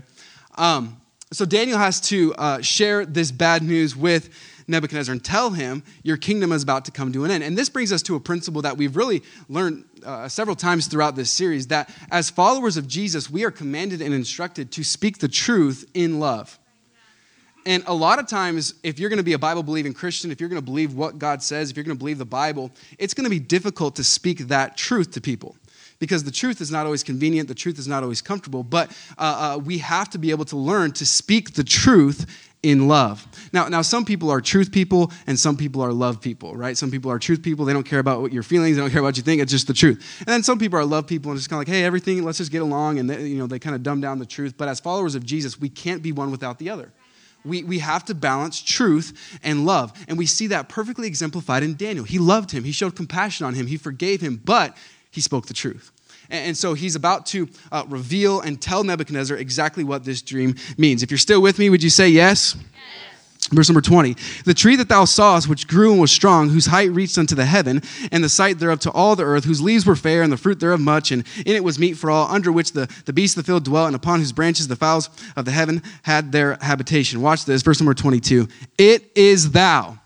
Um, 0.56 1.00
so 1.32 1.46
Daniel 1.46 1.78
has 1.78 2.00
to 2.02 2.34
share 2.62 3.06
this 3.06 3.32
bad 3.32 3.64
news 3.64 3.96
with 3.96 4.30
Nebuchadnezzar 4.68 5.14
and 5.14 5.24
tell 5.24 5.52
him, 5.52 5.84
Your 6.04 6.18
kingdom 6.18 6.52
is 6.52 6.64
about 6.64 6.86
to 6.86 6.92
come 6.92 7.14
to 7.14 7.24
an 7.24 7.32
end. 7.32 7.44
And 7.44 7.58
this 7.58 7.70
brings 7.70 7.92
us 7.92 8.02
to 8.04 8.16
a 8.16 8.20
principle 8.20 8.62
that 8.64 8.78
we've 8.78 8.96
really 8.96 9.24
learned 9.48 9.86
uh, 10.06 10.28
several 10.28 10.56
times 10.56 10.88
throughout 10.88 11.16
this 11.16 11.32
series 11.32 11.68
that 11.68 11.90
as 12.12 12.30
followers 12.30 12.78
of 12.78 12.88
Jesus, 12.88 13.30
we 13.30 13.44
are 13.46 13.52
commanded 13.52 14.02
and 14.02 14.14
instructed 14.14 14.72
to 14.74 14.84
speak 14.84 15.20
the 15.20 15.28
truth 15.28 15.90
in 15.94 16.20
love. 16.20 16.60
And 17.66 17.84
a 17.86 17.94
lot 17.94 18.18
of 18.18 18.28
times, 18.28 18.76
if 18.84 18.98
you're 18.98 19.10
going 19.10 19.18
to 19.18 19.24
be 19.24 19.34
a 19.34 19.40
Bible 19.40 19.62
believing 19.62 19.94
Christian, 19.94 20.32
if 20.32 20.40
you're 20.40 20.50
going 20.50 20.62
to 20.62 20.66
believe 20.66 20.94
what 20.94 21.20
God 21.20 21.44
says, 21.44 21.70
if 21.70 21.76
you're 21.76 21.84
going 21.84 21.98
to 21.98 22.00
believe 22.00 22.18
the 22.18 22.26
Bible, 22.26 22.72
it's 22.98 23.14
going 23.14 23.26
to 23.26 23.30
be 23.30 23.40
difficult 23.40 23.98
to 23.98 24.06
speak 24.06 24.48
that 24.48 24.78
truth 24.78 25.12
to 25.12 25.22
people 25.22 25.58
because 26.00 26.24
the 26.24 26.32
truth 26.32 26.62
is 26.62 26.72
not 26.72 26.86
always 26.86 27.04
convenient, 27.04 27.48
the 27.48 27.56
truth 27.56 27.80
is 27.80 27.88
not 27.88 28.04
always 28.04 28.22
comfortable, 28.22 28.64
but 28.64 28.92
uh, 29.18 29.56
uh, 29.56 29.58
we 29.58 29.80
have 29.80 30.10
to 30.12 30.18
be 30.18 30.32
able 30.32 30.46
to 30.46 30.58
learn 30.58 30.92
to 30.94 31.06
speak 31.06 31.54
the 31.54 31.64
truth 31.64 32.47
in 32.64 32.88
love. 32.88 33.26
Now, 33.54 33.68
now 33.68 33.82
some 33.82 34.04
people 34.04 34.32
are 34.32 34.42
truth 34.42 34.72
people 34.72 35.12
and 35.28 35.40
some 35.40 35.58
people 35.58 35.82
are 35.82 35.94
love 35.94 36.20
people, 36.20 36.56
right? 36.56 36.76
Some 36.76 36.92
people 36.92 37.12
are 37.12 37.20
truth 37.20 37.44
people. 37.44 37.66
They 37.66 37.74
don't 37.74 37.84
care 37.84 38.00
about 38.00 38.22
what 38.22 38.34
your 38.34 38.44
feelings. 38.44 38.76
They 38.76 38.82
don't 38.82 38.90
care 38.90 39.00
about 39.00 39.10
what 39.10 39.18
you 39.18 39.24
think. 39.24 39.42
It's 39.42 39.52
just 39.52 39.68
the 39.68 39.74
truth. 39.74 40.04
And 40.20 40.28
then 40.28 40.44
some 40.44 40.58
people 40.58 40.80
are 40.80 40.86
love 40.86 41.08
people 41.08 41.32
and 41.32 41.40
just 41.40 41.50
kind 41.50 41.62
of 41.62 41.68
like, 41.68 41.76
hey, 41.76 41.84
everything, 41.84 42.24
let's 42.24 42.40
just 42.40 42.52
get 42.52 42.62
along. 42.62 43.00
And 43.00 43.10
they, 43.10 43.28
you 43.28 43.38
know, 43.38 43.48
they 43.48 43.60
kind 43.60 43.76
of 43.76 43.84
dumb 43.84 44.02
down 44.02 44.20
the 44.20 44.26
truth. 44.26 44.56
But 44.58 44.68
as 44.68 44.80
followers 44.80 45.16
of 45.16 45.26
Jesus, 45.26 45.60
we 45.60 45.70
can't 45.70 46.02
be 46.02 46.12
one 46.12 46.32
without 46.32 46.58
the 46.58 46.70
other. 46.70 46.92
We, 47.46 47.64
we 47.64 47.80
have 47.80 48.04
to 48.06 48.16
balance 48.16 48.62
truth 48.62 49.40
and 49.44 49.66
love. 49.66 49.94
And 50.08 50.18
we 50.18 50.26
see 50.26 50.48
that 50.48 50.68
perfectly 50.68 51.08
exemplified 51.08 51.64
in 51.64 51.76
Daniel. 51.76 52.06
He 52.06 52.20
loved 52.20 52.52
him. 52.52 52.64
He 52.64 52.72
showed 52.72 52.96
compassion 52.96 53.46
on 53.46 53.54
him. 53.54 53.68
He 53.68 53.78
forgave 53.78 54.20
him, 54.20 54.42
but 54.44 54.76
he 55.12 55.22
spoke 55.22 55.46
the 55.46 55.54
truth. 55.54 55.92
And 56.30 56.56
so 56.56 56.74
he's 56.74 56.96
about 56.96 57.26
to 57.28 57.48
uh, 57.72 57.86
reveal 57.88 58.42
and 58.42 58.62
tell 58.62 58.84
Nebuchadnezzar 58.84 59.38
exactly 59.38 59.84
what 59.84 60.04
this 60.04 60.22
dream 60.22 60.56
means. 60.78 61.04
If 61.04 61.12
you're 61.12 61.18
still 61.18 61.42
with 61.42 61.60
me, 61.60 61.70
would 61.70 61.84
you 61.84 61.90
say 61.90 62.10
yes? 62.10 62.56
yes. 62.56 63.50
Verse 63.52 63.70
number 63.70 63.82
20 63.82 64.16
The 64.44 64.54
tree 64.54 64.76
that 64.76 64.90
thou 64.90 65.06
sawest, 65.06 65.48
which 65.48 65.68
grew 65.68 65.92
and 65.92 66.02
was 66.02 66.12
strong, 66.12 66.50
whose 66.50 66.66
height 66.66 66.92
reached 66.92 67.18
unto 67.18 67.34
the 67.34 67.46
heaven, 67.46 67.82
and 68.12 68.24
the 68.24 68.30
sight 68.30 68.60
thereof 68.60 68.80
to 68.82 68.92
all 68.92 69.16
the 69.16 69.24
earth, 69.24 69.46
whose 69.46 69.62
leaves 69.62 69.86
were 69.86 69.96
fair, 69.96 70.22
and 70.22 70.32
the 70.32 70.38
fruit 70.38 70.60
thereof 70.60 70.82
much, 70.82 71.12
and 71.12 71.24
in 71.46 71.56
it 71.56 71.64
was 71.64 71.80
meat 71.80 71.94
for 71.94 72.12
all, 72.12 72.28
under 72.28 72.52
which 72.52 72.74
the, 72.74 72.94
the 73.06 73.14
beasts 73.14 73.38
of 73.38 73.46
the 73.46 73.48
field 73.48 73.64
dwelt, 73.64 73.88
and 73.88 73.96
upon 73.96 74.20
whose 74.20 74.34
branches 74.34 74.68
the 74.68 74.76
fowls 74.76 75.10
of 75.38 75.46
the 75.46 75.52
heaven 75.52 75.82
had 76.04 76.32
their 76.32 76.56
habitation. 76.56 77.22
Watch 77.22 77.46
this, 77.46 77.62
verse 77.62 77.80
number 77.80 77.94
22. 77.94 78.48
It 78.78 79.10
is 79.16 79.52
thou. 79.52 79.98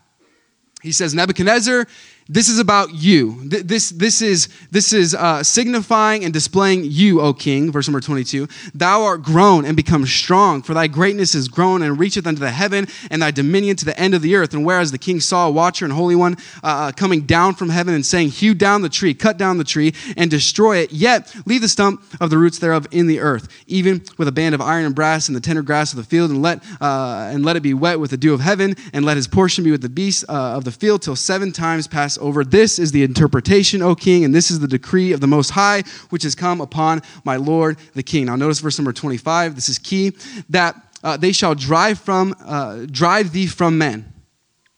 He 0.82 0.92
says, 0.92 1.14
Nebuchadnezzar, 1.14 1.88
this 2.34 2.50
is 2.50 2.60
about 2.60 2.94
you. 2.94 3.39
This, 3.44 3.89
this 3.89 4.22
is, 4.22 4.50
this 4.72 4.94
is 4.94 5.13
uh, 5.13 5.44
signifying 5.44 6.24
and 6.24 6.34
displaying 6.34 6.84
you, 6.86 7.22
O 7.22 7.34
king. 7.34 7.72
Verse 7.72 7.88
number 7.88 8.00
22. 8.02 8.48
Thou 8.74 9.04
art 9.04 9.22
grown 9.22 9.65
and 9.65 9.76
become 9.76 10.06
strong, 10.06 10.62
for 10.62 10.74
thy 10.74 10.88
greatness 10.88 11.36
is 11.36 11.48
grown 11.48 11.82
and 11.82 12.00
reacheth 12.00 12.26
unto 12.26 12.39
the 12.39 12.52
heaven, 12.52 12.88
and 13.10 13.22
thy 13.22 13.32
dominion 13.32 13.76
to 13.76 13.86
the 13.86 14.00
end 14.00 14.13
of 14.13 14.22
the 14.22 14.36
earth. 14.36 14.54
And 14.54 14.65
whereas 14.65 14.91
the 14.91 14.98
king 14.98 15.20
saw 15.20 15.48
a 15.48 15.52
watcher 15.52 15.86
and 15.86 15.94
holy 15.94 16.15
one 16.15 16.38
uh, 16.63 16.82
uh, 16.82 16.91
coming 16.94 17.22
down 17.22 17.54
from 17.54 17.70
heaven 17.70 17.94
and 17.94 18.06
saying, 18.06 18.30
Hew 18.30 18.54
down 18.54 18.82
the 18.82 18.89
tree, 18.89 19.13
cut 19.13 19.38
down 19.38 19.58
the 19.58 19.63
tree, 19.63 19.94
and 20.15 20.32
destroy 20.32 20.78
it, 20.78 20.91
yet 20.91 21.36
leave 21.46 21.62
the 21.62 21.67
stump 21.67 22.02
of 22.20 22.30
the 22.30 22.38
roots 22.38 22.60
thereof 22.60 22.88
in 22.91 23.08
the 23.08 23.20
earth, 23.20 23.50
even 23.67 24.02
with 24.17 24.28
a 24.28 24.32
band 24.32 24.56
of 24.56 24.62
iron 24.62 24.86
and 24.86 24.96
brass 24.96 25.28
and 25.28 25.36
the 25.36 25.41
tender 25.41 25.62
grass 25.62 25.91
of 25.91 25.98
the 25.98 26.04
field, 26.04 26.32
and 26.32 26.41
let, 26.41 26.63
uh, 26.80 27.30
and 27.32 27.46
let 27.46 27.56
it 27.56 27.62
be 27.62 27.74
wet 27.74 28.00
with 28.00 28.10
the 28.10 28.17
dew 28.17 28.34
of 28.34 28.39
heaven, 28.39 28.76
and 28.94 29.06
let 29.06 29.17
his 29.17 29.28
portion 29.28 29.63
be 29.63 29.72
with 29.72 29.82
the 29.82 29.89
beasts 29.89 30.24
uh, 30.30 30.56
of 30.56 30.63
the 30.63 30.72
field 30.72 31.02
till 31.02 31.15
seven 31.15 31.52
times 31.52 31.88
pass 31.88 32.17
over. 32.22 32.44
This 32.44 32.80
is 32.80 32.92
the 32.92 33.04
interpretation, 33.04 33.82
O 33.82 33.96
king, 33.96 34.24
and 34.24 34.34
this 34.34 34.50
is 34.50 34.60
the 34.60 34.68
decree 34.68 35.12
of 35.12 35.20
the 35.20 35.28
Most 35.28 35.50
High, 35.50 35.84
which 36.10 36.24
has 36.24 36.36
come 36.36 36.62
upon 36.62 37.02
my 37.26 37.36
Lord 37.36 37.78
the 37.94 38.04
king. 38.04 38.28
Now, 38.28 38.36
notice 38.36 38.60
verse 38.60 38.78
number 38.78 38.94
25. 38.94 39.56
This 39.56 39.68
is 39.68 39.78
key 39.78 40.14
that 40.50 40.76
uh, 41.04 41.18
they 41.18 41.32
shall 41.32 41.56
drive, 41.56 42.00
from, 42.00 42.36
uh, 42.46 42.86
drive 42.90 43.32
thee 43.32 43.48
from 43.48 43.78
men. 43.78 44.14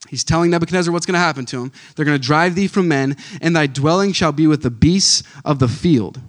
He's 0.09 0.23
telling 0.23 0.51
Nebuchadnezzar 0.51 0.93
what's 0.93 1.05
going 1.05 1.13
to 1.13 1.19
happen 1.19 1.45
to 1.47 1.63
him. 1.63 1.71
They're 1.95 2.05
going 2.05 2.19
to 2.19 2.25
drive 2.25 2.55
thee 2.55 2.67
from 2.67 2.87
men, 2.87 3.17
and 3.41 3.55
thy 3.55 3.67
dwelling 3.67 4.13
shall 4.13 4.31
be 4.31 4.47
with 4.47 4.61
the 4.61 4.71
beasts 4.71 5.23
of 5.43 5.59
the 5.59 5.67
field. 5.67 6.19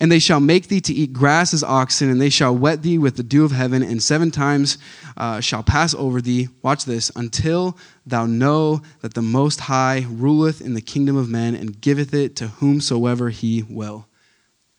And 0.00 0.10
they 0.10 0.18
shall 0.18 0.40
make 0.40 0.68
thee 0.68 0.80
to 0.80 0.94
eat 0.94 1.12
grass 1.12 1.52
as 1.52 1.62
oxen, 1.62 2.10
and 2.10 2.20
they 2.20 2.30
shall 2.30 2.56
wet 2.56 2.82
thee 2.82 2.96
with 2.96 3.16
the 3.16 3.22
dew 3.22 3.44
of 3.44 3.52
heaven, 3.52 3.82
and 3.82 4.02
seven 4.02 4.30
times 4.30 4.78
uh, 5.18 5.40
shall 5.40 5.62
pass 5.62 5.94
over 5.94 6.22
thee. 6.22 6.48
Watch 6.62 6.86
this, 6.86 7.12
until 7.14 7.76
thou 8.06 8.24
know 8.24 8.80
that 9.02 9.12
the 9.12 9.22
Most 9.22 9.60
High 9.60 10.06
ruleth 10.08 10.62
in 10.62 10.72
the 10.72 10.80
kingdom 10.80 11.16
of 11.16 11.28
men, 11.28 11.54
and 11.54 11.80
giveth 11.80 12.14
it 12.14 12.34
to 12.36 12.48
whomsoever 12.48 13.28
he 13.28 13.62
will. 13.68 14.06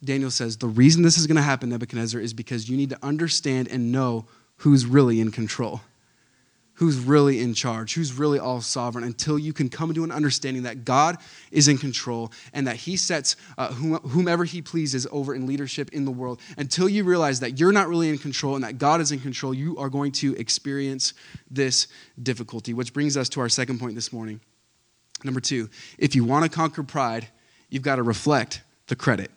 Daniel 0.03 0.31
says, 0.31 0.57
The 0.57 0.67
reason 0.67 1.03
this 1.03 1.19
is 1.19 1.27
going 1.27 1.35
to 1.35 1.43
happen, 1.43 1.69
Nebuchadnezzar, 1.69 2.19
is 2.19 2.33
because 2.33 2.67
you 2.67 2.75
need 2.75 2.89
to 2.89 3.05
understand 3.05 3.67
and 3.67 3.91
know 3.91 4.25
who's 4.57 4.87
really 4.87 5.19
in 5.19 5.29
control 5.29 5.81
who's 6.81 6.97
really 6.97 7.39
in 7.39 7.53
charge, 7.53 7.93
who's 7.93 8.11
really 8.11 8.39
all 8.39 8.59
sovereign, 8.59 9.03
until 9.03 9.37
you 9.37 9.53
can 9.53 9.69
come 9.69 9.93
to 9.93 10.03
an 10.03 10.11
understanding 10.11 10.63
that 10.63 10.83
God 10.83 11.15
is 11.51 11.67
in 11.67 11.77
control 11.77 12.31
and 12.53 12.65
that 12.65 12.75
He 12.75 12.97
sets 12.97 13.35
uh, 13.59 13.71
whomever 13.71 14.45
He 14.45 14.63
pleases 14.63 15.05
over 15.11 15.35
in 15.35 15.45
leadership 15.45 15.91
in 15.93 16.05
the 16.05 16.11
world. 16.11 16.41
Until 16.57 16.89
you 16.89 17.03
realize 17.03 17.41
that 17.41 17.59
you're 17.59 17.71
not 17.71 17.87
really 17.87 18.09
in 18.09 18.17
control 18.17 18.55
and 18.55 18.63
that 18.63 18.79
God 18.79 18.99
is 18.99 19.11
in 19.11 19.19
control, 19.19 19.53
you 19.53 19.77
are 19.77 19.89
going 19.89 20.11
to 20.13 20.35
experience 20.37 21.13
this 21.51 21.87
difficulty. 22.23 22.73
Which 22.73 22.93
brings 22.93 23.15
us 23.15 23.29
to 23.29 23.41
our 23.41 23.49
second 23.49 23.79
point 23.79 23.93
this 23.93 24.11
morning. 24.11 24.41
Number 25.23 25.39
two, 25.39 25.69
if 25.99 26.15
you 26.15 26.25
want 26.25 26.45
to 26.45 26.49
conquer 26.49 26.81
pride, 26.81 27.27
you've 27.69 27.83
got 27.83 27.97
to 27.97 28.03
reflect 28.03 28.63
the 28.87 28.95
credit. 28.95 29.29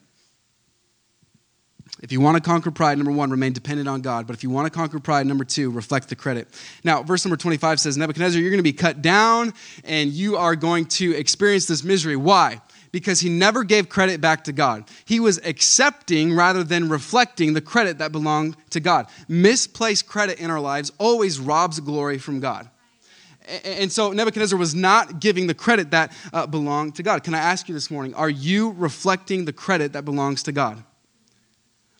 If 2.02 2.10
you 2.10 2.20
want 2.20 2.36
to 2.36 2.42
conquer 2.42 2.70
pride, 2.70 2.98
number 2.98 3.12
one, 3.12 3.30
remain 3.30 3.52
dependent 3.52 3.88
on 3.88 4.00
God. 4.00 4.26
But 4.26 4.34
if 4.34 4.42
you 4.42 4.50
want 4.50 4.66
to 4.66 4.70
conquer 4.70 4.98
pride, 4.98 5.26
number 5.26 5.44
two, 5.44 5.70
reflect 5.70 6.08
the 6.08 6.16
credit. 6.16 6.48
Now, 6.82 7.02
verse 7.02 7.24
number 7.24 7.36
25 7.36 7.78
says, 7.78 7.96
Nebuchadnezzar, 7.96 8.40
you're 8.40 8.50
going 8.50 8.58
to 8.58 8.64
be 8.64 8.72
cut 8.72 9.00
down 9.00 9.54
and 9.84 10.10
you 10.10 10.36
are 10.36 10.56
going 10.56 10.86
to 10.86 11.14
experience 11.14 11.66
this 11.66 11.84
misery. 11.84 12.16
Why? 12.16 12.60
Because 12.90 13.20
he 13.20 13.28
never 13.28 13.62
gave 13.62 13.88
credit 13.88 14.20
back 14.20 14.44
to 14.44 14.52
God. 14.52 14.84
He 15.04 15.20
was 15.20 15.38
accepting 15.44 16.34
rather 16.34 16.64
than 16.64 16.88
reflecting 16.88 17.54
the 17.54 17.60
credit 17.60 17.98
that 17.98 18.10
belonged 18.10 18.56
to 18.70 18.80
God. 18.80 19.06
Misplaced 19.28 20.06
credit 20.08 20.40
in 20.40 20.50
our 20.50 20.60
lives 20.60 20.90
always 20.98 21.38
robs 21.38 21.78
glory 21.78 22.18
from 22.18 22.40
God. 22.40 22.68
And 23.64 23.92
so 23.92 24.10
Nebuchadnezzar 24.10 24.58
was 24.58 24.74
not 24.74 25.20
giving 25.20 25.46
the 25.46 25.54
credit 25.54 25.90
that 25.92 26.12
uh, 26.32 26.46
belonged 26.46 26.96
to 26.96 27.02
God. 27.02 27.22
Can 27.22 27.34
I 27.34 27.38
ask 27.38 27.68
you 27.68 27.74
this 27.74 27.90
morning, 27.90 28.14
are 28.14 28.30
you 28.30 28.72
reflecting 28.72 29.44
the 29.44 29.52
credit 29.52 29.92
that 29.92 30.04
belongs 30.04 30.42
to 30.44 30.52
God? 30.52 30.82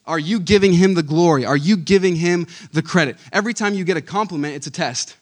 Are 0.06 0.18
you 0.18 0.38
giving 0.40 0.72
him 0.72 0.94
the 0.94 1.02
glory? 1.02 1.44
Are 1.46 1.56
you 1.56 1.76
giving 1.76 2.16
him 2.16 2.46
the 2.72 2.82
credit? 2.82 3.16
Every 3.32 3.54
time 3.54 3.74
you 3.74 3.84
get 3.84 3.96
a 3.96 4.02
compliment, 4.02 4.54
it's 4.54 4.66
a 4.66 4.70
test. 4.70 5.16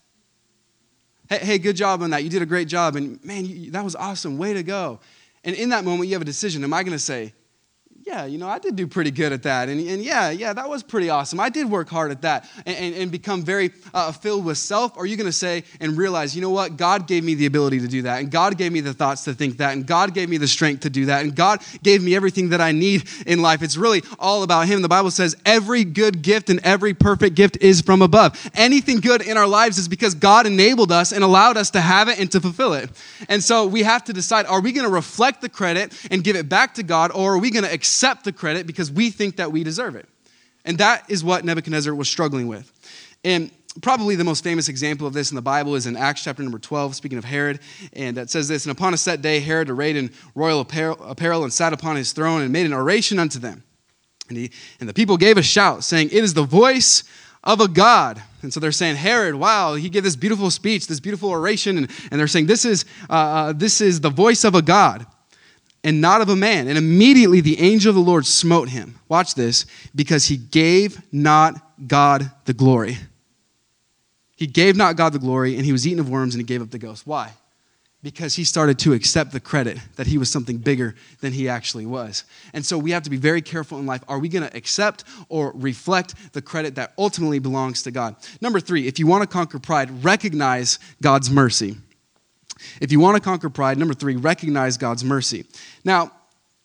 Hey, 1.29 1.39
hey 1.39 1.59
good 1.59 1.77
job 1.77 2.03
on 2.03 2.11
that. 2.11 2.25
You 2.25 2.31
did 2.31 2.43
a 2.43 2.47
great 2.47 2.69
job. 2.69 2.97
And 2.97 3.25
man, 3.25 3.45
you, 3.45 3.71
that 3.71 3.85
was 3.85 3.95
awesome. 3.95 4.39
Way 4.39 4.55
to 4.55 4.63
go. 4.63 4.99
And 5.45 5.55
in 5.57 5.71
that 5.71 5.85
moment, 5.85 6.09
you 6.09 6.15
have 6.15 6.23
a 6.23 6.27
decision. 6.27 6.65
Am 6.65 6.73
I 6.75 6.83
going 6.83 6.93
to 6.93 6.99
say, 6.99 7.33
yeah, 8.05 8.25
you 8.27 8.37
know, 8.37 8.49
I 8.49 8.59
did 8.59 8.75
do 8.75 8.89
pretty 8.89 9.13
good 9.13 9.33
at 9.33 9.45
that. 9.45 9.69
And, 9.69 9.81
and 9.89 10.03
yeah, 10.03 10.31
yeah, 10.31 10.53
that 10.53 10.69
was 10.69 10.83
pretty 10.83 11.09
awesome. 11.09 11.39
I 11.39 11.49
did 11.49 11.71
work 11.71 11.89
hard 11.89 12.11
at 12.11 12.23
that 12.23 12.49
and, 12.67 12.77
and, 12.77 12.95
and 12.97 13.13
become 13.13 13.43
very 13.43 13.71
uh, 13.95 14.11
filled 14.11 14.45
with 14.45 14.59
self. 14.59 14.97
Or 14.97 15.05
are 15.05 15.07
you 15.07 15.17
going 15.17 15.29
to 15.29 15.33
say 15.33 15.63
and 15.81 15.97
realize, 15.97 16.35
you 16.35 16.43
know 16.43 16.51
what? 16.51 16.77
God 16.77 17.07
gave 17.07 17.23
me 17.23 17.35
the 17.35 17.47
ability 17.47 17.79
to 17.79 17.87
do 17.87 18.03
that. 18.03 18.21
And 18.21 18.29
God 18.29 18.59
gave 18.59 18.73
me 18.73 18.81
the 18.81 18.93
thoughts 18.93 19.23
to 19.25 19.35
think 19.35 19.59
that. 19.59 19.75
And 19.75 19.87
God 19.87 20.15
gave 20.15 20.29
me 20.29 20.37
the 20.37 20.49
strength 20.49 20.81
to 20.81 20.91
do 20.91 21.07
that. 21.07 21.23
And 21.23 21.37
God 21.37 21.63
gave 21.85 22.03
me 22.03 22.17
everything 22.17 22.49
that 22.49 22.61
I 22.61 22.73
need 22.73 23.05
in 23.25 23.41
life. 23.41 23.63
It's 23.63 23.77
really 23.77 24.03
all 24.19 24.43
about 24.43 24.67
Him. 24.67 24.83
The 24.83 24.89
Bible 24.89 25.13
says 25.13 25.37
every 25.47 25.85
good 25.85 26.23
gift 26.23 26.51
and 26.51 26.59
every 26.65 26.95
perfect 26.95 27.37
gift 27.37 27.59
is 27.61 27.83
from 27.83 28.03
above. 28.03 28.51
Anything 28.55 28.99
good 28.99 29.23
in 29.23 29.37
our 29.37 29.47
lives 29.47 29.79
is 29.79 29.87
because 29.87 30.17
God 30.17 30.47
enabled 30.47 30.91
us 30.91 31.13
and 31.13 31.23
allowed 31.23 31.57
us 31.57 31.71
to 31.71 31.81
have 31.81 32.09
it 32.09 32.19
and 32.19 32.33
to 32.33 32.41
fulfill 32.41 32.75
it. 32.75 32.91
And 33.29 33.45
so 33.45 33.65
we 33.65 33.85
have 33.85 34.03
to 34.05 34.13
decide 34.13 34.47
are 34.47 34.61
we 34.61 34.73
going 34.73 34.87
to 34.87 34.93
reflect 34.93 35.41
the 35.41 35.49
credit 35.49 35.97
and 36.11 36.25
give 36.25 36.35
it 36.35 36.49
back 36.49 36.75
to 36.75 36.83
God, 36.83 37.13
or 37.15 37.35
are 37.35 37.39
we 37.39 37.53
going 37.53 37.65
to 37.65 37.73
accept 37.73 37.92
accept 37.93 38.25
the 38.25 38.33
credit 38.33 38.67
because 38.67 38.91
we 38.91 39.11
think 39.11 39.37
that 39.37 39.53
we 39.53 39.63
deserve 39.63 39.97
it. 39.97 40.09
And 40.65 40.79
that 40.79 41.05
is 41.11 41.23
what 41.23 41.45
Nebuchadnezzar 41.45 41.95
was 41.95 42.09
struggling 42.09 42.49
with. 42.49 42.73
And 43.23 43.51
probably 43.83 44.17
the 44.17 44.25
most 44.25 44.43
famous 44.43 44.71
example 44.71 45.07
of 45.07 45.13
this 45.13 45.31
in 45.31 45.35
the 45.35 45.43
Bible 45.43 45.75
is 45.75 45.87
in 45.87 45.95
Acts 45.95 46.25
chapter 46.25 46.43
number 46.43 46.59
12, 46.59 46.97
speaking 46.97 47.19
of 47.19 47.25
Herod. 47.25 47.61
And 47.93 48.17
that 48.17 48.31
says 48.31 48.49
this 48.49 48.65
And 48.65 48.73
upon 48.73 48.95
a 48.95 48.97
set 48.97 49.21
day, 49.21 49.41
Herod, 49.41 49.69
arrayed 49.69 49.97
in 49.97 50.11
royal 50.35 50.61
apparel, 50.61 51.45
and 51.45 51.53
sat 51.53 51.75
upon 51.75 51.97
his 51.97 52.13
throne 52.13 52.41
and 52.41 52.51
made 52.51 52.65
an 52.65 52.73
oration 52.73 53.19
unto 53.19 53.39
them. 53.39 53.63
And, 54.31 54.39
he, 54.39 54.51
and 54.81 54.89
the 54.89 54.95
people 54.95 55.19
gave 55.19 55.37
a 55.37 55.43
shout, 55.43 55.85
saying, 55.85 56.09
It 56.13 56.25
is 56.25 56.33
the 56.33 56.45
voice 56.45 57.05
of 57.45 57.61
a 57.61 57.69
God. 57.69 58.23
And 58.41 58.55
so 58.55 58.59
they're 58.59 58.73
saying, 58.73 58.97
Herod, 58.97 59.35
wow, 59.35 59.75
he 59.75 59.91
gave 59.91 60.03
this 60.03 60.17
beautiful 60.17 60.51
speech, 60.51 60.87
this 60.87 61.01
beautiful 61.01 61.29
oration. 61.29 61.77
And, 61.77 61.91
and 62.11 62.19
they're 62.19 62.27
saying, 62.27 62.47
this 62.47 62.65
is, 62.65 62.87
uh, 63.11 63.13
uh, 63.13 63.53
this 63.53 63.83
is 63.83 64.01
the 64.01 64.11
voice 64.11 64.45
of 64.45 64.55
a 64.55 64.63
God 64.63 65.07
and 65.85 66.01
not 66.01 66.21
of 66.21 66.29
a 66.29 66.37
man. 66.37 66.69
And 66.69 66.79
immediately 66.79 67.41
the 67.41 67.61
angel 67.61 67.91
of 67.91 67.97
the 67.97 68.01
Lord 68.01 68.27
smote 68.27 68.69
him. 68.69 68.99
Watch 69.09 69.35
this, 69.35 69.67
because 69.95 70.27
he 70.27 70.37
gave 70.37 71.03
not 71.13 71.55
God 71.87 72.31
the 72.45 72.55
glory. 72.55 72.99
He 74.37 74.47
gave 74.47 74.77
not 74.77 74.97
God 74.97 75.13
the 75.13 75.19
glory, 75.19 75.57
and 75.57 75.65
he 75.65 75.73
was 75.73 75.87
eaten 75.87 76.01
of 76.01 76.09
worms, 76.09 76.35
and 76.35 76.41
he 76.41 76.47
gave 76.47 76.63
up 76.63 76.71
the 76.71 76.79
ghost. 76.79 77.07
Why? 77.07 77.33
Because 78.03 78.35
he 78.35 78.43
started 78.43 78.81
to 78.81 78.93
accept 78.93 79.31
the 79.31 79.39
credit 79.39 79.79
that 79.95 80.09
he 80.09 80.19
was 80.19 80.29
something 80.29 80.59
bigger 80.59 80.97
than 81.21 81.33
he 81.33 81.49
actually 81.49 81.87
was. 81.87 82.25
And 82.53 82.67
so 82.67 82.77
we 82.77 82.91
have 82.91 83.05
to 83.05 83.11
be 83.11 83.17
very 83.17 83.41
careful 83.41 83.79
in 83.79 83.87
life. 83.87 84.03
Are 84.09 84.19
we 84.19 84.29
going 84.29 84.49
to 84.49 84.57
accept 84.57 85.05
or 85.29 85.53
reflect 85.55 86.33
the 86.33 86.43
credit 86.43 86.75
that 86.75 86.95
ultimately 86.99 87.39
belongs 87.39 87.85
to 87.85 87.93
God? 87.93 88.17
Number 88.41 88.59
three, 88.59 88.89
if 88.89 88.99
you 88.99 89.07
want 89.07 89.23
to 89.23 89.29
conquer 89.29 89.61
pride, 89.61 90.03
recognize 90.03 90.81
God's 91.01 91.31
mercy. 91.31 91.77
If 92.81 92.91
you 92.91 92.99
want 92.99 93.17
to 93.17 93.23
conquer 93.23 93.51
pride, 93.51 93.79
number 93.79 93.95
three, 93.95 94.17
recognize 94.17 94.77
God's 94.77 95.05
mercy. 95.05 95.45
Now, 95.85 96.13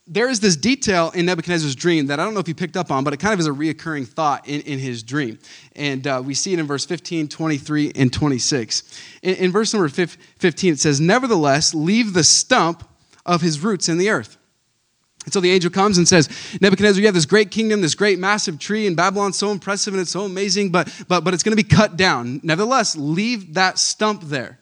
there 0.07 0.29
is 0.29 0.39
this 0.39 0.55
detail 0.55 1.11
in 1.13 1.25
Nebuchadnezzar's 1.25 1.75
dream 1.75 2.07
that 2.07 2.19
I 2.19 2.23
don't 2.23 2.33
know 2.33 2.39
if 2.39 2.47
you 2.47 2.55
picked 2.55 2.77
up 2.77 2.91
on, 2.91 3.03
but 3.03 3.13
it 3.13 3.17
kind 3.17 3.33
of 3.33 3.39
is 3.39 3.47
a 3.47 3.51
reoccurring 3.51 4.07
thought 4.07 4.47
in, 4.47 4.61
in 4.61 4.79
his 4.79 5.03
dream. 5.03 5.37
And 5.75 6.07
uh, 6.07 6.23
we 6.23 6.33
see 6.33 6.53
it 6.53 6.59
in 6.59 6.65
verse 6.65 6.85
15, 6.85 7.27
23, 7.27 7.91
and 7.93 8.11
26. 8.11 8.83
In, 9.21 9.35
in 9.35 9.51
verse 9.51 9.73
number 9.73 9.89
15, 9.89 10.73
it 10.73 10.79
says, 10.79 11.01
Nevertheless, 11.01 11.73
leave 11.73 12.13
the 12.13 12.23
stump 12.23 12.87
of 13.25 13.41
his 13.41 13.59
roots 13.59 13.89
in 13.89 13.97
the 13.97 14.09
earth. 14.09 14.37
And 15.25 15.33
so 15.33 15.41
the 15.41 15.51
angel 15.51 15.69
comes 15.69 15.97
and 15.97 16.07
says, 16.07 16.29
Nebuchadnezzar, 16.61 17.01
you 17.01 17.07
have 17.07 17.13
this 17.13 17.25
great 17.25 17.51
kingdom, 17.51 17.81
this 17.81 17.95
great 17.95 18.17
massive 18.17 18.59
tree, 18.59 18.87
in 18.87 18.95
Babylon, 18.95 19.33
so 19.33 19.51
impressive 19.51 19.93
and 19.93 19.99
it's 19.99 20.11
so 20.11 20.21
amazing, 20.21 20.71
but, 20.71 20.87
but, 21.09 21.25
but 21.25 21.33
it's 21.33 21.43
going 21.43 21.55
to 21.55 21.61
be 21.61 21.67
cut 21.67 21.97
down. 21.97 22.39
Nevertheless, 22.43 22.95
leave 22.95 23.55
that 23.55 23.77
stump 23.77 24.21
there. 24.23 24.57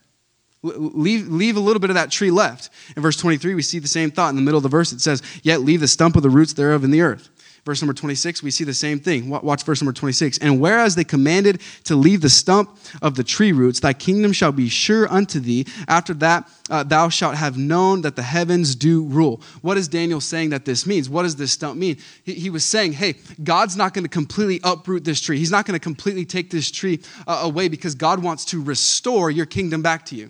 Leave, 0.65 1.27
leave 1.27 1.57
a 1.57 1.59
little 1.59 1.79
bit 1.79 1.89
of 1.89 1.95
that 1.95 2.11
tree 2.11 2.31
left. 2.31 2.69
In 2.95 3.01
verse 3.01 3.17
23, 3.17 3.55
we 3.55 3.61
see 3.61 3.79
the 3.79 3.87
same 3.87 4.11
thought. 4.11 4.29
In 4.29 4.35
the 4.35 4.41
middle 4.41 4.57
of 4.57 4.63
the 4.63 4.69
verse, 4.69 4.91
it 4.91 5.01
says, 5.01 5.21
Yet 5.43 5.61
leave 5.61 5.79
the 5.79 5.87
stump 5.87 6.15
of 6.15 6.23
the 6.23 6.29
roots 6.29 6.53
thereof 6.53 6.83
in 6.83 6.91
the 6.91 7.01
earth. 7.01 7.29
Verse 7.65 7.81
number 7.81 7.95
26, 7.95 8.43
we 8.43 8.51
see 8.51 8.63
the 8.63 8.75
same 8.75 8.99
thing. 8.99 9.27
Watch 9.27 9.63
verse 9.63 9.81
number 9.81 9.91
26. 9.91 10.37
And 10.37 10.61
whereas 10.61 10.93
they 10.93 11.03
commanded 11.03 11.61
to 11.85 11.95
leave 11.95 12.21
the 12.21 12.29
stump 12.29 12.77
of 13.01 13.15
the 13.15 13.23
tree 13.23 13.51
roots, 13.53 13.79
thy 13.79 13.93
kingdom 13.93 14.33
shall 14.33 14.51
be 14.51 14.69
sure 14.69 15.11
unto 15.11 15.39
thee. 15.39 15.65
After 15.87 16.13
that, 16.15 16.47
uh, 16.69 16.83
thou 16.83 17.09
shalt 17.09 17.33
have 17.33 17.57
known 17.57 18.01
that 18.01 18.15
the 18.15 18.21
heavens 18.21 18.75
do 18.75 19.03
rule. 19.05 19.41
What 19.63 19.77
is 19.77 19.87
Daniel 19.87 20.21
saying 20.21 20.51
that 20.51 20.65
this 20.65 20.85
means? 20.85 21.09
What 21.09 21.23
does 21.23 21.37
this 21.37 21.53
stump 21.53 21.79
mean? 21.79 21.97
He, 22.23 22.35
he 22.35 22.49
was 22.51 22.63
saying, 22.63 22.93
hey, 22.93 23.15
God's 23.43 23.75
not 23.75 23.95
going 23.95 24.05
to 24.05 24.09
completely 24.09 24.59
uproot 24.63 25.03
this 25.03 25.19
tree. 25.19 25.39
He's 25.39 25.51
not 25.51 25.65
going 25.65 25.73
to 25.73 25.83
completely 25.83 26.25
take 26.25 26.51
this 26.51 26.69
tree 26.69 27.01
uh, 27.25 27.39
away 27.41 27.67
because 27.67 27.95
God 27.95 28.21
wants 28.21 28.45
to 28.45 28.61
restore 28.61 29.31
your 29.31 29.47
kingdom 29.47 29.81
back 29.81 30.05
to 30.07 30.15
you 30.15 30.29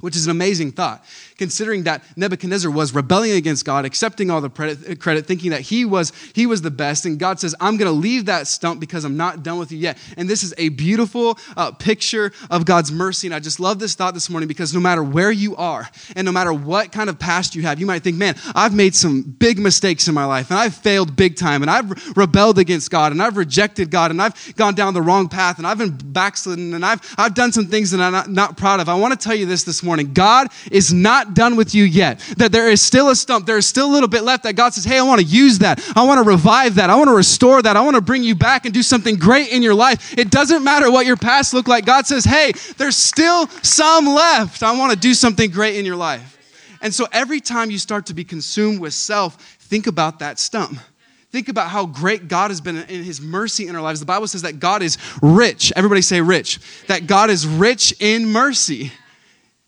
which 0.00 0.16
is 0.16 0.26
an 0.26 0.30
amazing 0.30 0.72
thought, 0.72 1.04
considering 1.38 1.84
that 1.84 2.02
Nebuchadnezzar 2.16 2.70
was 2.70 2.94
rebelling 2.94 3.32
against 3.32 3.64
God, 3.64 3.84
accepting 3.84 4.30
all 4.30 4.40
the 4.40 4.50
credit, 4.50 5.26
thinking 5.26 5.50
that 5.52 5.60
he 5.60 5.84
was, 5.84 6.12
he 6.34 6.46
was 6.46 6.62
the 6.62 6.70
best. 6.70 7.06
And 7.06 7.18
God 7.18 7.38
says, 7.38 7.54
I'm 7.60 7.76
going 7.76 7.90
to 7.90 7.96
leave 7.96 8.26
that 8.26 8.46
stump 8.46 8.80
because 8.80 9.04
I'm 9.04 9.16
not 9.16 9.42
done 9.42 9.58
with 9.58 9.70
you 9.70 9.78
yet. 9.78 9.98
And 10.16 10.28
this 10.28 10.42
is 10.42 10.52
a 10.58 10.70
beautiful 10.70 11.38
uh, 11.56 11.70
picture 11.72 12.32
of 12.50 12.64
God's 12.64 12.90
mercy. 12.90 13.28
And 13.28 13.34
I 13.34 13.40
just 13.40 13.60
love 13.60 13.78
this 13.78 13.94
thought 13.94 14.14
this 14.14 14.28
morning 14.28 14.48
because 14.48 14.74
no 14.74 14.80
matter 14.80 15.02
where 15.02 15.30
you 15.30 15.54
are 15.56 15.88
and 16.16 16.24
no 16.24 16.32
matter 16.32 16.52
what 16.52 16.90
kind 16.90 17.08
of 17.08 17.18
past 17.18 17.54
you 17.54 17.62
have, 17.62 17.78
you 17.78 17.86
might 17.86 18.02
think, 18.02 18.16
man, 18.16 18.34
I've 18.54 18.74
made 18.74 18.94
some 18.94 19.22
big 19.22 19.58
mistakes 19.58 20.08
in 20.08 20.14
my 20.14 20.24
life 20.24 20.50
and 20.50 20.58
I've 20.58 20.74
failed 20.74 21.14
big 21.14 21.36
time 21.36 21.62
and 21.62 21.70
I've 21.70 22.16
rebelled 22.16 22.58
against 22.58 22.90
God 22.90 23.12
and 23.12 23.22
I've 23.22 23.36
rejected 23.36 23.90
God 23.90 24.10
and 24.10 24.20
I've 24.20 24.56
gone 24.56 24.74
down 24.74 24.94
the 24.94 25.02
wrong 25.02 25.28
path 25.28 25.58
and 25.58 25.66
I've 25.66 25.78
been 25.78 25.96
backslidden 25.96 26.74
and 26.74 26.84
I've, 26.84 27.00
I've 27.16 27.34
done 27.34 27.52
some 27.52 27.66
things 27.66 27.92
that 27.92 28.00
I'm 28.00 28.12
not, 28.12 28.28
not 28.28 28.56
proud 28.56 28.80
of. 28.80 28.88
I 28.88 28.94
want 28.94 29.18
to 29.18 29.22
tell 29.22 29.36
you 29.36 29.46
this 29.46 29.62
this 29.62 29.83
morning 29.84 30.12
God 30.12 30.48
is 30.70 30.92
not 30.92 31.34
done 31.34 31.56
with 31.56 31.74
you 31.74 31.84
yet. 31.84 32.20
That 32.36 32.52
there 32.52 32.70
is 32.70 32.80
still 32.80 33.10
a 33.10 33.16
stump, 33.16 33.46
there 33.46 33.58
is 33.58 33.66
still 33.66 33.86
a 33.86 33.92
little 33.92 34.08
bit 34.08 34.22
left 34.22 34.44
that 34.44 34.54
God 34.54 34.74
says, 34.74 34.84
Hey, 34.84 34.98
I 34.98 35.02
want 35.02 35.20
to 35.20 35.26
use 35.26 35.58
that. 35.60 35.80
I 35.96 36.04
want 36.04 36.22
to 36.24 36.28
revive 36.28 36.76
that. 36.76 36.90
I 36.90 36.96
want 36.96 37.08
to 37.08 37.16
restore 37.16 37.62
that. 37.62 37.76
I 37.76 37.80
want 37.82 37.96
to 37.96 38.02
bring 38.02 38.22
you 38.22 38.34
back 38.34 38.64
and 38.64 38.74
do 38.74 38.82
something 38.82 39.16
great 39.16 39.50
in 39.52 39.62
your 39.62 39.74
life. 39.74 40.16
It 40.18 40.30
doesn't 40.30 40.64
matter 40.64 40.90
what 40.90 41.06
your 41.06 41.16
past 41.16 41.54
looked 41.54 41.68
like. 41.68 41.84
God 41.84 42.06
says, 42.06 42.24
Hey, 42.24 42.52
there's 42.76 42.96
still 42.96 43.48
some 43.62 44.06
left. 44.06 44.62
I 44.62 44.76
want 44.78 44.92
to 44.92 44.98
do 44.98 45.14
something 45.14 45.50
great 45.50 45.76
in 45.76 45.84
your 45.84 45.96
life. 45.96 46.30
And 46.80 46.92
so 46.92 47.06
every 47.12 47.40
time 47.40 47.70
you 47.70 47.78
start 47.78 48.06
to 48.06 48.14
be 48.14 48.24
consumed 48.24 48.80
with 48.80 48.92
self, 48.92 49.36
think 49.58 49.86
about 49.86 50.18
that 50.18 50.38
stump. 50.38 50.78
Think 51.34 51.48
about 51.48 51.68
how 51.68 51.86
great 51.86 52.28
God 52.28 52.52
has 52.52 52.60
been 52.60 52.76
in 52.76 53.02
his 53.02 53.20
mercy 53.20 53.66
in 53.66 53.74
our 53.74 53.82
lives. 53.82 53.98
The 53.98 54.06
Bible 54.06 54.28
says 54.28 54.42
that 54.42 54.60
God 54.60 54.82
is 54.82 54.98
rich. 55.20 55.72
Everybody 55.74 56.00
say 56.00 56.20
rich. 56.20 56.60
That 56.86 57.08
God 57.08 57.28
is 57.28 57.44
rich 57.44 57.92
in 57.98 58.26
mercy. 58.30 58.92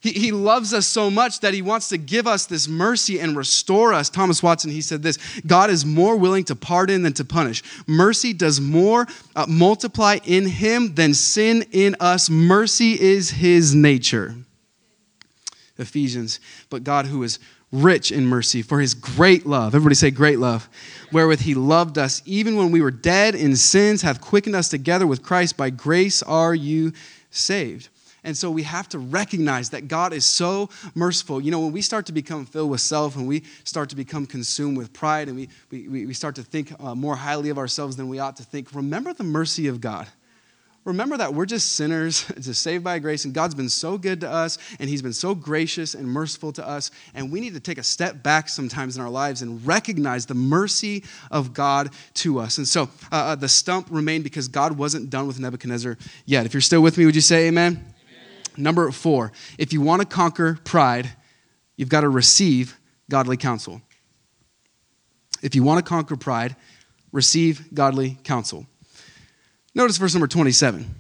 He, 0.07 0.13
he 0.13 0.31
loves 0.31 0.73
us 0.73 0.87
so 0.87 1.11
much 1.11 1.41
that 1.41 1.53
he 1.53 1.63
wants 1.63 1.89
to 1.89 1.99
give 1.99 2.29
us 2.29 2.47
this 2.47 2.69
mercy 2.69 3.19
and 3.19 3.37
restore 3.37 3.93
us. 3.93 4.09
Thomas 4.09 4.41
Watson, 4.41 4.71
he 4.71 4.81
said 4.81 5.03
this 5.03 5.19
God 5.41 5.69
is 5.69 5.85
more 5.85 6.17
willing 6.17 6.45
to 6.45 6.55
pardon 6.55 7.03
than 7.03 7.13
to 7.15 7.25
punish. 7.25 7.65
Mercy 7.89 8.33
does 8.33 8.61
more 8.61 9.09
uh, 9.35 9.47
multiply 9.49 10.19
in 10.25 10.47
him 10.47 10.95
than 10.95 11.13
sin 11.13 11.65
in 11.73 11.97
us. 11.99 12.31
Mercy 12.31 12.93
is 13.01 13.31
his 13.31 13.75
nature. 13.75 14.37
Ephesians, 15.77 16.39
but 16.71 16.85
God 16.85 17.07
who 17.07 17.25
is 17.25 17.41
rich 17.73 18.13
in 18.13 18.27
mercy 18.27 18.63
for 18.63 18.81
his 18.81 18.95
great 18.95 19.45
love. 19.45 19.75
Everybody 19.75 19.97
say 19.97 20.13
great 20.13 20.39
love. 20.39 20.69
Wherewith 21.11 21.41
he 21.41 21.57
loved 21.57 21.99
us, 21.99 22.23
even 22.25 22.57
when 22.57 22.71
we 22.71 22.81
were 22.81 22.93
dead 22.93 23.35
in 23.35 23.57
sins, 23.57 24.03
hath 24.03 24.21
quickened 24.21 24.55
us 24.55 24.69
together 24.69 25.05
with 25.07 25.25
Christ. 25.25 25.57
By 25.57 25.71
grace 25.71 26.23
are 26.23 26.55
you 26.55 26.93
saved. 27.33 27.89
And 28.27 28.37
so 28.37 28.51
we 28.51 28.65
have 28.65 28.89
to 28.91 28.99
recognize 28.99 29.71
that 29.71 29.89
God 29.89 30.13
is 30.13 30.27
so 30.27 30.69
merciful. 30.95 31.41
You 31.41 31.51
know, 31.51 31.61
when 31.61 31.73
we 31.73 31.81
start 31.81 32.05
to 32.07 32.13
become 32.13 32.45
filled 32.45 32.71
with 32.71 32.83
self 32.83 33.17
and 33.17 33.27
we 33.27 33.45
start 33.65 33.89
to 33.91 33.97
become 33.97 34.27
consumed 34.27 34.77
with 34.77 34.93
pride 34.93 35.29
and 35.29 35.37
we, 35.37 35.49
we, 35.71 36.07
we 36.07 36.13
start 36.13 36.35
to 36.35 36.43
think 36.43 36.73
uh, 36.79 36.95
more 36.95 37.17
highly 37.17 37.49
of 37.49 37.57
ourselves 37.57 37.97
than 37.97 38.09
we 38.09 38.19
ought 38.19 38.37
to 38.37 38.43
think, 38.43 38.75
remember 38.75 39.15
the 39.15 39.25
mercy 39.25 39.69
of 39.69 39.81
God 39.81 40.07
remember 40.87 41.17
that 41.17 41.35
we're 41.35 41.47
just 41.47 41.73
sinners, 41.73 42.25
just 42.41 42.63
saved 42.63 42.85
by 42.85 42.99
grace, 42.99 43.25
and 43.25 43.35
God's 43.35 43.55
been 43.55 43.69
so 43.69 43.99
good 43.99 44.21
to 44.21 44.31
us, 44.31 44.57
and 44.79 44.89
He's 44.89 45.03
been 45.03 45.13
so 45.13 45.35
gracious 45.35 45.95
and 45.95 46.07
merciful 46.07 46.53
to 46.53 46.67
us, 46.67 46.91
and 47.15 47.31
we 47.31 47.41
need 47.41 47.55
to 47.55 47.61
take 47.61 47.77
a 47.77 47.83
step 47.83 48.23
back 48.23 48.49
sometimes 48.49 48.97
in 48.97 49.03
our 49.03 49.11
lives 49.11 49.43
and 49.43 49.67
recognize 49.67 50.25
the 50.25 50.35
mercy 50.35 51.05
of 51.31 51.53
God 51.53 51.91
to 52.15 52.39
us. 52.39 52.57
And 52.57 52.67
so 52.67 52.83
uh, 53.13 53.17
uh 53.17 53.35
the 53.35 53.49
stump 53.49 53.89
remained 53.91 54.25
because 54.25 54.49
God 54.49 54.79
wasn't 54.79 55.11
done 55.11 55.27
with 55.27 55.39
Nebuchadnezzar 55.39 55.99
yet. 56.25 56.47
If 56.47 56.55
you're 56.55 56.61
still 56.61 56.81
with 56.81 56.97
me, 56.97 57.05
would 57.05 57.17
you 57.17 57.21
say 57.21 57.49
amen? 57.49 57.96
Number 58.57 58.91
four, 58.91 59.33
if 59.59 59.73
you 59.73 59.81
want 59.81 60.03
to 60.03 60.07
conquer 60.07 60.59
pride, 60.65 61.11
you've 61.77 61.89
got 61.89 62.01
to 62.01 62.09
receive 62.09 62.79
godly 63.11 63.37
counsel. 63.37 63.83
If 65.43 65.55
you 65.55 65.63
want 65.63 65.85
to 65.85 65.89
conquer 65.89 66.17
pride, 66.17 66.57
receive 67.13 67.73
godly 67.75 68.19
counsel. 68.25 68.67
Notice 69.75 69.99
verse 69.99 70.15
number 70.15 70.27
27. 70.27 70.95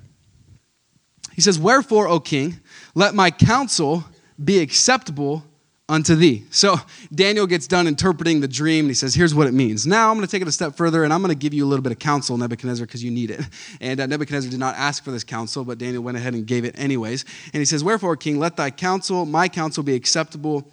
He 1.34 1.40
says, 1.40 1.58
Wherefore, 1.58 2.08
O 2.08 2.20
king, 2.20 2.60
let 2.94 3.14
my 3.14 3.30
counsel 3.30 4.04
be 4.42 4.58
acceptable 4.60 5.44
unto 5.88 6.16
thee. 6.16 6.44
So 6.50 6.76
Daniel 7.14 7.46
gets 7.46 7.66
done 7.66 7.86
interpreting 7.86 8.40
the 8.40 8.48
dream 8.48 8.86
and 8.86 8.90
he 8.90 8.94
says, 8.94 9.14
Here's 9.14 9.34
what 9.34 9.46
it 9.46 9.54
means. 9.54 9.86
Now 9.86 10.10
I'm 10.10 10.16
going 10.16 10.26
to 10.26 10.30
take 10.30 10.42
it 10.42 10.48
a 10.48 10.52
step 10.52 10.74
further 10.74 11.04
and 11.04 11.12
I'm 11.12 11.22
going 11.22 11.32
to 11.32 11.38
give 11.38 11.54
you 11.54 11.64
a 11.64 11.68
little 11.68 11.82
bit 11.82 11.92
of 11.92 11.98
counsel, 11.98 12.36
Nebuchadnezzar, 12.36 12.86
because 12.86 13.04
you 13.04 13.10
need 13.10 13.30
it. 13.30 13.40
And 13.80 14.00
uh, 14.00 14.06
Nebuchadnezzar 14.06 14.50
did 14.50 14.60
not 14.60 14.74
ask 14.76 15.04
for 15.04 15.10
this 15.10 15.24
counsel, 15.24 15.64
but 15.64 15.78
Daniel 15.78 16.02
went 16.02 16.16
ahead 16.16 16.34
and 16.34 16.46
gave 16.46 16.64
it 16.64 16.74
anyways. 16.78 17.24
And 17.52 17.60
he 17.60 17.64
says, 17.64 17.84
Wherefore, 17.84 18.16
king, 18.16 18.38
let 18.38 18.56
thy 18.56 18.70
counsel, 18.70 19.26
my 19.26 19.48
counsel, 19.48 19.82
be 19.82 19.94
acceptable 19.94 20.68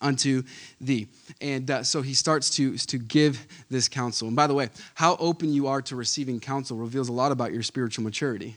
unto 0.00 0.44
thee. 0.80 1.08
And 1.40 1.68
uh, 1.68 1.82
so 1.82 2.02
he 2.02 2.14
starts 2.14 2.50
to, 2.50 2.76
to 2.76 2.98
give 2.98 3.44
this 3.68 3.88
counsel. 3.88 4.28
And 4.28 4.36
by 4.36 4.46
the 4.46 4.54
way, 4.54 4.68
how 4.94 5.16
open 5.16 5.52
you 5.52 5.66
are 5.66 5.82
to 5.82 5.96
receiving 5.96 6.38
counsel 6.38 6.76
reveals 6.76 7.08
a 7.08 7.12
lot 7.12 7.32
about 7.32 7.52
your 7.52 7.64
spiritual 7.64 8.04
maturity 8.04 8.56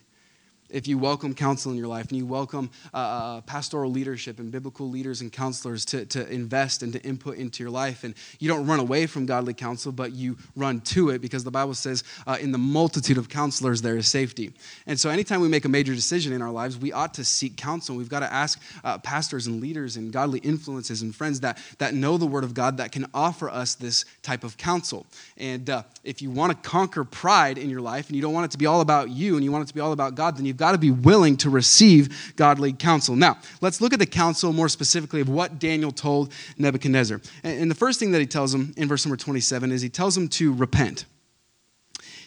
if 0.72 0.88
you 0.88 0.98
welcome 0.98 1.34
counsel 1.34 1.72
in 1.72 1.78
your 1.78 1.88
life 1.88 2.10
and 2.10 2.18
you 2.18 2.26
welcome 2.26 2.70
uh, 2.94 2.98
uh, 2.98 3.42
pastoral 3.42 3.92
leadership 3.92 4.40
and 4.40 4.52
biblical 4.52 4.90
leaders 4.90 5.22
and 5.22 5.32
counselors 5.32 5.86
to, 5.86 6.06
to 6.06 6.28
invest 6.32 6.84
and 6.84 6.94
to 6.94 7.02
input 7.04 7.38
into 7.38 7.64
your 7.64 7.70
life, 7.70 8.04
and 8.04 8.16
you 8.40 8.48
don't 8.48 8.66
run 8.66 8.80
away 8.80 9.06
from 9.06 9.26
godly 9.26 9.54
counsel, 9.54 9.92
but 9.92 10.14
you 10.14 10.38
run 10.56 10.80
to 10.82 11.10
it 11.10 11.22
because 11.22 11.44
the 11.44 11.52
Bible 11.52 11.74
says, 11.74 12.04
uh, 12.26 12.38
in 12.40 12.52
the 12.52 12.58
multitude 12.58 13.18
of 13.18 13.30
counselors, 13.30 13.82
there 13.82 13.98
is 13.98 14.08
safety. 14.08 14.54
And 14.88 15.00
so, 15.00 15.10
anytime 15.10 15.42
we 15.42 15.48
make 15.48 15.66
a 15.66 15.70
major 15.70 15.94
decision 15.94 16.34
in 16.34 16.42
our 16.42 16.52
lives, 16.52 16.78
we 16.78 16.92
ought 16.92 17.14
to 17.16 17.26
seek 17.26 17.58
counsel. 17.58 17.96
We've 17.96 18.10
got 18.10 18.22
to 18.22 18.32
ask 18.32 18.62
uh, 18.84 18.98
pastors 18.98 19.48
and 19.48 19.62
leaders 19.62 19.98
and 19.98 20.12
godly 20.12 20.40
influences 20.40 21.02
and 21.02 21.16
friends 21.16 21.42
that, 21.42 21.58
that 21.80 21.94
know 21.94 22.18
the 22.18 22.26
Word 22.26 22.44
of 22.44 22.54
God 22.54 22.78
that 22.78 22.92
can 22.92 23.06
offer 23.14 23.50
us 23.50 23.76
this 23.76 24.06
type 24.22 24.44
of 24.44 24.58
counsel. 24.58 25.06
And 25.38 25.70
uh, 25.70 25.84
if 26.04 26.22
you 26.22 26.32
want 26.32 26.52
to 26.52 26.70
conquer 26.70 27.04
pride 27.04 27.58
in 27.58 27.70
your 27.70 27.82
life 27.82 28.08
and 28.08 28.16
you 28.16 28.22
don't 28.22 28.34
want 28.34 28.46
it 28.46 28.52
to 28.52 28.58
be 28.58 28.66
all 28.66 28.82
about 28.82 29.10
you 29.10 29.36
and 29.36 29.44
you 29.44 29.52
want 29.52 29.64
it 29.64 29.68
to 29.68 29.74
be 29.74 29.80
all 29.80 29.92
about 29.92 30.16
God, 30.16 30.38
then 30.38 30.46
you've 30.46 30.61
got 30.62 30.74
to 30.74 30.78
be 30.78 30.92
willing 30.92 31.36
to 31.36 31.50
receive 31.50 32.36
godly 32.36 32.72
counsel. 32.72 33.16
Now, 33.16 33.40
let's 33.62 33.82
look 33.82 33.94
at 33.94 34.00
the 34.00 34.06
counsel 34.06 34.54
more 34.54 34.70
specifically 34.70 35.20
of 35.20 35.28
what 35.28 35.58
Daniel 35.58 35.92
told 35.92 36.32
Nebuchadnezzar. 36.60 37.20
And 37.44 37.72
the 37.72 37.76
first 37.76 38.00
thing 38.00 38.12
that 38.12 38.22
he 38.22 38.28
tells 38.28 38.54
him 38.54 38.72
in 38.78 38.88
verse 38.88 39.04
number 39.04 39.18
27 39.18 39.72
is 39.72 39.82
he 39.82 39.90
tells 39.90 40.16
him 40.16 40.28
to 40.28 40.54
repent. 40.54 41.06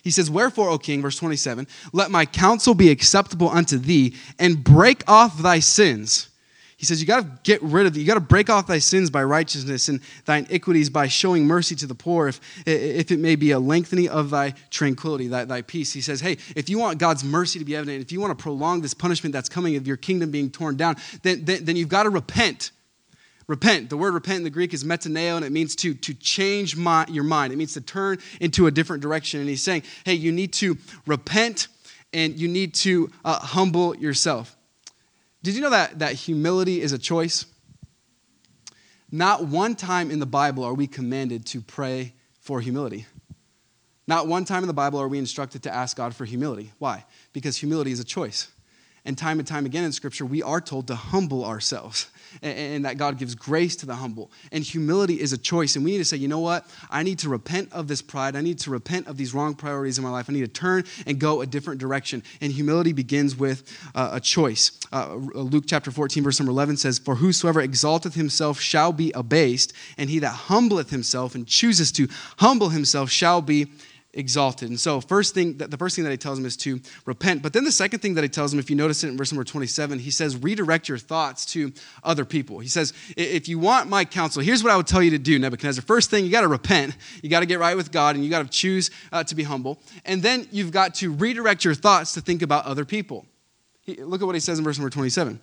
He 0.02 0.10
says, 0.10 0.32
Wherefore, 0.32 0.68
O 0.68 0.78
king, 0.78 1.00
verse 1.00 1.16
27, 1.16 1.68
let 1.92 2.10
my 2.10 2.26
counsel 2.26 2.74
be 2.74 2.90
acceptable 2.90 3.48
unto 3.48 3.78
thee, 3.78 4.16
and 4.36 4.64
break 4.64 5.08
off 5.08 5.38
thy 5.38 5.60
sins 5.60 6.28
he 6.76 6.86
says, 6.86 7.00
You 7.00 7.06
got 7.06 7.22
to 7.22 7.38
get 7.42 7.62
rid 7.62 7.86
of, 7.86 7.96
you 7.96 8.04
got 8.04 8.14
to 8.14 8.20
break 8.20 8.50
off 8.50 8.66
thy 8.66 8.78
sins 8.78 9.10
by 9.10 9.22
righteousness 9.22 9.88
and 9.88 10.00
thy 10.24 10.38
iniquities 10.38 10.90
by 10.90 11.06
showing 11.08 11.46
mercy 11.46 11.74
to 11.76 11.86
the 11.86 11.94
poor, 11.94 12.28
if, 12.28 12.40
if 12.66 13.10
it 13.10 13.18
may 13.18 13.36
be 13.36 13.52
a 13.52 13.58
lengthening 13.58 14.08
of 14.08 14.30
thy 14.30 14.54
tranquility, 14.70 15.28
thy, 15.28 15.44
thy 15.44 15.62
peace. 15.62 15.92
He 15.92 16.00
says, 16.00 16.20
Hey, 16.20 16.38
if 16.56 16.68
you 16.68 16.78
want 16.78 16.98
God's 16.98 17.24
mercy 17.24 17.58
to 17.58 17.64
be 17.64 17.76
evident, 17.76 18.02
if 18.02 18.12
you 18.12 18.20
want 18.20 18.36
to 18.36 18.42
prolong 18.42 18.80
this 18.80 18.94
punishment 18.94 19.32
that's 19.32 19.48
coming 19.48 19.76
of 19.76 19.86
your 19.86 19.96
kingdom 19.96 20.30
being 20.30 20.50
torn 20.50 20.76
down, 20.76 20.96
then, 21.22 21.44
then, 21.44 21.64
then 21.64 21.76
you've 21.76 21.88
got 21.88 22.04
to 22.04 22.10
repent. 22.10 22.70
Repent. 23.46 23.90
The 23.90 23.96
word 23.96 24.14
repent 24.14 24.38
in 24.38 24.44
the 24.44 24.50
Greek 24.50 24.72
is 24.72 24.84
metanoeo, 24.84 25.36
and 25.36 25.44
it 25.44 25.52
means 25.52 25.76
to, 25.76 25.92
to 25.94 26.14
change 26.14 26.76
my, 26.76 27.04
your 27.08 27.24
mind. 27.24 27.52
It 27.52 27.56
means 27.56 27.74
to 27.74 27.82
turn 27.82 28.18
into 28.40 28.66
a 28.66 28.70
different 28.70 29.02
direction. 29.02 29.40
And 29.40 29.48
he's 29.48 29.62
saying, 29.62 29.82
hey, 30.04 30.14
you 30.14 30.32
need 30.32 30.54
to 30.54 30.78
repent 31.06 31.68
and 32.14 32.38
you 32.38 32.48
need 32.48 32.74
to 32.74 33.10
uh, 33.24 33.38
humble 33.40 33.94
yourself. 33.96 34.56
Did 35.44 35.54
you 35.54 35.60
know 35.60 35.70
that, 35.70 35.98
that 35.98 36.14
humility 36.14 36.80
is 36.80 36.94
a 36.94 36.98
choice? 36.98 37.44
Not 39.12 39.44
one 39.44 39.76
time 39.76 40.10
in 40.10 40.18
the 40.18 40.24
Bible 40.24 40.64
are 40.64 40.72
we 40.72 40.86
commanded 40.86 41.44
to 41.48 41.60
pray 41.60 42.14
for 42.40 42.62
humility. 42.62 43.04
Not 44.06 44.26
one 44.26 44.46
time 44.46 44.62
in 44.62 44.68
the 44.68 44.72
Bible 44.72 44.98
are 45.02 45.06
we 45.06 45.18
instructed 45.18 45.62
to 45.64 45.74
ask 45.74 45.98
God 45.98 46.14
for 46.14 46.24
humility. 46.24 46.72
Why? 46.78 47.04
Because 47.34 47.58
humility 47.58 47.92
is 47.92 48.00
a 48.00 48.04
choice. 48.04 48.48
And 49.06 49.18
time 49.18 49.38
and 49.38 49.46
time 49.46 49.66
again 49.66 49.84
in 49.84 49.92
Scripture, 49.92 50.24
we 50.24 50.42
are 50.42 50.62
told 50.62 50.86
to 50.86 50.94
humble 50.94 51.44
ourselves 51.44 52.10
and, 52.42 52.86
that 52.86 52.96
God 52.96 53.18
gives 53.18 53.34
grace 53.34 53.76
to 53.76 53.86
the 53.86 53.94
humble. 53.94 54.30
And 54.50 54.64
humility 54.64 55.20
is 55.20 55.34
a 55.34 55.38
choice. 55.38 55.76
And 55.76 55.84
we 55.84 55.92
need 55.92 55.98
to 55.98 56.06
say, 56.06 56.16
you 56.16 56.26
know 56.26 56.38
what? 56.38 56.66
I 56.90 57.02
need 57.02 57.18
to 57.18 57.28
repent 57.28 57.70
of 57.72 57.86
this 57.86 58.00
pride. 58.00 58.34
I 58.34 58.40
need 58.40 58.58
to 58.60 58.70
repent 58.70 59.06
of 59.06 59.18
these 59.18 59.34
wrong 59.34 59.54
priorities 59.54 59.98
in 59.98 60.04
my 60.04 60.10
life. 60.10 60.30
I 60.30 60.32
need 60.32 60.40
to 60.40 60.48
turn 60.48 60.84
and 61.06 61.18
go 61.18 61.42
a 61.42 61.46
different 61.46 61.80
direction. 61.80 62.22
And 62.40 62.50
humility 62.50 62.94
begins 62.94 63.36
with 63.36 63.62
uh, 63.94 64.10
a 64.12 64.20
choice. 64.20 64.72
Uh, 64.90 65.14
Luke 65.14 65.64
chapter 65.66 65.90
14, 65.90 66.22
verse 66.22 66.40
number 66.40 66.52
11 66.52 66.78
says, 66.78 66.98
For 66.98 67.16
whosoever 67.16 67.60
exalteth 67.60 68.14
himself 68.14 68.58
shall 68.58 68.92
be 68.92 69.12
abased, 69.12 69.74
and 69.98 70.08
he 70.08 70.18
that 70.20 70.34
humbleth 70.34 70.88
himself 70.88 71.34
and 71.34 71.46
chooses 71.46 71.92
to 71.92 72.08
humble 72.38 72.70
himself 72.70 73.10
shall 73.10 73.42
be 73.42 73.68
exalted. 74.14 74.70
And 74.70 74.80
so, 74.80 75.00
first 75.00 75.34
thing 75.34 75.56
the 75.58 75.76
first 75.76 75.96
thing 75.96 76.04
that 76.04 76.10
he 76.10 76.16
tells 76.16 76.38
him 76.38 76.46
is 76.46 76.56
to 76.58 76.80
repent. 77.04 77.42
But 77.42 77.52
then 77.52 77.64
the 77.64 77.72
second 77.72 78.00
thing 78.00 78.14
that 78.14 78.24
he 78.24 78.28
tells 78.28 78.52
him, 78.52 78.58
if 78.58 78.70
you 78.70 78.76
notice 78.76 79.04
it 79.04 79.08
in 79.08 79.16
verse 79.16 79.32
number 79.32 79.44
27, 79.44 79.98
he 79.98 80.10
says, 80.10 80.36
redirect 80.36 80.88
your 80.88 80.98
thoughts 80.98 81.44
to 81.46 81.72
other 82.02 82.24
people. 82.24 82.58
He 82.58 82.68
says, 82.68 82.92
if 83.16 83.48
you 83.48 83.58
want 83.58 83.88
my 83.88 84.04
counsel, 84.04 84.42
here's 84.42 84.62
what 84.62 84.72
I 84.72 84.76
would 84.76 84.86
tell 84.86 85.02
you 85.02 85.10
to 85.10 85.18
do, 85.18 85.38
Nebuchadnezzar. 85.38 85.82
First 85.82 86.10
thing, 86.10 86.24
you 86.24 86.30
got 86.30 86.42
to 86.42 86.48
repent. 86.48 86.96
You 87.22 87.28
got 87.28 87.40
to 87.40 87.46
get 87.46 87.58
right 87.58 87.76
with 87.76 87.92
God, 87.92 88.14
and 88.14 88.24
you 88.24 88.30
got 88.30 88.42
to 88.42 88.48
choose 88.48 88.90
uh, 89.12 89.24
to 89.24 89.34
be 89.34 89.42
humble. 89.42 89.80
And 90.04 90.22
then 90.22 90.48
you've 90.50 90.70
got 90.70 90.94
to 90.96 91.12
redirect 91.12 91.64
your 91.64 91.74
thoughts 91.74 92.12
to 92.14 92.20
think 92.20 92.42
about 92.42 92.66
other 92.66 92.84
people. 92.84 93.26
He, 93.82 93.96
look 93.96 94.22
at 94.22 94.26
what 94.26 94.34
he 94.34 94.40
says 94.40 94.58
in 94.58 94.64
verse 94.64 94.78
number 94.78 94.90
27. 94.90 95.40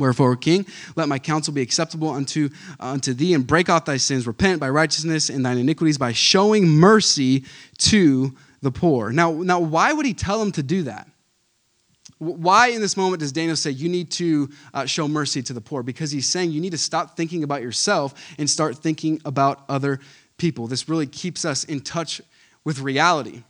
Wherefore, 0.00 0.34
King, 0.34 0.66
let 0.96 1.08
my 1.08 1.18
counsel 1.18 1.54
be 1.54 1.62
acceptable 1.62 2.10
unto, 2.10 2.48
uh, 2.80 2.86
unto 2.86 3.14
thee, 3.14 3.34
and 3.34 3.46
break 3.46 3.68
off 3.68 3.84
thy 3.84 3.98
sins. 3.98 4.26
Repent 4.26 4.58
by 4.58 4.70
righteousness 4.70 5.28
and 5.28 5.44
thine 5.44 5.58
iniquities 5.58 5.98
by 5.98 6.12
showing 6.12 6.66
mercy 6.66 7.44
to 7.78 8.34
the 8.62 8.70
poor. 8.72 9.12
Now, 9.12 9.32
now 9.32 9.60
why 9.60 9.92
would 9.92 10.06
he 10.06 10.14
tell 10.14 10.42
him 10.42 10.52
to 10.52 10.62
do 10.62 10.82
that? 10.84 11.08
Why 12.18 12.68
in 12.68 12.82
this 12.82 12.98
moment 12.98 13.20
does 13.20 13.32
Daniel 13.32 13.56
say 13.56 13.70
you 13.70 13.88
need 13.88 14.10
to 14.12 14.50
uh, 14.74 14.84
show 14.84 15.08
mercy 15.08 15.42
to 15.42 15.54
the 15.54 15.60
poor? 15.62 15.82
Because 15.82 16.10
he's 16.10 16.28
saying 16.28 16.50
you 16.50 16.60
need 16.60 16.72
to 16.72 16.78
stop 16.78 17.16
thinking 17.16 17.44
about 17.44 17.62
yourself 17.62 18.34
and 18.38 18.48
start 18.48 18.76
thinking 18.76 19.22
about 19.24 19.64
other 19.70 20.00
people. 20.36 20.66
This 20.66 20.86
really 20.86 21.06
keeps 21.06 21.46
us 21.46 21.64
in 21.64 21.80
touch 21.80 22.20
with 22.62 22.80
reality. 22.80 23.42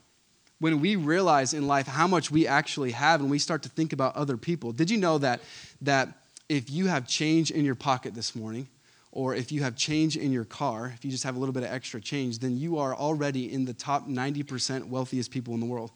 When 0.59 0.79
we 0.79 0.95
realize 0.95 1.53
in 1.53 1.67
life 1.67 1.85
how 1.85 2.07
much 2.07 2.31
we 2.31 2.47
actually 2.47 2.91
have 2.91 3.19
and 3.19 3.29
we 3.29 3.39
start 3.39 3.63
to 3.63 3.69
think 3.69 3.91
about 3.91 4.15
other 4.15 4.37
people. 4.37 4.71
Did 4.71 4.89
you 4.89 4.97
know 4.97 5.17
that, 5.17 5.41
that 5.81 6.20
if 6.51 6.69
you 6.69 6.87
have 6.87 7.07
change 7.07 7.49
in 7.49 7.63
your 7.63 7.75
pocket 7.75 8.13
this 8.13 8.35
morning, 8.35 8.67
or 9.13 9.33
if 9.33 9.53
you 9.53 9.63
have 9.63 9.73
change 9.77 10.17
in 10.17 10.33
your 10.33 10.43
car, 10.43 10.91
if 10.93 11.05
you 11.05 11.09
just 11.09 11.23
have 11.23 11.37
a 11.37 11.39
little 11.39 11.53
bit 11.53 11.63
of 11.63 11.71
extra 11.71 12.01
change, 12.01 12.39
then 12.39 12.57
you 12.57 12.77
are 12.77 12.93
already 12.93 13.53
in 13.53 13.63
the 13.63 13.73
top 13.73 14.09
90% 14.09 14.89
wealthiest 14.89 15.31
people 15.31 15.53
in 15.53 15.61
the 15.61 15.65
world. 15.65 15.91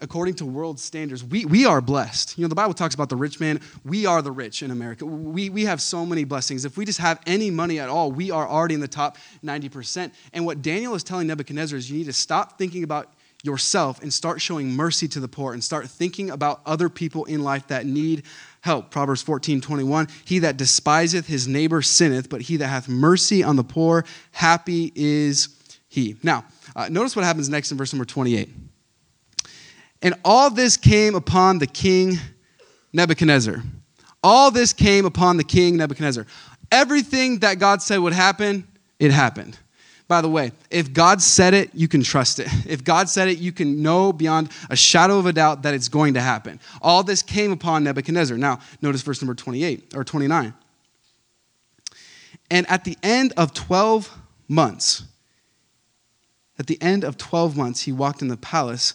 According 0.00 0.34
to 0.36 0.44
world 0.44 0.80
standards, 0.80 1.22
we, 1.22 1.44
we 1.44 1.64
are 1.64 1.80
blessed. 1.80 2.36
You 2.36 2.42
know, 2.42 2.48
the 2.48 2.56
Bible 2.56 2.74
talks 2.74 2.96
about 2.96 3.08
the 3.08 3.14
rich 3.14 3.38
man. 3.38 3.60
We 3.84 4.04
are 4.04 4.20
the 4.20 4.32
rich 4.32 4.64
in 4.64 4.72
America. 4.72 5.06
We, 5.06 5.48
we 5.48 5.64
have 5.66 5.80
so 5.80 6.04
many 6.04 6.24
blessings. 6.24 6.64
If 6.64 6.76
we 6.76 6.84
just 6.84 6.98
have 6.98 7.20
any 7.24 7.52
money 7.52 7.78
at 7.78 7.88
all, 7.88 8.10
we 8.10 8.32
are 8.32 8.48
already 8.48 8.74
in 8.74 8.80
the 8.80 8.88
top 8.88 9.16
90%. 9.44 10.10
And 10.32 10.44
what 10.44 10.60
Daniel 10.60 10.96
is 10.96 11.04
telling 11.04 11.28
Nebuchadnezzar 11.28 11.78
is 11.78 11.88
you 11.88 11.98
need 11.98 12.06
to 12.06 12.12
stop 12.12 12.58
thinking 12.58 12.82
about 12.82 13.12
yourself 13.44 14.02
and 14.02 14.12
start 14.12 14.40
showing 14.40 14.70
mercy 14.70 15.06
to 15.08 15.20
the 15.20 15.28
poor 15.28 15.52
and 15.52 15.62
start 15.62 15.88
thinking 15.88 16.30
about 16.30 16.62
other 16.64 16.88
people 16.88 17.24
in 17.26 17.42
life 17.42 17.66
that 17.68 17.84
need 17.84 18.24
help. 18.62 18.90
Proverbs 18.90 19.20
14, 19.22 19.60
21. 19.60 20.08
He 20.24 20.38
that 20.40 20.56
despiseth 20.56 21.26
his 21.26 21.46
neighbor 21.46 21.82
sinneth, 21.82 22.30
but 22.30 22.40
he 22.40 22.56
that 22.56 22.68
hath 22.68 22.88
mercy 22.88 23.42
on 23.42 23.56
the 23.56 23.64
poor, 23.64 24.04
happy 24.32 24.90
is 24.94 25.48
he. 25.88 26.16
Now, 26.22 26.46
uh, 26.74 26.88
notice 26.88 27.14
what 27.14 27.24
happens 27.24 27.48
next 27.48 27.70
in 27.70 27.78
verse 27.78 27.92
number 27.92 28.06
28. 28.06 28.48
And 30.00 30.14
all 30.24 30.50
this 30.50 30.76
came 30.76 31.14
upon 31.14 31.58
the 31.58 31.66
king 31.66 32.18
Nebuchadnezzar. 32.92 33.62
All 34.22 34.50
this 34.50 34.72
came 34.72 35.04
upon 35.04 35.36
the 35.36 35.44
king 35.44 35.76
Nebuchadnezzar. 35.76 36.26
Everything 36.72 37.40
that 37.40 37.58
God 37.58 37.82
said 37.82 37.98
would 37.98 38.14
happen, 38.14 38.66
it 38.98 39.10
happened. 39.10 39.58
By 40.14 40.20
the 40.20 40.28
way, 40.28 40.52
if 40.70 40.92
God 40.92 41.20
said 41.20 41.54
it, 41.54 41.70
you 41.74 41.88
can 41.88 42.04
trust 42.04 42.38
it. 42.38 42.46
If 42.68 42.84
God 42.84 43.08
said 43.08 43.26
it, 43.26 43.38
you 43.38 43.50
can 43.50 43.82
know 43.82 44.12
beyond 44.12 44.48
a 44.70 44.76
shadow 44.76 45.18
of 45.18 45.26
a 45.26 45.32
doubt 45.32 45.62
that 45.62 45.74
it's 45.74 45.88
going 45.88 46.14
to 46.14 46.20
happen. 46.20 46.60
All 46.80 47.02
this 47.02 47.20
came 47.20 47.50
upon 47.50 47.82
Nebuchadnezzar. 47.82 48.38
Now, 48.38 48.60
notice 48.80 49.02
verse 49.02 49.20
number 49.20 49.34
28 49.34 49.92
or 49.96 50.04
29. 50.04 50.54
And 52.48 52.70
at 52.70 52.84
the 52.84 52.96
end 53.02 53.32
of 53.36 53.54
12 53.54 54.16
months, 54.46 55.02
at 56.60 56.68
the 56.68 56.80
end 56.80 57.02
of 57.02 57.16
12 57.16 57.56
months, 57.56 57.80
he 57.80 57.90
walked 57.90 58.22
in 58.22 58.28
the 58.28 58.36
palace 58.36 58.94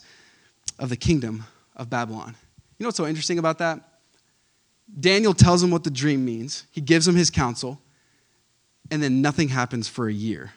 of 0.79 0.87
the 0.87 0.95
kingdom 0.95 1.43
of 1.75 1.89
Babylon. 1.89 2.33
You 2.77 2.85
know 2.85 2.87
what's 2.87 2.97
so 2.97 3.05
interesting 3.05 3.39
about 3.39 3.57
that? 3.57 3.81
Daniel 4.97 5.33
tells 5.33 5.61
him 5.61 5.69
what 5.69 5.83
the 5.83 5.91
dream 5.91 6.23
means, 6.23 6.63
he 6.71 6.79
gives 6.79 7.05
him 7.05 7.15
his 7.15 7.29
counsel, 7.29 7.81
and 8.89 9.03
then 9.03 9.21
nothing 9.21 9.49
happens 9.49 9.89
for 9.89 10.07
a 10.07 10.13
year. 10.13 10.53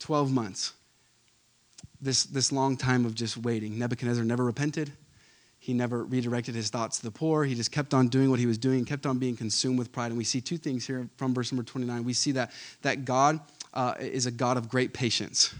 12 0.00 0.32
months. 0.32 0.72
This, 2.02 2.24
this 2.24 2.50
long 2.50 2.76
time 2.76 3.04
of 3.04 3.14
just 3.14 3.36
waiting. 3.36 3.78
Nebuchadnezzar 3.78 4.24
never 4.24 4.44
repented. 4.44 4.90
He 5.58 5.74
never 5.74 6.02
redirected 6.04 6.54
his 6.54 6.70
thoughts 6.70 6.98
to 6.98 7.04
the 7.04 7.10
poor. 7.10 7.44
He 7.44 7.54
just 7.54 7.70
kept 7.70 7.92
on 7.92 8.08
doing 8.08 8.30
what 8.30 8.38
he 8.38 8.46
was 8.46 8.56
doing, 8.56 8.86
kept 8.86 9.04
on 9.04 9.18
being 9.18 9.36
consumed 9.36 9.78
with 9.78 9.92
pride. 9.92 10.06
And 10.06 10.16
we 10.16 10.24
see 10.24 10.40
two 10.40 10.56
things 10.56 10.86
here 10.86 11.08
from 11.18 11.34
verse 11.34 11.52
number 11.52 11.62
29. 11.62 12.02
We 12.02 12.14
see 12.14 12.32
that, 12.32 12.50
that 12.80 13.04
God 13.04 13.40
uh, 13.74 13.94
is 14.00 14.24
a 14.24 14.30
God 14.30 14.56
of 14.56 14.70
great 14.70 14.94
patience, 14.94 15.54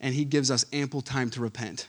and 0.00 0.12
he 0.12 0.24
gives 0.24 0.50
us 0.50 0.66
ample 0.72 1.00
time 1.00 1.30
to 1.30 1.40
repent. 1.40 1.86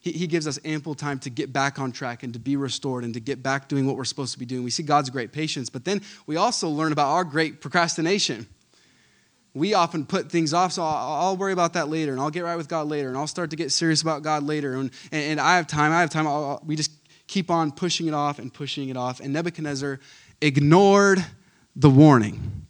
He, 0.00 0.12
he 0.12 0.28
gives 0.28 0.46
us 0.46 0.60
ample 0.64 0.94
time 0.94 1.18
to 1.20 1.30
get 1.30 1.52
back 1.52 1.80
on 1.80 1.90
track 1.90 2.22
and 2.22 2.32
to 2.34 2.38
be 2.38 2.54
restored 2.54 3.02
and 3.02 3.12
to 3.14 3.20
get 3.20 3.42
back 3.42 3.68
doing 3.68 3.84
what 3.84 3.96
we're 3.96 4.04
supposed 4.04 4.32
to 4.34 4.38
be 4.38 4.46
doing. 4.46 4.62
We 4.62 4.70
see 4.70 4.84
God's 4.84 5.10
great 5.10 5.32
patience, 5.32 5.68
but 5.70 5.84
then 5.84 6.02
we 6.26 6.36
also 6.36 6.68
learn 6.68 6.92
about 6.92 7.08
our 7.08 7.24
great 7.24 7.60
procrastination 7.60 8.46
we 9.54 9.74
often 9.74 10.06
put 10.06 10.30
things 10.30 10.54
off, 10.54 10.72
so 10.72 10.82
I'll, 10.82 11.36
worry 11.36 11.52
about 11.52 11.74
that 11.74 11.88
later, 11.88 12.12
and 12.12 12.20
I'll 12.20 12.30
get 12.30 12.42
right 12.44 12.56
with 12.56 12.68
God 12.68 12.88
later, 12.88 13.08
and 13.08 13.18
I'll 13.18 13.26
start 13.26 13.50
to 13.50 13.56
get 13.56 13.70
serious 13.70 14.00
about 14.00 14.22
God 14.22 14.42
later, 14.44 14.74
and, 14.74 14.90
and, 15.10 15.22
and 15.22 15.40
I 15.40 15.56
have 15.56 15.66
time, 15.66 15.92
I 15.92 16.00
have 16.00 16.10
time. 16.10 16.26
I'll, 16.26 16.62
we 16.64 16.74
just 16.74 16.90
keep 17.26 17.50
on 17.50 17.70
pushing 17.70 18.06
it 18.06 18.14
off 18.14 18.38
and 18.38 18.52
pushing 18.52 18.88
it 18.88 18.96
off. 18.96 19.20
And 19.20 19.32
Nebuchadnezzar 19.32 20.00
ignored 20.40 21.24
the 21.76 21.90
warning. 21.90 22.66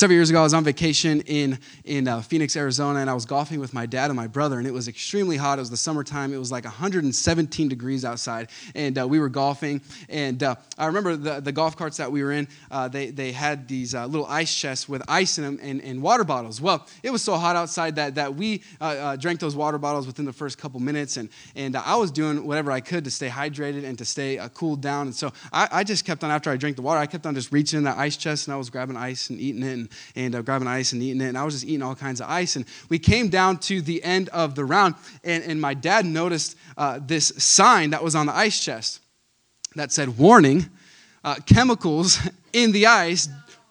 Several 0.00 0.14
years 0.14 0.30
ago, 0.30 0.40
I 0.40 0.44
was 0.44 0.54
on 0.54 0.64
vacation 0.64 1.20
in, 1.26 1.58
in 1.84 2.08
uh, 2.08 2.22
Phoenix, 2.22 2.56
Arizona, 2.56 3.00
and 3.00 3.10
I 3.10 3.12
was 3.12 3.26
golfing 3.26 3.60
with 3.60 3.74
my 3.74 3.84
dad 3.84 4.06
and 4.06 4.16
my 4.16 4.28
brother, 4.28 4.56
and 4.56 4.66
it 4.66 4.72
was 4.72 4.88
extremely 4.88 5.36
hot. 5.36 5.58
It 5.58 5.60
was 5.60 5.68
the 5.68 5.76
summertime. 5.76 6.32
It 6.32 6.38
was 6.38 6.50
like 6.50 6.64
117 6.64 7.68
degrees 7.68 8.02
outside, 8.02 8.48
and 8.74 8.98
uh, 8.98 9.06
we 9.06 9.18
were 9.18 9.28
golfing. 9.28 9.82
And 10.08 10.42
uh, 10.42 10.54
I 10.78 10.86
remember 10.86 11.16
the, 11.16 11.40
the 11.40 11.52
golf 11.52 11.76
carts 11.76 11.98
that 11.98 12.10
we 12.10 12.22
were 12.22 12.32
in, 12.32 12.48
uh, 12.70 12.88
they, 12.88 13.10
they 13.10 13.30
had 13.30 13.68
these 13.68 13.94
uh, 13.94 14.06
little 14.06 14.24
ice 14.24 14.56
chests 14.56 14.88
with 14.88 15.02
ice 15.06 15.36
in 15.36 15.44
them 15.44 15.58
and, 15.60 15.82
and 15.82 16.00
water 16.00 16.24
bottles. 16.24 16.62
Well, 16.62 16.86
it 17.02 17.10
was 17.10 17.20
so 17.20 17.36
hot 17.36 17.54
outside 17.54 17.96
that, 17.96 18.14
that 18.14 18.34
we 18.34 18.62
uh, 18.80 19.16
drank 19.16 19.38
those 19.38 19.54
water 19.54 19.76
bottles 19.76 20.06
within 20.06 20.24
the 20.24 20.32
first 20.32 20.56
couple 20.56 20.80
minutes, 20.80 21.18
and, 21.18 21.28
and 21.54 21.76
I 21.76 21.96
was 21.96 22.10
doing 22.10 22.46
whatever 22.46 22.72
I 22.72 22.80
could 22.80 23.04
to 23.04 23.10
stay 23.10 23.28
hydrated 23.28 23.84
and 23.84 23.98
to 23.98 24.06
stay 24.06 24.40
cooled 24.54 24.80
down. 24.80 25.08
And 25.08 25.14
so 25.14 25.30
I, 25.52 25.68
I 25.70 25.84
just 25.84 26.06
kept 26.06 26.24
on, 26.24 26.30
after 26.30 26.50
I 26.50 26.56
drank 26.56 26.76
the 26.76 26.82
water, 26.82 27.00
I 27.00 27.06
kept 27.06 27.26
on 27.26 27.34
just 27.34 27.52
reaching 27.52 27.76
in 27.76 27.84
that 27.84 27.98
ice 27.98 28.16
chest, 28.16 28.46
and 28.46 28.54
I 28.54 28.56
was 28.56 28.70
grabbing 28.70 28.96
ice 28.96 29.28
and 29.28 29.38
eating 29.38 29.62
it. 29.62 29.72
And 29.72 29.89
and 30.14 30.34
uh, 30.34 30.42
grabbing 30.42 30.68
ice 30.68 30.92
and 30.92 31.02
eating 31.02 31.20
it. 31.20 31.28
And 31.28 31.38
I 31.38 31.44
was 31.44 31.54
just 31.54 31.66
eating 31.66 31.82
all 31.82 31.94
kinds 31.94 32.20
of 32.20 32.28
ice. 32.28 32.56
And 32.56 32.64
we 32.88 32.98
came 32.98 33.28
down 33.28 33.58
to 33.58 33.80
the 33.80 34.02
end 34.02 34.28
of 34.30 34.54
the 34.54 34.64
round, 34.64 34.94
and, 35.24 35.44
and 35.44 35.60
my 35.60 35.74
dad 35.74 36.06
noticed 36.06 36.56
uh, 36.76 37.00
this 37.02 37.32
sign 37.38 37.90
that 37.90 38.02
was 38.02 38.14
on 38.14 38.26
the 38.26 38.34
ice 38.34 38.62
chest 38.62 39.00
that 39.76 39.92
said, 39.92 40.18
Warning, 40.18 40.68
uh, 41.24 41.36
chemicals 41.46 42.18
in 42.52 42.72
the 42.72 42.86
ice 42.86 43.28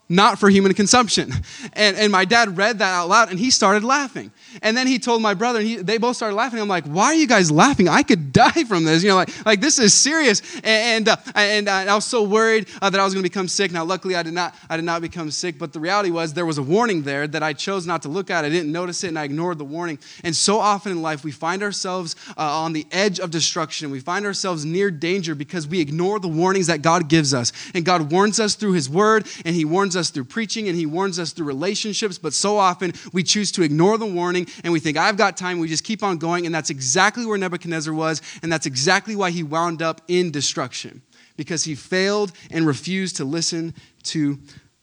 not 0.09 0.39
for 0.39 0.49
human 0.49 0.73
consumption. 0.73 1.31
And, 1.73 1.95
and 1.95 2.11
my 2.11 2.25
dad 2.25 2.57
read 2.57 2.79
that 2.79 2.93
out 2.93 3.09
loud 3.09 3.29
and 3.29 3.37
he 3.37 3.51
started 3.51 3.83
laughing. 3.83 4.31
And 4.63 4.75
then 4.75 4.87
he 4.87 4.97
told 4.97 5.21
my 5.21 5.35
brother, 5.35 5.59
and 5.59 5.67
he, 5.67 5.75
they 5.75 5.99
both 5.99 6.15
started 6.15 6.35
laughing. 6.35 6.59
I'm 6.59 6.67
like, 6.67 6.85
why 6.85 7.05
are 7.05 7.13
you 7.13 7.27
guys 7.27 7.51
laughing? 7.51 7.87
I 7.87 8.01
could 8.01 8.33
die 8.39 8.63
from 8.63 8.83
this. 8.83 9.03
You 9.03 9.09
know, 9.09 9.15
like, 9.15 9.45
like 9.45 9.61
this 9.61 9.77
is 9.77 9.93
serious. 9.93 10.41
And, 10.63 11.07
and, 11.07 11.09
uh, 11.09 11.17
and, 11.35 11.69
uh, 11.69 11.71
I 11.71 11.95
was 11.95 12.05
so 12.05 12.23
worried 12.23 12.67
uh, 12.81 12.89
that 12.89 12.99
I 12.99 13.03
was 13.03 13.13
going 13.13 13.23
to 13.23 13.29
become 13.29 13.47
sick. 13.47 13.71
Now, 13.71 13.83
luckily, 13.83 14.15
I 14.15 14.23
did, 14.23 14.33
not, 14.33 14.55
I 14.69 14.75
did 14.75 14.85
not 14.85 15.01
become 15.01 15.29
sick. 15.29 15.59
But 15.59 15.73
the 15.73 15.79
reality 15.79 16.09
was 16.09 16.33
there 16.33 16.45
was 16.45 16.57
a 16.57 16.63
warning 16.63 17.03
there 17.03 17.27
that 17.27 17.43
I 17.43 17.53
chose 17.53 17.85
not 17.85 18.01
to 18.03 18.09
look 18.09 18.31
at. 18.31 18.43
I 18.43 18.49
didn't 18.49 18.71
notice 18.71 19.03
it 19.03 19.09
and 19.09 19.19
I 19.19 19.25
ignored 19.25 19.59
the 19.59 19.65
warning. 19.65 19.99
And 20.23 20.35
so 20.35 20.59
often 20.59 20.91
in 20.91 21.01
life, 21.01 21.23
we 21.23 21.31
find 21.31 21.61
ourselves 21.61 22.15
uh, 22.37 22.41
on 22.41 22.73
the 22.73 22.87
edge 22.91 23.19
of 23.19 23.29
destruction. 23.29 23.91
We 23.91 23.99
find 23.99 24.25
ourselves 24.25 24.65
near 24.65 24.89
danger 24.89 25.35
because 25.35 25.67
we 25.67 25.79
ignore 25.79 26.19
the 26.19 26.27
warnings 26.27 26.67
that 26.67 26.81
God 26.81 27.09
gives 27.09 27.33
us. 27.33 27.51
And 27.75 27.85
God 27.85 28.11
warns 28.11 28.39
us 28.39 28.55
through 28.55 28.73
His 28.73 28.89
Word 28.89 29.27
and 29.45 29.55
He 29.55 29.65
warns 29.65 29.95
us 29.95 29.98
through 30.09 30.23
preaching 30.23 30.69
and 30.69 30.77
He 30.77 30.85
warns 30.85 31.19
us 31.19 31.33
through 31.33 31.47
relationships. 31.47 32.17
But 32.17 32.33
so 32.33 32.57
often 32.57 32.93
we 33.11 33.23
choose 33.23 33.51
to 33.53 33.61
ignore 33.61 33.97
the 33.97 34.05
warning 34.05 34.47
and 34.63 34.71
we 34.71 34.79
think, 34.79 34.95
I've 34.95 35.17
got 35.17 35.35
time. 35.35 35.59
We 35.59 35.67
just 35.67 35.83
keep 35.83 36.01
on 36.01 36.17
going. 36.17 36.45
And 36.45 36.55
that's 36.55 36.69
exactly 36.69 37.25
where 37.25 37.37
Nebuchadnezzar 37.37 37.93
was. 37.93 38.21
And 38.41 38.49
that's 38.49 38.65
exactly 38.65 39.17
why 39.17 39.31
he 39.31 39.43
wound 39.43 39.81
up 39.81 39.99
in 40.07 40.31
destruction 40.31 41.01
because 41.35 41.65
he 41.65 41.75
failed 41.75 42.31
and 42.51 42.65
refused 42.65 43.17
to 43.17 43.25
listen 43.25 43.73
to 44.03 44.39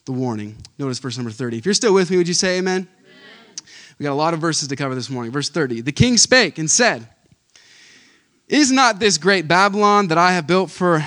the 0.07 0.13
warning. 0.13 0.57
Notice 0.79 0.99
verse 0.99 1.19
number 1.19 1.31
30. 1.31 1.59
If 1.59 1.65
you're 1.67 1.75
still 1.75 1.93
with 1.93 2.11
me, 2.11 2.17
would 2.17 2.29
you 2.29 2.35
say 2.35 2.59
amen? 2.59 2.89
amen? 2.99 3.57
We 3.99 4.05
got 4.05 4.13
a 4.13 4.15
lot 4.15 4.35
of 4.35 4.41
verses 4.41 4.69
to 4.69 4.77
cover 4.77 4.95
this 4.95 5.11
morning. 5.11 5.33
Verse 5.33 5.51
30. 5.51 5.83
The 5.83 5.93
king 5.93 6.17
spake 6.17 6.59
and 6.59 6.71
said, 6.71 7.09
Is 8.49 8.73
not 8.73 9.01
this 9.01 9.19
great 9.19 9.47
Babylon 9.47 10.09
that 10.09 10.17
I 10.17 10.33
have 10.33 10.47
built 10.47 10.71
for 10.71 11.05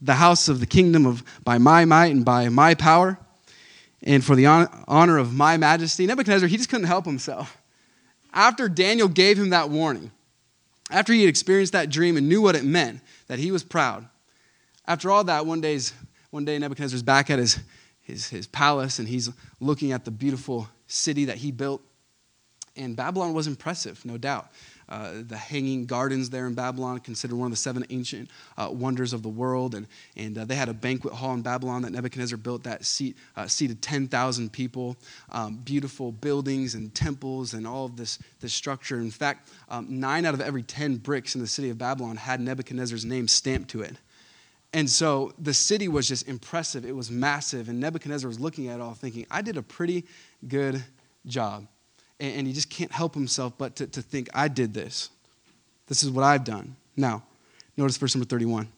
the 0.00 0.14
house 0.14 0.48
of 0.48 0.60
the 0.60 0.66
kingdom 0.66 1.06
of 1.06 1.24
by 1.42 1.58
my 1.58 1.84
might 1.84 2.14
and 2.14 2.24
by 2.24 2.48
my 2.48 2.74
power? 2.74 3.18
And 4.04 4.22
for 4.22 4.36
the 4.36 4.46
honor 4.46 5.18
of 5.18 5.32
my 5.32 5.56
majesty. 5.56 6.06
Nebuchadnezzar, 6.06 6.48
he 6.48 6.58
just 6.58 6.68
couldn't 6.68 6.86
help 6.86 7.06
himself. 7.06 7.56
After 8.32 8.68
Daniel 8.68 9.08
gave 9.08 9.38
him 9.38 9.50
that 9.50 9.70
warning, 9.70 10.10
after 10.90 11.12
he 11.12 11.20
had 11.20 11.28
experienced 11.28 11.72
that 11.72 11.88
dream 11.88 12.16
and 12.16 12.28
knew 12.28 12.42
what 12.42 12.54
it 12.54 12.64
meant, 12.64 13.00
that 13.26 13.38
he 13.38 13.50
was 13.50 13.64
proud, 13.64 14.06
after 14.86 15.10
all 15.10 15.24
that, 15.24 15.46
one, 15.46 15.62
day's, 15.62 15.94
one 16.30 16.44
day 16.44 16.58
Nebuchadnezzar's 16.58 17.02
back 17.02 17.30
at 17.30 17.38
his, 17.38 17.58
his, 18.02 18.28
his 18.28 18.46
palace 18.46 18.98
and 18.98 19.08
he's 19.08 19.30
looking 19.60 19.92
at 19.92 20.04
the 20.04 20.10
beautiful 20.10 20.68
city 20.86 21.24
that 21.24 21.38
he 21.38 21.50
built. 21.50 21.80
And 22.76 22.96
Babylon 22.96 23.32
was 23.32 23.46
impressive, 23.46 24.04
no 24.04 24.18
doubt. 24.18 24.48
Uh, 24.88 25.22
the 25.26 25.36
hanging 25.36 25.86
gardens 25.86 26.30
there 26.30 26.46
in 26.46 26.54
Babylon, 26.54 27.00
considered 27.00 27.36
one 27.36 27.46
of 27.46 27.52
the 27.52 27.56
seven 27.56 27.84
ancient 27.90 28.30
uh, 28.56 28.68
wonders 28.70 29.12
of 29.12 29.22
the 29.22 29.28
world. 29.28 29.74
And, 29.74 29.86
and 30.16 30.36
uh, 30.36 30.44
they 30.44 30.54
had 30.54 30.68
a 30.68 30.74
banquet 30.74 31.14
hall 31.14 31.34
in 31.34 31.42
Babylon 31.42 31.82
that 31.82 31.92
Nebuchadnezzar 31.92 32.36
built 32.36 32.62
that 32.64 32.84
seat, 32.84 33.16
uh, 33.36 33.46
seated 33.46 33.82
10,000 33.82 34.52
people. 34.52 34.96
Um, 35.30 35.56
beautiful 35.56 36.12
buildings 36.12 36.74
and 36.74 36.94
temples 36.94 37.54
and 37.54 37.66
all 37.66 37.86
of 37.86 37.96
this, 37.96 38.18
this 38.40 38.52
structure. 38.52 38.98
In 38.98 39.10
fact, 39.10 39.50
um, 39.68 39.86
nine 40.00 40.26
out 40.26 40.34
of 40.34 40.40
every 40.40 40.62
10 40.62 40.96
bricks 40.96 41.34
in 41.34 41.40
the 41.40 41.46
city 41.46 41.70
of 41.70 41.78
Babylon 41.78 42.16
had 42.16 42.40
Nebuchadnezzar's 42.40 43.04
name 43.04 43.28
stamped 43.28 43.70
to 43.70 43.82
it. 43.82 43.96
And 44.74 44.90
so 44.90 45.32
the 45.38 45.54
city 45.54 45.86
was 45.86 46.08
just 46.08 46.28
impressive. 46.28 46.84
It 46.84 46.94
was 46.94 47.10
massive. 47.10 47.68
And 47.68 47.78
Nebuchadnezzar 47.78 48.26
was 48.26 48.40
looking 48.40 48.68
at 48.68 48.80
it 48.80 48.82
all 48.82 48.94
thinking, 48.94 49.24
I 49.30 49.40
did 49.40 49.56
a 49.56 49.62
pretty 49.62 50.04
good 50.48 50.82
job 51.26 51.68
and, 52.20 52.46
he 52.46 52.52
just 52.52 52.70
can't 52.70 52.92
help 52.92 53.14
himself 53.14 53.54
but 53.58 53.76
to, 53.76 53.86
to 53.88 54.02
think, 54.02 54.28
I 54.34 54.48
did 54.48 54.72
this. 54.72 55.10
This 55.86 56.02
is 56.02 56.10
what 56.10 56.24
I've 56.24 56.44
done. 56.44 56.76
Now, 56.96 57.22
notice 57.76 57.96
verse 57.96 58.14
number 58.14 58.26
31. 58.26 58.68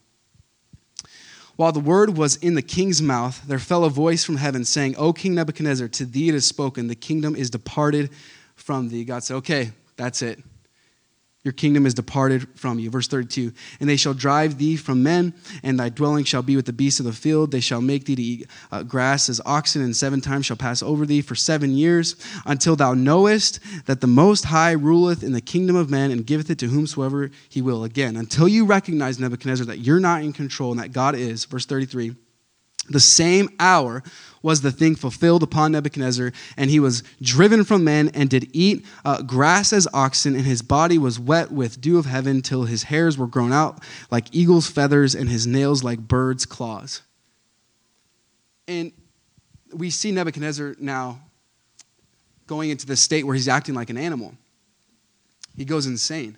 While 1.57 1.72
the 1.72 1.80
word 1.80 2.16
was 2.16 2.37
in 2.37 2.55
the 2.55 2.62
king's 2.62 3.01
mouth, 3.01 3.43
there 3.47 3.59
fell 3.59 3.84
a 3.84 3.91
voice 3.91 4.24
from 4.24 4.37
heaven 4.37 4.64
saying, 4.64 4.95
O 4.97 5.12
King 5.12 5.34
Nebuchadnezzar, 5.34 5.89
to 5.89 6.05
thee 6.05 6.28
it 6.28 6.34
is 6.34 6.47
spoken, 6.47 6.89
the 6.89 6.95
kingdom 6.95 7.34
is 7.34 7.49
departed 7.49 8.11
from 8.57 8.89
thee. 8.89 9.05
God 9.05 9.22
said, 9.24 9.37
Okay, 9.37 9.70
that's 9.97 10.20
it. 10.20 10.43
Your 11.47 11.53
kingdom 11.53 11.87
is 11.87 11.95
departed 11.95 12.49
from 12.59 12.81
you. 12.81 12.91
Verse 12.91 13.07
32 13.07 13.53
And 13.79 13.89
they 13.89 13.95
shall 13.95 14.15
drive 14.15 14.59
thee 14.59 14.75
from 14.75 15.05
men, 15.05 15.33
and 15.63 15.79
thy 15.79 15.91
dwelling 15.91 16.25
shall 16.25 16.43
be 16.43 16.57
with 16.57 16.67
the 16.67 16.73
beasts 16.73 16.99
of 16.99 17.07
the 17.07 17.13
field. 17.13 17.53
They 17.53 17.61
shall 17.61 17.81
make 17.81 18.05
thee 18.05 18.17
to 18.17 18.23
eat 18.23 18.51
uh, 18.73 18.83
grass 18.83 19.29
as 19.29 19.41
oxen, 19.47 19.81
and 19.81 19.95
seven 19.95 20.21
times 20.21 20.47
shall 20.47 20.57
pass 20.57 20.83
over 20.83 21.07
thee 21.07 21.23
for 21.23 21.37
seven 21.37 21.71
years, 21.71 22.17
until 22.47 22.75
thou 22.75 22.95
knowest 22.95 23.61
that 23.87 24.01
the 24.01 24.09
Most 24.09 24.47
High 24.47 24.73
ruleth 24.73 25.23
in 25.23 25.31
the 25.31 25.41
kingdom 25.41 25.77
of 25.77 25.89
men 25.89 26.11
and 26.11 26.27
giveth 26.27 26.51
it 26.51 26.59
to 26.59 26.67
whomsoever 26.67 27.31
he 27.49 27.63
will. 27.63 27.85
Again, 27.85 28.17
until 28.17 28.49
you 28.49 28.65
recognize, 28.65 29.21
Nebuchadnezzar, 29.21 29.67
that 29.67 29.79
you're 29.79 30.01
not 30.01 30.25
in 30.25 30.33
control 30.33 30.73
and 30.73 30.81
that 30.81 30.91
God 30.91 31.15
is. 31.15 31.45
Verse 31.45 31.65
33 31.65 32.17
the 32.89 33.01
same 33.01 33.49
hour 33.59 34.03
was 34.43 34.61
the 34.61 34.70
thing 34.70 34.95
fulfilled 34.95 35.43
upon 35.43 35.72
Nebuchadnezzar, 35.72 36.32
and 36.57 36.70
he 36.70 36.78
was 36.78 37.03
driven 37.20 37.64
from 37.64 37.82
men 37.82 38.11
and 38.14 38.30
did 38.30 38.49
eat 38.53 38.84
uh, 39.05 39.20
grass 39.22 39.72
as 39.72 39.89
oxen, 39.93 40.37
and 40.37 40.45
his 40.45 40.62
body 40.62 40.99
was 40.99 41.18
wet 41.18 41.51
with 41.51 41.80
dew 41.80 41.99
of 41.99 42.07
heaven 42.07 42.43
till 42.43 42.64
his 42.64 42.84
hairs 42.84 43.18
were 43.18 43.26
grown 43.26 43.53
out 43.53 43.82
like 44.11 44.32
eagle's 44.32 44.70
feathers 44.70 45.14
and 45.16 45.28
his 45.28 45.47
nails 45.47 45.82
like 45.82 45.99
bird's 45.99 46.47
claws. 46.47 47.03
And 48.68 48.93
we 49.72 49.91
see 49.91 50.12
Nebuchadnezzar 50.12 50.76
now 50.78 51.20
going 52.47 52.70
into 52.70 52.87
the 52.87 52.97
state 52.97 53.24
where 53.24 53.34
he's 53.34 53.49
acting 53.49 53.74
like 53.74 53.91
an 53.91 53.99
animal. 53.99 54.34
He 55.57 55.64
goes 55.64 55.87
insane. 55.87 56.37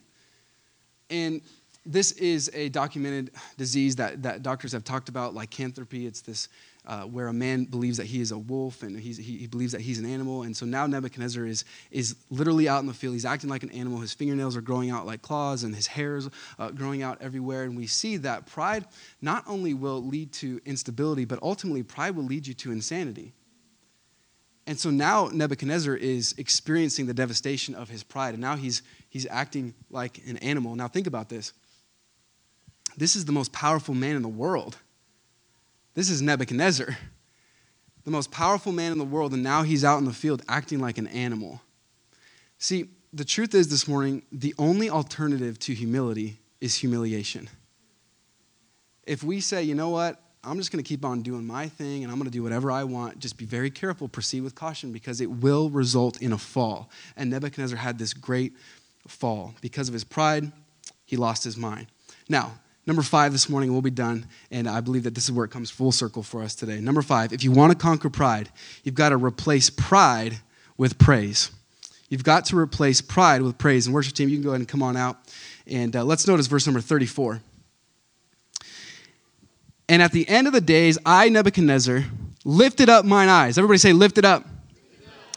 And 1.10 1.42
this 1.86 2.12
is 2.12 2.50
a 2.54 2.68
documented 2.68 3.30
disease 3.56 3.96
that, 3.96 4.22
that 4.22 4.42
doctors 4.42 4.72
have 4.72 4.84
talked 4.84 5.08
about, 5.08 5.34
lycanthropy. 5.34 6.06
It's 6.06 6.20
this 6.20 6.48
uh, 6.88 7.02
where 7.02 7.28
a 7.28 7.32
man 7.32 7.64
believes 7.64 7.98
that 7.98 8.06
he 8.06 8.20
is 8.20 8.32
a 8.32 8.38
wolf 8.38 8.82
and 8.82 8.98
he, 8.98 9.12
he 9.12 9.46
believes 9.46 9.72
that 9.72 9.82
he's 9.82 9.98
an 9.98 10.06
animal. 10.06 10.44
And 10.44 10.56
so 10.56 10.64
now 10.64 10.86
Nebuchadnezzar 10.86 11.44
is, 11.44 11.64
is 11.90 12.16
literally 12.30 12.66
out 12.66 12.80
in 12.80 12.86
the 12.86 12.94
field. 12.94 13.12
He's 13.12 13.26
acting 13.26 13.50
like 13.50 13.62
an 13.62 13.70
animal. 13.72 13.98
His 13.98 14.14
fingernails 14.14 14.56
are 14.56 14.62
growing 14.62 14.90
out 14.90 15.06
like 15.06 15.20
claws 15.20 15.64
and 15.64 15.74
his 15.74 15.86
hair 15.86 16.16
is 16.16 16.30
uh, 16.58 16.70
growing 16.70 17.02
out 17.02 17.18
everywhere. 17.20 17.64
And 17.64 17.76
we 17.76 17.86
see 17.86 18.16
that 18.18 18.46
pride 18.46 18.86
not 19.20 19.44
only 19.46 19.74
will 19.74 20.02
lead 20.02 20.32
to 20.34 20.60
instability, 20.64 21.26
but 21.26 21.38
ultimately 21.42 21.82
pride 21.82 22.16
will 22.16 22.24
lead 22.24 22.46
you 22.46 22.54
to 22.54 22.72
insanity. 22.72 23.34
And 24.66 24.78
so 24.78 24.90
now 24.90 25.28
Nebuchadnezzar 25.32 25.94
is 25.94 26.34
experiencing 26.38 27.06
the 27.06 27.14
devastation 27.14 27.74
of 27.74 27.90
his 27.90 28.02
pride. 28.02 28.32
And 28.32 28.40
now 28.40 28.56
he's, 28.56 28.82
he's 29.10 29.26
acting 29.26 29.74
like 29.90 30.22
an 30.26 30.38
animal. 30.38 30.74
Now 30.74 30.88
think 30.88 31.06
about 31.06 31.28
this 31.28 31.52
this 32.98 33.16
is 33.16 33.24
the 33.24 33.32
most 33.32 33.52
powerful 33.52 33.94
man 33.94 34.16
in 34.16 34.22
the 34.22 34.28
world. 34.28 34.76
This 35.94 36.10
is 36.10 36.20
Nebuchadnezzar, 36.20 36.96
the 38.04 38.10
most 38.10 38.30
powerful 38.30 38.72
man 38.72 38.92
in 38.92 38.98
the 38.98 39.04
world, 39.04 39.32
and 39.32 39.42
now 39.42 39.62
he's 39.62 39.84
out 39.84 39.98
in 39.98 40.04
the 40.04 40.12
field 40.12 40.42
acting 40.48 40.80
like 40.80 40.98
an 40.98 41.06
animal. 41.08 41.60
See, 42.58 42.88
the 43.12 43.24
truth 43.24 43.54
is 43.54 43.68
this 43.68 43.88
morning, 43.88 44.22
the 44.32 44.54
only 44.58 44.90
alternative 44.90 45.58
to 45.60 45.74
humility 45.74 46.38
is 46.60 46.74
humiliation. 46.74 47.48
If 49.06 49.22
we 49.22 49.40
say, 49.40 49.62
you 49.62 49.74
know 49.74 49.88
what, 49.88 50.20
I'm 50.44 50.58
just 50.58 50.70
going 50.70 50.82
to 50.82 50.88
keep 50.88 51.04
on 51.04 51.22
doing 51.22 51.46
my 51.46 51.68
thing 51.68 52.02
and 52.02 52.12
I'm 52.12 52.18
going 52.18 52.30
to 52.30 52.36
do 52.36 52.42
whatever 52.42 52.70
I 52.70 52.84
want. 52.84 53.18
Just 53.18 53.36
be 53.36 53.44
very 53.44 53.70
careful, 53.70 54.08
proceed 54.08 54.42
with 54.42 54.54
caution 54.54 54.92
because 54.92 55.20
it 55.20 55.30
will 55.30 55.70
result 55.70 56.20
in 56.20 56.32
a 56.32 56.38
fall. 56.38 56.90
And 57.16 57.30
Nebuchadnezzar 57.30 57.78
had 57.78 57.98
this 57.98 58.12
great 58.12 58.54
fall. 59.06 59.54
Because 59.60 59.88
of 59.88 59.94
his 59.94 60.04
pride, 60.04 60.52
he 61.04 61.16
lost 61.16 61.44
his 61.44 61.56
mind. 61.56 61.86
Now, 62.28 62.52
Number 62.88 63.02
five 63.02 63.32
this 63.32 63.50
morning, 63.50 63.70
we'll 63.70 63.82
be 63.82 63.90
done, 63.90 64.24
and 64.50 64.66
I 64.66 64.80
believe 64.80 65.02
that 65.02 65.14
this 65.14 65.24
is 65.24 65.32
where 65.32 65.44
it 65.44 65.50
comes 65.50 65.70
full 65.70 65.92
circle 65.92 66.22
for 66.22 66.42
us 66.42 66.54
today. 66.54 66.80
Number 66.80 67.02
five, 67.02 67.34
if 67.34 67.44
you 67.44 67.52
want 67.52 67.70
to 67.70 67.76
conquer 67.76 68.08
pride, 68.08 68.48
you've 68.82 68.94
got 68.94 69.10
to 69.10 69.18
replace 69.18 69.68
pride 69.68 70.38
with 70.78 70.96
praise. 70.96 71.50
You've 72.08 72.24
got 72.24 72.46
to 72.46 72.56
replace 72.56 73.02
pride 73.02 73.42
with 73.42 73.58
praise. 73.58 73.86
And 73.86 73.94
worship 73.94 74.14
team, 74.14 74.30
you 74.30 74.36
can 74.36 74.42
go 74.42 74.48
ahead 74.48 74.60
and 74.60 74.68
come 74.68 74.82
on 74.82 74.96
out. 74.96 75.18
And 75.66 75.94
uh, 75.94 76.02
let's 76.02 76.26
notice 76.26 76.46
verse 76.46 76.66
number 76.66 76.80
34. 76.80 77.42
And 79.90 80.00
at 80.00 80.12
the 80.12 80.26
end 80.26 80.46
of 80.46 80.54
the 80.54 80.62
days, 80.62 80.96
I, 81.04 81.28
Nebuchadnezzar, 81.28 82.04
lifted 82.46 82.88
up 82.88 83.04
mine 83.04 83.28
eyes. 83.28 83.58
Everybody 83.58 83.76
say, 83.76 83.92
lifted 83.92 84.24
up. 84.24 84.46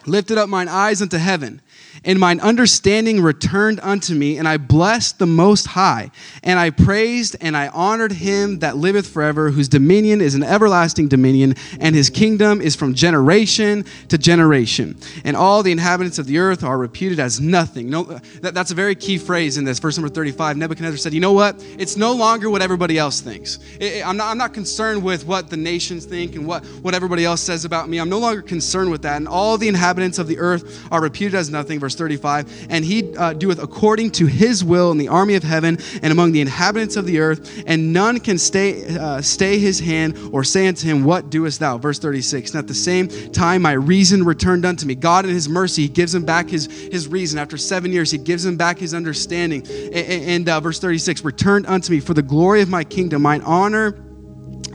lifted 0.06 0.38
up 0.38 0.48
mine 0.48 0.70
eyes 0.70 1.02
unto 1.02 1.18
heaven 1.18 1.62
and 2.04 2.20
mine 2.20 2.40
understanding 2.40 3.22
returned 3.22 3.80
unto 3.82 4.16
me, 4.16 4.38
and 4.38 4.48
I 4.48 4.58
blessed 4.58 5.20
the 5.20 5.28
Most 5.28 5.68
High, 5.68 6.10
and 6.44 6.58
I 6.58 6.72
praised 6.72 7.36
and 7.42 7.56
I 7.56 7.68
honored 7.68 8.12
him 8.12 8.60
that 8.60 8.76
liveth 8.76 9.08
forever, 9.08 9.52
whose 9.52 9.68
dominion 9.68 10.20
is 10.20 10.34
an 10.34 10.44
everlasting 10.44 11.10
dominion, 11.10 11.56
and 11.80 11.94
his 11.94 12.10
kingdom 12.10 12.60
is 12.60 12.76
from 12.76 12.96
generation 12.96 13.86
to 14.08 14.18
generation. 14.18 14.98
And 15.24 15.36
all 15.36 15.62
the 15.62 15.72
inhabitants 15.72 16.18
of 16.18 16.26
the 16.26 16.40
earth 16.40 16.64
are 16.64 16.78
reputed 16.78 17.20
as 17.20 17.40
nothing. 17.40 17.90
No, 17.90 18.04
that, 18.42 18.56
that's 18.56 18.72
a 18.72 18.76
very 18.76 18.96
key 18.96 19.20
phrase 19.20 19.58
in 19.58 19.64
this. 19.64 19.78
Verse 19.78 19.98
number 19.98 20.14
35 20.14 20.58
Nebuchadnezzar 20.58 20.98
said, 20.98 21.14
You 21.14 21.20
know 21.20 21.34
what? 21.34 21.64
It's 21.78 21.98
no 21.98 22.14
longer 22.14 22.50
what 22.50 22.64
everybody 22.64 22.98
else 22.98 23.22
thinks. 23.22 23.60
It, 23.80 23.98
it, 23.98 24.08
I'm, 24.08 24.18
not, 24.18 24.32
I'm 24.32 24.38
not 24.40 24.54
concerned 24.54 25.04
with 25.04 25.26
what 25.26 25.50
the 25.50 25.58
nations 25.58 26.06
think 26.06 26.36
and 26.36 26.48
what, 26.48 26.66
what 26.82 26.96
everybody 26.96 27.26
else 27.26 27.42
says 27.42 27.64
about 27.64 27.90
me. 27.90 28.00
I'm 28.00 28.10
no 28.10 28.20
longer 28.20 28.42
concerned 28.42 28.90
with 28.90 29.04
that. 29.04 29.18
And 29.18 29.28
all 29.28 29.58
the 29.58 29.68
inhabitants 29.68 30.18
of 30.18 30.28
the 30.28 30.40
earth 30.40 30.88
are 30.92 31.02
reputed 31.02 31.36
as 31.36 31.52
nothing. 31.52 31.80
Verse 31.80 31.91
verse 31.92 31.98
35 31.98 32.68
and 32.70 32.86
he 32.86 33.16
uh, 33.18 33.34
doeth 33.34 33.62
according 33.62 34.12
to 34.12 34.26
his 34.26 34.64
will 34.64 34.92
in 34.92 34.98
the 34.98 35.08
army 35.08 35.36
of 35.36 35.44
heaven 35.44 35.78
and 36.02 36.12
among 36.12 36.32
the 36.32 36.42
inhabitants 36.42 36.96
of 36.96 37.06
the 37.06 37.20
earth 37.20 37.64
and 37.68 37.92
none 37.94 38.20
can 38.20 38.38
stay 38.38 38.98
uh, 38.98 39.22
stay 39.22 39.60
his 39.60 39.80
hand 39.80 40.18
or 40.32 40.44
say 40.44 40.68
unto 40.68 40.88
him 40.88 41.04
what 41.04 41.30
doest 41.30 41.60
thou 41.60 41.78
verse 41.78 42.00
36 42.00 42.52
and 42.52 42.60
at 42.60 42.68
the 42.68 42.74
same 42.74 43.08
time 43.32 43.62
my 43.62 43.74
reason 43.74 44.24
returned 44.24 44.66
unto 44.66 44.86
me. 44.86 44.96
God 44.96 45.26
in 45.26 45.32
his 45.32 45.50
mercy 45.50 45.84
he 45.84 45.88
gives 45.88 46.14
him 46.14 46.26
back 46.26 46.50
his 46.50 46.66
his 46.66 47.08
reason. 47.08 47.40
After 47.40 47.58
seven 47.58 47.92
years 47.92 48.12
he 48.12 48.18
gives 48.18 48.46
him 48.46 48.58
back 48.58 48.78
his 48.78 48.94
understanding. 48.94 49.66
And, 49.68 49.96
and 49.96 50.50
uh, 50.50 50.60
verse 50.60 50.80
36 50.80 51.24
returned 51.24 51.66
unto 51.68 51.92
me 51.92 52.00
for 52.00 52.14
the 52.14 52.22
glory 52.22 52.62
of 52.62 52.70
my 52.70 52.84
kingdom 52.84 53.24
mine 53.24 53.42
honor 53.42 53.96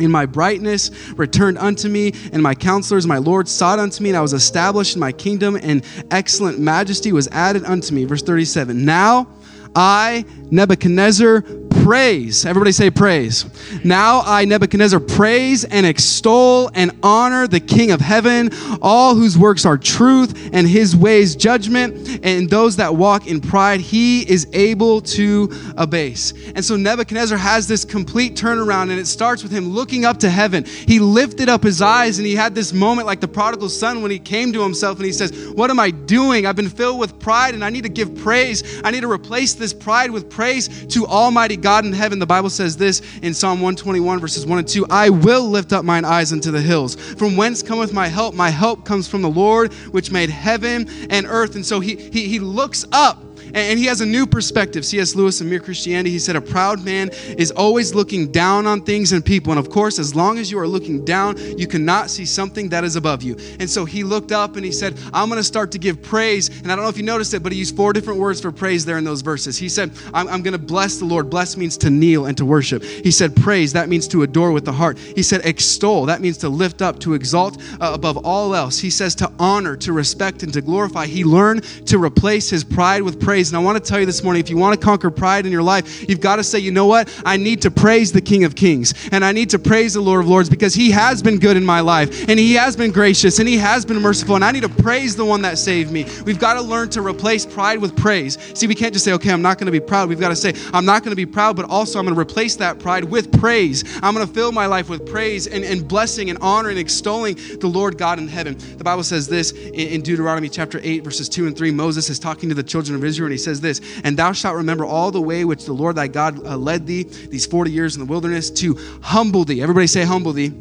in 0.00 0.10
my 0.10 0.26
brightness 0.26 0.90
returned 1.12 1.58
unto 1.58 1.88
me, 1.88 2.12
and 2.32 2.42
my 2.42 2.54
counselors, 2.54 3.06
my 3.06 3.18
Lord, 3.18 3.48
sought 3.48 3.78
unto 3.78 4.02
me, 4.02 4.10
and 4.10 4.16
I 4.16 4.22
was 4.22 4.32
established 4.32 4.94
in 4.94 5.00
my 5.00 5.12
kingdom, 5.12 5.56
and 5.60 5.84
excellent 6.10 6.58
majesty 6.58 7.12
was 7.12 7.28
added 7.28 7.64
unto 7.64 7.94
me. 7.94 8.04
Verse 8.04 8.22
37 8.22 8.84
Now 8.84 9.28
I, 9.74 10.24
Nebuchadnezzar, 10.50 11.42
praise. 11.86 12.44
Everybody 12.44 12.72
say 12.72 12.90
praise. 12.90 13.44
Now 13.84 14.20
I, 14.26 14.44
Nebuchadnezzar, 14.44 14.98
praise 14.98 15.64
and 15.64 15.86
extol 15.86 16.68
and 16.74 16.90
honor 17.00 17.46
the 17.46 17.60
King 17.60 17.92
of 17.92 18.00
heaven, 18.00 18.50
all 18.82 19.14
whose 19.14 19.38
works 19.38 19.64
are 19.64 19.78
truth 19.78 20.50
and 20.52 20.66
his 20.66 20.96
ways 20.96 21.36
judgment, 21.36 22.18
and 22.24 22.50
those 22.50 22.74
that 22.76 22.96
walk 22.96 23.28
in 23.28 23.40
pride, 23.40 23.78
he 23.78 24.28
is 24.28 24.48
able 24.52 25.00
to 25.02 25.48
abase. 25.76 26.32
And 26.56 26.64
so 26.64 26.74
Nebuchadnezzar 26.74 27.38
has 27.38 27.68
this 27.68 27.84
complete 27.84 28.34
turnaround, 28.34 28.90
and 28.90 28.98
it 28.98 29.06
starts 29.06 29.44
with 29.44 29.52
him 29.52 29.68
looking 29.68 30.04
up 30.04 30.18
to 30.18 30.28
heaven. 30.28 30.64
He 30.64 30.98
lifted 30.98 31.48
up 31.48 31.62
his 31.62 31.80
eyes, 31.80 32.18
and 32.18 32.26
he 32.26 32.34
had 32.34 32.52
this 32.52 32.72
moment 32.72 33.06
like 33.06 33.20
the 33.20 33.28
prodigal 33.28 33.68
son 33.68 34.02
when 34.02 34.10
he 34.10 34.18
came 34.18 34.52
to 34.54 34.60
himself 34.60 34.96
and 34.96 35.06
he 35.06 35.12
says, 35.12 35.50
What 35.50 35.70
am 35.70 35.78
I 35.78 35.92
doing? 35.92 36.46
I've 36.46 36.56
been 36.56 36.68
filled 36.68 36.98
with 36.98 37.20
pride, 37.20 37.54
and 37.54 37.64
I 37.64 37.70
need 37.70 37.84
to 37.84 37.88
give 37.88 38.12
praise. 38.16 38.82
I 38.82 38.90
need 38.90 39.02
to 39.02 39.10
replace 39.10 39.54
this 39.54 39.72
pride 39.72 40.10
with 40.10 40.28
praise 40.28 40.84
to 40.86 41.06
Almighty 41.06 41.56
God 41.56 41.75
in 41.84 41.92
heaven. 41.92 42.18
The 42.18 42.26
Bible 42.26 42.50
says 42.50 42.76
this 42.76 43.02
in 43.22 43.34
Psalm 43.34 43.60
121, 43.60 44.20
verses 44.20 44.46
1 44.46 44.58
and 44.58 44.68
2 44.68 44.86
I 44.90 45.10
will 45.10 45.48
lift 45.48 45.72
up 45.72 45.84
mine 45.84 46.04
eyes 46.04 46.32
unto 46.32 46.50
the 46.50 46.60
hills. 46.60 46.94
From 46.94 47.36
whence 47.36 47.62
cometh 47.62 47.92
my 47.92 48.08
help? 48.08 48.34
My 48.34 48.50
help 48.50 48.84
comes 48.84 49.08
from 49.08 49.22
the 49.22 49.30
Lord, 49.30 49.72
which 49.92 50.10
made 50.10 50.30
heaven 50.30 50.88
and 51.10 51.26
earth. 51.26 51.54
And 51.54 51.64
so 51.64 51.80
he, 51.80 51.96
he, 51.96 52.28
he 52.28 52.38
looks 52.38 52.84
up 52.92 53.22
and 53.56 53.78
he 53.78 53.86
has 53.86 54.02
a 54.02 54.06
new 54.06 54.26
perspective. 54.26 54.84
C.S. 54.84 55.14
Lewis 55.14 55.40
in 55.40 55.48
Mere 55.48 55.60
Christianity, 55.60 56.10
he 56.10 56.18
said, 56.18 56.36
A 56.36 56.40
proud 56.40 56.84
man 56.84 57.08
is 57.38 57.50
always 57.52 57.94
looking 57.94 58.30
down 58.30 58.66
on 58.66 58.82
things 58.82 59.12
and 59.12 59.24
people. 59.24 59.50
And 59.50 59.58
of 59.58 59.70
course, 59.70 59.98
as 59.98 60.14
long 60.14 60.38
as 60.38 60.50
you 60.50 60.58
are 60.58 60.68
looking 60.68 61.04
down, 61.04 61.36
you 61.58 61.66
cannot 61.66 62.10
see 62.10 62.26
something 62.26 62.68
that 62.68 62.84
is 62.84 62.96
above 62.96 63.22
you. 63.22 63.36
And 63.58 63.68
so 63.68 63.86
he 63.86 64.04
looked 64.04 64.30
up 64.30 64.56
and 64.56 64.64
he 64.64 64.72
said, 64.72 64.98
I'm 65.14 65.28
going 65.28 65.38
to 65.40 65.44
start 65.44 65.72
to 65.72 65.78
give 65.78 66.02
praise. 66.02 66.48
And 66.60 66.70
I 66.70 66.76
don't 66.76 66.84
know 66.84 66.90
if 66.90 66.98
you 66.98 67.02
noticed 67.02 67.32
it, 67.32 67.42
but 67.42 67.50
he 67.50 67.58
used 67.58 67.74
four 67.74 67.94
different 67.94 68.20
words 68.20 68.42
for 68.42 68.52
praise 68.52 68.84
there 68.84 68.98
in 68.98 69.04
those 69.04 69.22
verses. 69.22 69.56
He 69.56 69.70
said, 69.70 69.90
I'm, 70.12 70.28
I'm 70.28 70.42
going 70.42 70.52
to 70.52 70.58
bless 70.58 70.98
the 70.98 71.06
Lord. 71.06 71.30
Bless 71.30 71.56
means 71.56 71.78
to 71.78 71.88
kneel 71.88 72.26
and 72.26 72.36
to 72.36 72.44
worship. 72.44 72.82
He 72.82 73.10
said, 73.10 73.34
Praise, 73.34 73.72
that 73.72 73.88
means 73.88 74.06
to 74.08 74.22
adore 74.22 74.52
with 74.52 74.66
the 74.66 74.72
heart. 74.72 74.98
He 74.98 75.22
said, 75.22 75.46
Extol, 75.46 76.06
that 76.06 76.20
means 76.20 76.36
to 76.38 76.50
lift 76.50 76.82
up, 76.82 76.98
to 77.00 77.14
exalt 77.14 77.58
uh, 77.80 77.92
above 77.94 78.18
all 78.18 78.54
else. 78.54 78.78
He 78.78 78.90
says, 78.90 79.14
To 79.16 79.32
honor, 79.38 79.76
to 79.76 79.94
respect, 79.94 80.42
and 80.42 80.52
to 80.52 80.60
glorify. 80.60 81.06
He 81.06 81.24
learned 81.24 81.64
to 81.86 82.02
replace 82.02 82.50
his 82.50 82.62
pride 82.62 83.02
with 83.02 83.18
praise. 83.18 83.45
And 83.48 83.56
I 83.56 83.60
want 83.60 83.82
to 83.82 83.88
tell 83.88 84.00
you 84.00 84.06
this 84.06 84.22
morning 84.22 84.40
if 84.40 84.50
you 84.50 84.56
want 84.56 84.78
to 84.78 84.84
conquer 84.84 85.10
pride 85.10 85.46
in 85.46 85.52
your 85.52 85.62
life, 85.62 86.08
you've 86.08 86.20
got 86.20 86.36
to 86.36 86.44
say, 86.44 86.58
you 86.58 86.70
know 86.70 86.86
what? 86.86 87.12
I 87.24 87.36
need 87.36 87.62
to 87.62 87.70
praise 87.70 88.12
the 88.12 88.20
King 88.20 88.44
of 88.44 88.54
Kings 88.54 88.94
and 89.12 89.24
I 89.24 89.32
need 89.32 89.50
to 89.50 89.58
praise 89.58 89.94
the 89.94 90.00
Lord 90.00 90.20
of 90.20 90.28
Lords 90.28 90.48
because 90.48 90.74
he 90.74 90.90
has 90.90 91.22
been 91.22 91.38
good 91.38 91.56
in 91.56 91.64
my 91.64 91.80
life 91.80 92.28
and 92.28 92.38
he 92.38 92.54
has 92.54 92.76
been 92.76 92.92
gracious 92.92 93.38
and 93.38 93.48
he 93.48 93.56
has 93.58 93.84
been 93.84 94.00
merciful. 94.00 94.34
And 94.34 94.44
I 94.44 94.52
need 94.52 94.62
to 94.62 94.68
praise 94.68 95.16
the 95.16 95.24
one 95.24 95.42
that 95.42 95.58
saved 95.58 95.90
me. 95.90 96.06
We've 96.24 96.38
got 96.38 96.54
to 96.54 96.62
learn 96.62 96.90
to 96.90 97.02
replace 97.02 97.46
pride 97.46 97.78
with 97.78 97.96
praise. 97.96 98.38
See, 98.58 98.66
we 98.66 98.74
can't 98.74 98.92
just 98.92 99.04
say, 99.04 99.12
okay, 99.12 99.30
I'm 99.30 99.42
not 99.42 99.58
going 99.58 99.66
to 99.66 99.72
be 99.72 99.80
proud. 99.80 100.08
We've 100.08 100.20
got 100.20 100.28
to 100.28 100.36
say, 100.36 100.54
I'm 100.72 100.84
not 100.84 101.02
going 101.02 101.12
to 101.12 101.16
be 101.16 101.26
proud, 101.26 101.56
but 101.56 101.68
also 101.68 101.98
I'm 101.98 102.04
going 102.04 102.14
to 102.14 102.20
replace 102.20 102.56
that 102.56 102.78
pride 102.78 103.04
with 103.04 103.38
praise. 103.40 103.84
I'm 104.02 104.14
going 104.14 104.26
to 104.26 104.32
fill 104.32 104.52
my 104.52 104.66
life 104.66 104.88
with 104.88 105.06
praise 105.06 105.46
and, 105.46 105.64
and 105.64 105.86
blessing 105.86 106.30
and 106.30 106.38
honor 106.40 106.70
and 106.70 106.78
extolling 106.78 107.36
the 107.60 107.66
Lord 107.66 107.98
God 107.98 108.18
in 108.18 108.28
heaven. 108.28 108.56
The 108.76 108.84
Bible 108.84 109.02
says 109.02 109.28
this 109.28 109.52
in, 109.52 109.74
in 109.74 110.02
Deuteronomy 110.02 110.48
chapter 110.48 110.80
8, 110.82 111.04
verses 111.04 111.28
2 111.28 111.46
and 111.46 111.56
3. 111.56 111.70
Moses 111.70 112.10
is 112.10 112.18
talking 112.18 112.48
to 112.48 112.54
the 112.54 112.62
children 112.62 112.96
of 112.96 113.04
Israel 113.04 113.25
and 113.26 113.32
he 113.32 113.38
says 113.38 113.60
this, 113.60 113.80
and 114.04 114.16
thou 114.16 114.32
shalt 114.32 114.56
remember 114.56 114.84
all 114.84 115.10
the 115.10 115.20
way 115.20 115.44
which 115.44 115.64
the 115.64 115.72
Lord 115.72 115.96
thy 115.96 116.08
God 116.08 116.44
uh, 116.46 116.56
led 116.56 116.86
thee 116.86 117.04
these 117.04 117.46
40 117.46 117.70
years 117.70 117.96
in 117.96 118.00
the 118.00 118.06
wilderness 118.06 118.50
to 118.50 118.76
humble 119.02 119.44
thee. 119.44 119.62
Everybody 119.62 119.86
say, 119.86 120.04
humble 120.04 120.32
thee. 120.32 120.52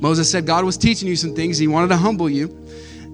Moses 0.00 0.30
said 0.30 0.46
God 0.46 0.64
was 0.64 0.76
teaching 0.76 1.08
you 1.08 1.16
some 1.16 1.34
things. 1.34 1.58
He 1.58 1.68
wanted 1.68 1.88
to 1.88 1.96
humble 1.96 2.28
you 2.28 2.48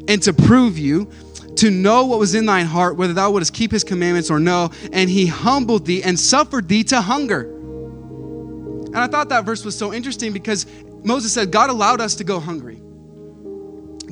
and 0.08 0.22
to 0.22 0.32
prove 0.32 0.78
you 0.78 1.10
to 1.56 1.70
know 1.70 2.06
what 2.06 2.18
was 2.18 2.34
in 2.34 2.46
thine 2.46 2.66
heart, 2.66 2.96
whether 2.96 3.12
thou 3.12 3.30
wouldst 3.30 3.54
keep 3.54 3.70
his 3.70 3.84
commandments 3.84 4.30
or 4.30 4.40
no. 4.40 4.70
And 4.92 5.08
he 5.08 5.26
humbled 5.26 5.86
thee 5.86 6.02
and 6.02 6.18
suffered 6.18 6.68
thee 6.68 6.82
to 6.84 7.00
hunger. 7.00 7.42
And 7.42 8.98
I 8.98 9.06
thought 9.06 9.28
that 9.28 9.44
verse 9.44 9.64
was 9.64 9.76
so 9.76 9.92
interesting 9.92 10.32
because 10.32 10.66
Moses 11.04 11.32
said 11.32 11.50
God 11.50 11.70
allowed 11.70 12.00
us 12.00 12.16
to 12.16 12.24
go 12.24 12.40
hungry. 12.40 12.81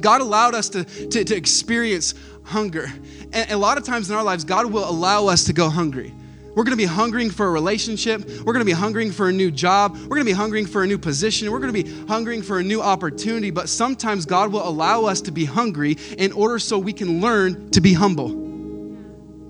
God 0.00 0.20
allowed 0.20 0.54
us 0.54 0.68
to, 0.70 0.84
to, 0.84 1.24
to 1.24 1.36
experience 1.36 2.14
hunger. 2.44 2.92
And 3.32 3.50
a 3.50 3.56
lot 3.56 3.78
of 3.78 3.84
times 3.84 4.10
in 4.10 4.16
our 4.16 4.24
lives, 4.24 4.44
God 4.44 4.72
will 4.72 4.88
allow 4.88 5.26
us 5.26 5.44
to 5.44 5.52
go 5.52 5.68
hungry. 5.68 6.12
We're 6.54 6.64
going 6.64 6.76
to 6.76 6.76
be 6.76 6.84
hungering 6.84 7.30
for 7.30 7.46
a 7.46 7.50
relationship. 7.50 8.26
We're 8.44 8.52
going 8.52 8.58
to 8.58 8.64
be 8.64 8.72
hungering 8.72 9.12
for 9.12 9.28
a 9.28 9.32
new 9.32 9.52
job. 9.52 9.94
We're 9.94 10.16
going 10.16 10.26
to 10.26 10.32
be 10.32 10.32
hungering 10.32 10.66
for 10.66 10.82
a 10.82 10.86
new 10.86 10.98
position. 10.98 11.50
We're 11.50 11.60
going 11.60 11.72
to 11.72 11.82
be 11.84 12.06
hungering 12.06 12.42
for 12.42 12.58
a 12.58 12.62
new 12.62 12.82
opportunity. 12.82 13.50
But 13.50 13.68
sometimes 13.68 14.26
God 14.26 14.52
will 14.52 14.66
allow 14.66 15.04
us 15.04 15.20
to 15.22 15.30
be 15.30 15.44
hungry 15.44 15.96
in 16.18 16.32
order 16.32 16.58
so 16.58 16.76
we 16.78 16.92
can 16.92 17.20
learn 17.20 17.70
to 17.70 17.80
be 17.80 17.92
humble. 17.92 18.48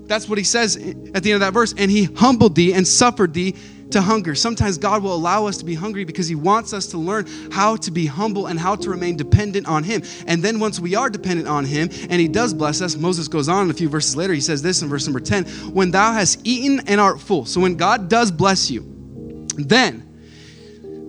That's 0.05 0.29
what 0.29 0.37
he 0.37 0.43
says 0.43 0.75
at 0.77 1.23
the 1.23 1.31
end 1.31 1.35
of 1.35 1.39
that 1.39 1.53
verse. 1.53 1.73
And 1.75 1.89
he 1.89 2.03
humbled 2.03 2.53
thee 2.53 2.73
and 2.73 2.87
suffered 2.87 3.33
thee 3.33 3.55
to 3.91 4.01
hunger. 4.01 4.35
Sometimes 4.35 4.77
God 4.77 5.03
will 5.03 5.13
allow 5.13 5.45
us 5.45 5.57
to 5.57 5.65
be 5.65 5.73
hungry 5.73 6.03
because 6.03 6.27
He 6.27 6.35
wants 6.35 6.73
us 6.73 6.87
to 6.87 6.97
learn 6.97 7.27
how 7.51 7.75
to 7.77 7.91
be 7.91 8.05
humble 8.05 8.47
and 8.47 8.59
how 8.59 8.75
to 8.75 8.89
remain 8.89 9.15
dependent 9.15 9.67
on 9.67 9.83
Him. 9.83 10.01
And 10.27 10.43
then 10.43 10.59
once 10.59 10.79
we 10.79 10.95
are 10.95 11.09
dependent 11.09 11.47
on 11.47 11.65
Him 11.65 11.89
and 12.09 12.13
He 12.13 12.27
does 12.27 12.53
bless 12.53 12.81
us, 12.81 12.95
Moses 12.95 13.27
goes 13.27 13.49
on 13.49 13.69
a 13.69 13.73
few 13.73 13.89
verses 13.89 14.15
later. 14.15 14.33
He 14.33 14.41
says 14.41 14.61
this 14.61 14.81
in 14.81 14.89
verse 14.89 15.05
number 15.05 15.19
10 15.19 15.45
When 15.73 15.91
thou 15.91 16.13
hast 16.13 16.41
eaten 16.43 16.81
and 16.87 16.99
art 16.99 17.19
full. 17.19 17.45
So 17.45 17.61
when 17.61 17.75
God 17.75 18.09
does 18.09 18.31
bless 18.31 18.69
you, 18.69 19.47
then 19.55 20.07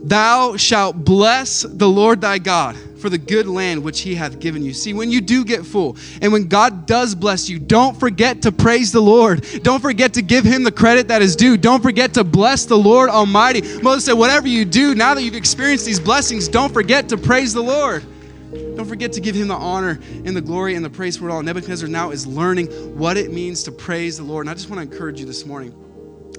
thou 0.04 0.56
shalt 0.56 1.04
bless 1.04 1.62
the 1.62 1.88
Lord 1.88 2.20
thy 2.20 2.38
God 2.38 2.76
for 3.02 3.10
the 3.10 3.18
good 3.18 3.46
land 3.46 3.82
which 3.82 4.00
he 4.00 4.14
hath 4.14 4.38
given 4.38 4.62
you. 4.62 4.72
See, 4.72 4.94
when 4.94 5.10
you 5.10 5.20
do 5.20 5.44
get 5.44 5.66
full 5.66 5.96
and 6.22 6.32
when 6.32 6.46
God 6.46 6.86
does 6.86 7.14
bless 7.14 7.48
you, 7.48 7.58
don't 7.58 7.98
forget 7.98 8.40
to 8.42 8.52
praise 8.52 8.92
the 8.92 9.02
Lord. 9.02 9.42
Don't 9.62 9.80
forget 9.80 10.14
to 10.14 10.22
give 10.22 10.44
him 10.44 10.62
the 10.62 10.72
credit 10.72 11.08
that 11.08 11.20
is 11.20 11.36
due. 11.36 11.56
Don't 11.56 11.82
forget 11.82 12.14
to 12.14 12.24
bless 12.24 12.64
the 12.64 12.78
Lord 12.78 13.10
Almighty. 13.10 13.60
Moses 13.82 14.06
said, 14.06 14.14
whatever 14.14 14.46
you 14.48 14.64
do, 14.64 14.94
now 14.94 15.12
that 15.14 15.22
you've 15.22 15.34
experienced 15.34 15.84
these 15.84 16.00
blessings, 16.00 16.48
don't 16.48 16.72
forget 16.72 17.08
to 17.10 17.18
praise 17.18 17.52
the 17.52 17.62
Lord. 17.62 18.04
Don't 18.52 18.86
forget 18.86 19.12
to 19.14 19.20
give 19.20 19.34
him 19.34 19.48
the 19.48 19.54
honor 19.54 19.98
and 20.24 20.36
the 20.36 20.40
glory 20.40 20.76
and 20.76 20.84
the 20.84 20.90
praise 20.90 21.16
for 21.16 21.28
it 21.28 21.32
all. 21.32 21.42
Nebuchadnezzar 21.42 21.88
now 21.88 22.10
is 22.10 22.26
learning 22.26 22.66
what 22.96 23.16
it 23.16 23.32
means 23.32 23.64
to 23.64 23.72
praise 23.72 24.16
the 24.18 24.22
Lord. 24.22 24.46
And 24.46 24.50
I 24.50 24.54
just 24.54 24.70
want 24.70 24.78
to 24.78 24.90
encourage 24.90 25.18
you 25.18 25.26
this 25.26 25.44
morning 25.44 25.74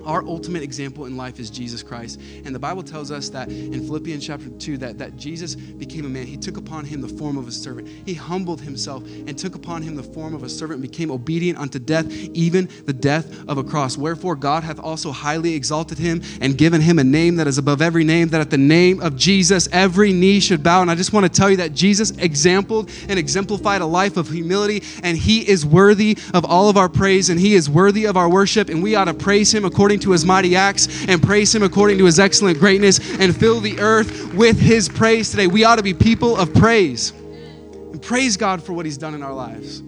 our 0.06 0.24
ultimate 0.26 0.64
example 0.64 1.06
in 1.06 1.18
life 1.18 1.40
is 1.40 1.50
Jesus 1.50 1.84
Christ. 1.84 2.20
And 2.46 2.54
the 2.54 2.60
Bible 2.60 2.84
tells 2.84 3.12
us 3.12 3.30
that 3.30 3.50
in 3.50 3.86
Philippians 3.86 4.26
chapter 4.26 4.50
2 4.50 4.78
that, 4.78 4.98
that 4.98 5.18
Jesus 5.18 5.56
became 5.56 6.06
a 6.06 6.10
man. 6.10 6.26
He 6.26 6.38
took 6.38 6.58
upon 6.58 6.86
him 6.86 7.02
the 7.02 7.08
form 7.08 7.38
of 7.38 7.48
a 7.48 7.52
servant. 7.52 7.88
He 8.06 8.14
humbled 8.14 8.62
himself 8.62 9.04
and 9.06 9.38
took 9.38 9.56
upon 9.56 9.82
him 9.82 9.96
the 9.96 10.04
form 10.04 10.34
of 10.34 10.44
a 10.44 10.50
servant 10.50 10.82
and 10.82 10.92
became 10.92 11.12
obedient 11.12 11.60
unto 11.60 11.80
death, 11.80 12.12
even 12.34 12.70
the 12.86 12.94
death 12.94 13.48
of 13.48 13.58
a 13.58 13.64
cross. 13.64 13.98
Wherefore 13.98 14.36
God 14.36 14.64
hath 14.64 14.80
also 14.80 15.12
highly 15.12 15.54
exalted 15.54 15.98
him 15.98 16.22
and 16.42 16.58
given 16.58 16.82
him 16.82 17.00
a 17.00 17.04
name 17.04 17.36
that 17.38 17.48
is 17.48 17.58
above 17.58 17.82
every 17.82 18.04
name, 18.04 18.30
that 18.30 18.42
at 18.42 18.50
the 18.50 18.58
name 18.58 19.02
of 19.02 19.16
Jesus 19.16 19.68
every 19.72 20.14
knee 20.14 20.40
should 20.40 20.64
bow. 20.64 20.82
And 20.82 20.92
I 20.92 20.96
just 20.96 21.14
want 21.14 21.26
to 21.26 21.32
tell 21.32 21.50
you 21.50 21.58
that 21.58 21.74
Jesus 21.74 22.12
exampled 22.12 22.90
and 23.10 23.20
exemplified 23.20 23.82
a 23.82 23.86
life 23.86 24.18
of 24.18 24.30
humility, 24.30 24.84
and 25.04 25.18
he 25.18 25.48
is 25.48 25.66
worthy 25.66 26.18
of 26.34 26.46
all 26.46 26.70
of 26.70 26.78
our 26.78 26.90
praise, 26.90 27.30
and 27.30 27.40
he 27.40 27.56
is 27.56 27.70
worthy 27.70 28.06
of 28.06 28.18
our 28.18 28.30
worship, 28.30 28.70
and 28.70 28.82
we 28.82 28.96
ought 28.96 29.06
to 29.06 29.14
praise 29.14 29.54
him 29.54 29.66
according 29.66 29.93
according 29.94 30.06
to 30.06 30.12
his 30.12 30.26
mighty 30.26 30.56
acts 30.56 31.06
and 31.08 31.22
praise 31.22 31.54
him 31.54 31.62
according 31.62 32.00
to 32.00 32.06
his 32.06 32.20
excellent 32.20 32.58
greatness 32.58 33.00
and 33.20 33.36
fill 33.36 33.60
the 33.60 33.80
earth 33.80 34.34
with 34.34 34.60
his 34.60 34.90
praise 34.90 35.30
today. 35.30 35.46
We 35.46 35.66
ought 35.66 35.76
to 35.76 35.84
be 35.84 35.94
people 35.94 36.36
of 36.36 36.52
praise. 36.52 37.12
And 37.12 38.02
praise 38.02 38.36
God 38.36 38.64
for 38.64 38.74
what 38.74 38.88
He's 38.88 38.98
done 38.98 39.14
in 39.14 39.22
our 39.22 39.34
lives. 39.34 39.84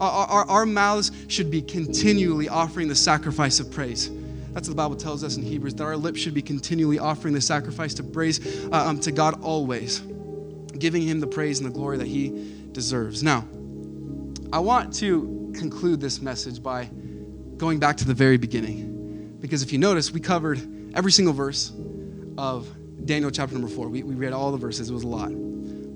Our, 0.00 0.26
our, 0.26 0.44
our 0.50 0.66
mouths 0.66 1.12
should 1.28 1.50
be 1.50 1.62
continually 1.62 2.50
offering 2.50 2.88
the 2.88 2.94
sacrifice 2.94 3.58
of 3.58 3.70
praise. 3.70 4.10
That's 4.52 4.68
what 4.68 4.74
the 4.76 4.82
Bible 4.82 4.96
tells 4.96 5.24
us 5.24 5.38
in 5.38 5.42
Hebrews 5.42 5.76
that 5.76 5.84
our 5.84 5.96
lips 5.96 6.20
should 6.20 6.34
be 6.34 6.42
continually 6.42 6.98
offering 6.98 7.32
the 7.32 7.40
sacrifice 7.40 7.94
to 7.94 8.02
praise 8.02 8.66
uh, 8.66 8.86
um, 8.86 9.00
to 9.00 9.12
God 9.12 9.40
always, 9.40 10.00
giving 10.78 11.00
Him 11.00 11.20
the 11.20 11.26
praise 11.26 11.58
and 11.58 11.70
the 11.70 11.72
glory 11.72 11.96
that 11.96 12.06
He 12.06 12.52
deserves. 12.72 13.22
Now, 13.22 13.48
I 14.52 14.58
want 14.58 14.92
to 14.96 15.54
conclude 15.56 16.02
this 16.02 16.20
message 16.20 16.62
by 16.62 16.90
going 17.56 17.78
back 17.78 17.96
to 17.96 18.04
the 18.04 18.12
very 18.12 18.36
beginning. 18.36 18.91
Because 19.42 19.62
if 19.62 19.72
you 19.72 19.78
notice, 19.78 20.10
we 20.12 20.20
covered 20.20 20.94
every 20.94 21.12
single 21.12 21.34
verse 21.34 21.72
of 22.38 22.66
Daniel 23.04 23.30
chapter 23.30 23.54
number 23.54 23.68
four. 23.68 23.88
We, 23.88 24.02
we 24.04 24.14
read 24.14 24.32
all 24.32 24.52
the 24.52 24.56
verses, 24.56 24.88
it 24.88 24.94
was 24.94 25.02
a 25.02 25.08
lot. 25.08 25.30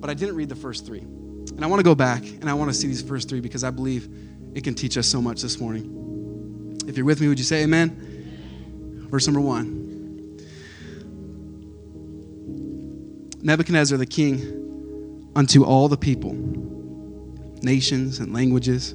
But 0.01 0.11
I 0.11 0.15
didn't 0.15 0.35
read 0.35 0.49
the 0.49 0.57
first 0.57 0.85
three. 0.85 0.99
And 0.99 1.65
I 1.65 1.69
want 1.69 1.81
to 1.81 1.85
go 1.85 1.95
back 1.95 2.23
and 2.23 2.51
I 2.51 2.55
want 2.55 2.71
to 2.71 2.75
see 2.75 2.89
these 2.89 3.03
first 3.03 3.29
three 3.29 3.41
because 3.41 3.65
I 3.65 3.71
believe 3.71 4.09
it 4.55 4.65
can 4.65 4.75
teach 4.75 4.99
us 4.99 5.07
so 5.07 5.23
much 5.23 5.41
this 5.41 5.61
morning. 5.61 6.77
If 6.87 6.97
you're 6.97 7.07
with 7.07 7.21
me, 7.21 7.29
would 7.29 7.39
you 7.39 7.45
say 7.45 7.63
amen? 7.63 9.07
Verse 9.11 9.27
number 9.27 9.41
one 9.41 9.85
Nebuchadnezzar 13.43 13.97
the 13.97 14.07
king 14.07 15.31
unto 15.37 15.63
all 15.63 15.87
the 15.87 15.97
people, 15.97 16.33
nations, 17.63 18.19
and 18.19 18.35
languages 18.35 18.95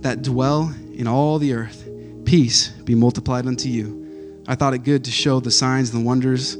that 0.00 0.22
dwell 0.22 0.74
in 0.92 1.06
all 1.06 1.38
the 1.38 1.52
earth, 1.52 1.81
peace 2.24 2.68
be 2.68 2.94
multiplied 2.94 3.46
unto 3.46 3.68
you. 3.68 4.42
I 4.46 4.54
thought 4.54 4.74
it 4.74 4.78
good 4.78 5.04
to 5.04 5.10
show 5.10 5.40
the 5.40 5.50
signs 5.50 5.92
and 5.92 6.02
the 6.02 6.06
wonders 6.06 6.56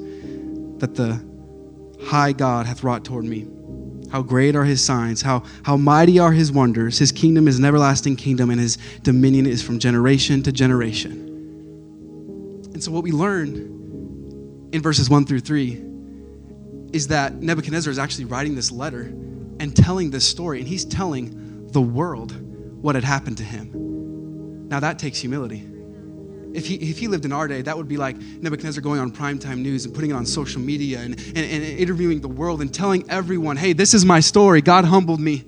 that 0.79 0.95
the 0.95 1.23
high 2.05 2.33
God 2.33 2.67
hath 2.67 2.83
wrought 2.85 3.05
toward 3.05 3.25
me. 3.25 3.49
How 4.11 4.23
great 4.23 4.55
are 4.55 4.65
his 4.65 4.85
signs, 4.85 5.23
how, 5.23 5.43
how 5.63 5.77
mighty 5.77 6.19
are 6.19 6.33
his 6.33 6.53
wonders. 6.53 6.99
His 6.99 7.13
kingdom 7.13 7.49
is 7.49 7.59
an 7.59 7.65
everlasting 7.65 8.17
kingdom, 8.17 8.51
and 8.51 8.61
his 8.61 8.77
dominion 9.03 9.47
is 9.47 9.63
from 9.63 9.79
generation 9.79 10.43
to 10.43 10.53
generation. 10.53 11.13
And 12.75 12.83
so, 12.83 12.93
what 12.93 13.05
we 13.05 13.11
learn 13.11 13.49
in 14.73 14.83
verses 14.83 15.09
1 15.09 15.25
through 15.25 15.41
3 15.41 15.83
is 16.93 17.09
that 17.09 17.37
Nebuchadnezzar 17.37 17.91
is 17.91 17.99
actually 17.99 18.27
writing 18.27 18.55
this 18.55 18.71
letter 18.71 19.03
and 19.61 19.75
telling 19.75 20.11
this 20.11 20.29
story, 20.29 20.59
and 20.59 20.69
he's 20.69 20.85
telling 20.85 21.69
the 21.73 21.81
world 21.81 22.35
what 22.83 22.95
had 22.95 23.05
happened 23.05 23.39
to 23.39 23.45
him. 23.45 23.82
Now, 24.73 24.81
that 24.81 24.99
takes 24.99 25.19
humility. 25.19 25.69
If 26.55 26.67
he, 26.67 26.77
if 26.77 26.97
he 26.97 27.07
lived 27.07 27.27
in 27.27 27.33
our 27.33 27.47
day, 27.47 27.61
that 27.61 27.77
would 27.77 27.89
be 27.89 27.99
like 27.99 28.17
Nebuchadnezzar 28.17 28.81
going 28.81 29.01
on 29.01 29.13
primetime 29.13 29.59
news 29.59 29.85
and 29.85 29.95
putting 29.95 30.09
it 30.09 30.15
on 30.15 30.25
social 30.25 30.63
media 30.63 31.01
and, 31.01 31.13
and, 31.13 31.37
and 31.37 31.63
interviewing 31.63 32.23
the 32.23 32.29
world 32.29 32.63
and 32.63 32.73
telling 32.73 33.05
everyone, 33.11 33.59
hey, 33.59 33.75
this 33.75 33.93
is 33.93 34.07
my 34.07 34.21
story. 34.21 34.63
God 34.63 34.87
humbled 34.87 35.21
me. 35.21 35.45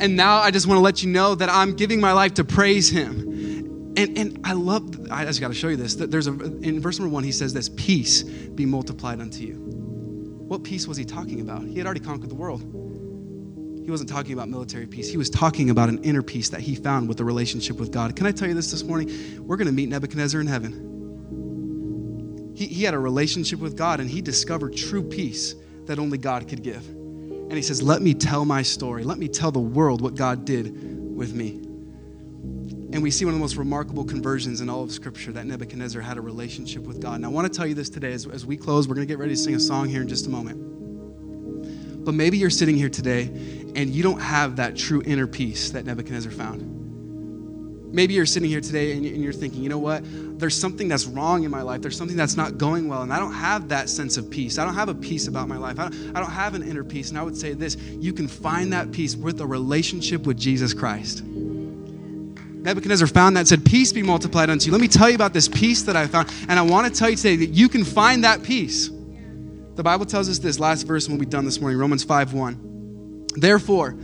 And 0.00 0.16
now 0.16 0.38
I 0.38 0.50
just 0.52 0.66
want 0.66 0.78
to 0.78 0.82
let 0.82 1.02
you 1.02 1.10
know 1.10 1.34
that 1.34 1.50
I'm 1.50 1.76
giving 1.76 2.00
my 2.00 2.12
life 2.12 2.32
to 2.34 2.44
praise 2.44 2.88
him. 2.88 3.92
And, 3.98 4.16
and 4.16 4.40
I 4.42 4.54
love, 4.54 5.06
I 5.10 5.26
just 5.26 5.38
got 5.38 5.48
to 5.48 5.54
show 5.54 5.68
you 5.68 5.76
this. 5.76 5.94
There's 5.94 6.26
a, 6.26 6.32
in 6.32 6.80
verse 6.80 6.98
number 6.98 7.12
one, 7.12 7.24
he 7.24 7.32
says 7.32 7.52
this 7.52 7.68
peace 7.68 8.22
be 8.22 8.64
multiplied 8.64 9.20
unto 9.20 9.44
you. 9.44 9.56
What 10.48 10.64
peace 10.64 10.88
was 10.88 10.96
he 10.96 11.04
talking 11.04 11.42
about? 11.42 11.62
He 11.62 11.76
had 11.76 11.84
already 11.84 12.00
conquered 12.00 12.30
the 12.30 12.36
world. 12.36 12.62
He 13.86 13.90
wasn't 13.92 14.10
talking 14.10 14.32
about 14.32 14.48
military 14.48 14.84
peace. 14.84 15.08
He 15.08 15.16
was 15.16 15.30
talking 15.30 15.70
about 15.70 15.88
an 15.88 16.02
inner 16.02 16.20
peace 16.20 16.48
that 16.48 16.60
he 16.60 16.74
found 16.74 17.06
with 17.06 17.18
the 17.18 17.24
relationship 17.24 17.76
with 17.76 17.92
God. 17.92 18.16
Can 18.16 18.26
I 18.26 18.32
tell 18.32 18.48
you 18.48 18.54
this 18.54 18.72
this 18.72 18.82
morning? 18.82 19.46
We're 19.46 19.56
going 19.56 19.68
to 19.68 19.72
meet 19.72 19.88
Nebuchadnezzar 19.88 20.40
in 20.40 20.48
heaven. 20.48 22.52
He, 22.56 22.66
he 22.66 22.82
had 22.82 22.94
a 22.94 22.98
relationship 22.98 23.60
with 23.60 23.76
God 23.76 24.00
and 24.00 24.10
he 24.10 24.20
discovered 24.20 24.76
true 24.76 25.04
peace 25.04 25.54
that 25.84 26.00
only 26.00 26.18
God 26.18 26.48
could 26.48 26.64
give. 26.64 26.84
And 26.84 27.52
he 27.52 27.62
says, 27.62 27.80
Let 27.80 28.02
me 28.02 28.12
tell 28.12 28.44
my 28.44 28.62
story. 28.62 29.04
Let 29.04 29.18
me 29.18 29.28
tell 29.28 29.52
the 29.52 29.60
world 29.60 30.00
what 30.00 30.16
God 30.16 30.44
did 30.44 31.16
with 31.16 31.32
me. 31.32 31.50
And 32.92 33.04
we 33.04 33.12
see 33.12 33.24
one 33.24 33.34
of 33.34 33.38
the 33.38 33.44
most 33.44 33.54
remarkable 33.54 34.04
conversions 34.04 34.60
in 34.60 34.68
all 34.68 34.82
of 34.82 34.90
Scripture 34.90 35.30
that 35.30 35.46
Nebuchadnezzar 35.46 36.02
had 36.02 36.16
a 36.16 36.20
relationship 36.20 36.82
with 36.82 37.00
God. 37.00 37.14
And 37.14 37.24
I 37.24 37.28
want 37.28 37.46
to 37.46 37.56
tell 37.56 37.68
you 37.68 37.74
this 37.74 37.88
today 37.88 38.12
as, 38.12 38.26
as 38.26 38.44
we 38.44 38.56
close. 38.56 38.88
We're 38.88 38.96
going 38.96 39.06
to 39.06 39.12
get 39.12 39.20
ready 39.20 39.34
to 39.34 39.40
sing 39.40 39.54
a 39.54 39.60
song 39.60 39.88
here 39.88 40.02
in 40.02 40.08
just 40.08 40.26
a 40.26 40.30
moment. 40.30 40.74
But 42.04 42.14
maybe 42.14 42.38
you're 42.38 42.50
sitting 42.50 42.76
here 42.76 42.88
today 42.88 43.30
and 43.76 43.90
you 43.90 44.02
don't 44.02 44.20
have 44.20 44.56
that 44.56 44.74
true 44.74 45.02
inner 45.04 45.26
peace 45.26 45.70
that 45.70 45.84
Nebuchadnezzar 45.84 46.32
found. 46.32 46.72
Maybe 47.92 48.14
you're 48.14 48.26
sitting 48.26 48.48
here 48.48 48.60
today 48.60 48.92
and 48.92 49.04
you're 49.04 49.32
thinking, 49.32 49.62
you 49.62 49.68
know 49.68 49.78
what? 49.78 50.02
There's 50.38 50.58
something 50.58 50.88
that's 50.88 51.06
wrong 51.06 51.44
in 51.44 51.50
my 51.50 51.62
life. 51.62 51.82
There's 51.82 51.96
something 51.96 52.16
that's 52.16 52.36
not 52.36 52.58
going 52.58 52.88
well, 52.88 53.02
and 53.02 53.12
I 53.12 53.18
don't 53.18 53.32
have 53.32 53.68
that 53.68 53.88
sense 53.88 54.16
of 54.16 54.28
peace. 54.28 54.58
I 54.58 54.64
don't 54.64 54.74
have 54.74 54.88
a 54.88 54.94
peace 54.94 55.28
about 55.28 55.46
my 55.48 55.56
life. 55.56 55.78
I 55.78 55.88
don't, 55.88 56.16
I 56.16 56.20
don't 56.20 56.30
have 56.30 56.54
an 56.54 56.62
inner 56.62 56.84
peace. 56.84 57.10
And 57.10 57.18
I 57.18 57.22
would 57.22 57.36
say 57.36 57.52
this 57.52 57.76
you 57.76 58.12
can 58.12 58.28
find 58.28 58.72
that 58.72 58.92
peace 58.92 59.14
with 59.14 59.40
a 59.40 59.46
relationship 59.46 60.26
with 60.26 60.36
Jesus 60.36 60.74
Christ. 60.74 61.22
Nebuchadnezzar 61.24 63.06
found 63.06 63.36
that 63.36 63.46
said, 63.46 63.64
Peace 63.64 63.92
be 63.92 64.02
multiplied 64.02 64.50
unto 64.50 64.66
you. 64.66 64.72
Let 64.72 64.80
me 64.80 64.88
tell 64.88 65.08
you 65.08 65.14
about 65.14 65.32
this 65.32 65.48
peace 65.48 65.82
that 65.82 65.96
I 65.96 66.06
found. 66.06 66.30
And 66.48 66.58
I 66.58 66.62
want 66.62 66.92
to 66.92 66.98
tell 66.98 67.08
you 67.08 67.16
today 67.16 67.36
that 67.36 67.50
you 67.50 67.68
can 67.68 67.84
find 67.84 68.24
that 68.24 68.42
peace. 68.42 68.90
The 69.76 69.82
Bible 69.82 70.04
tells 70.04 70.28
us 70.28 70.38
this 70.38 70.58
last 70.58 70.82
verse 70.82 71.08
when 71.08 71.18
we 71.18 71.26
done 71.26 71.44
this 71.44 71.60
morning, 71.60 71.78
Romans 71.78 72.02
5 72.02 72.32
1. 72.32 72.75
Therefore, 73.36 73.94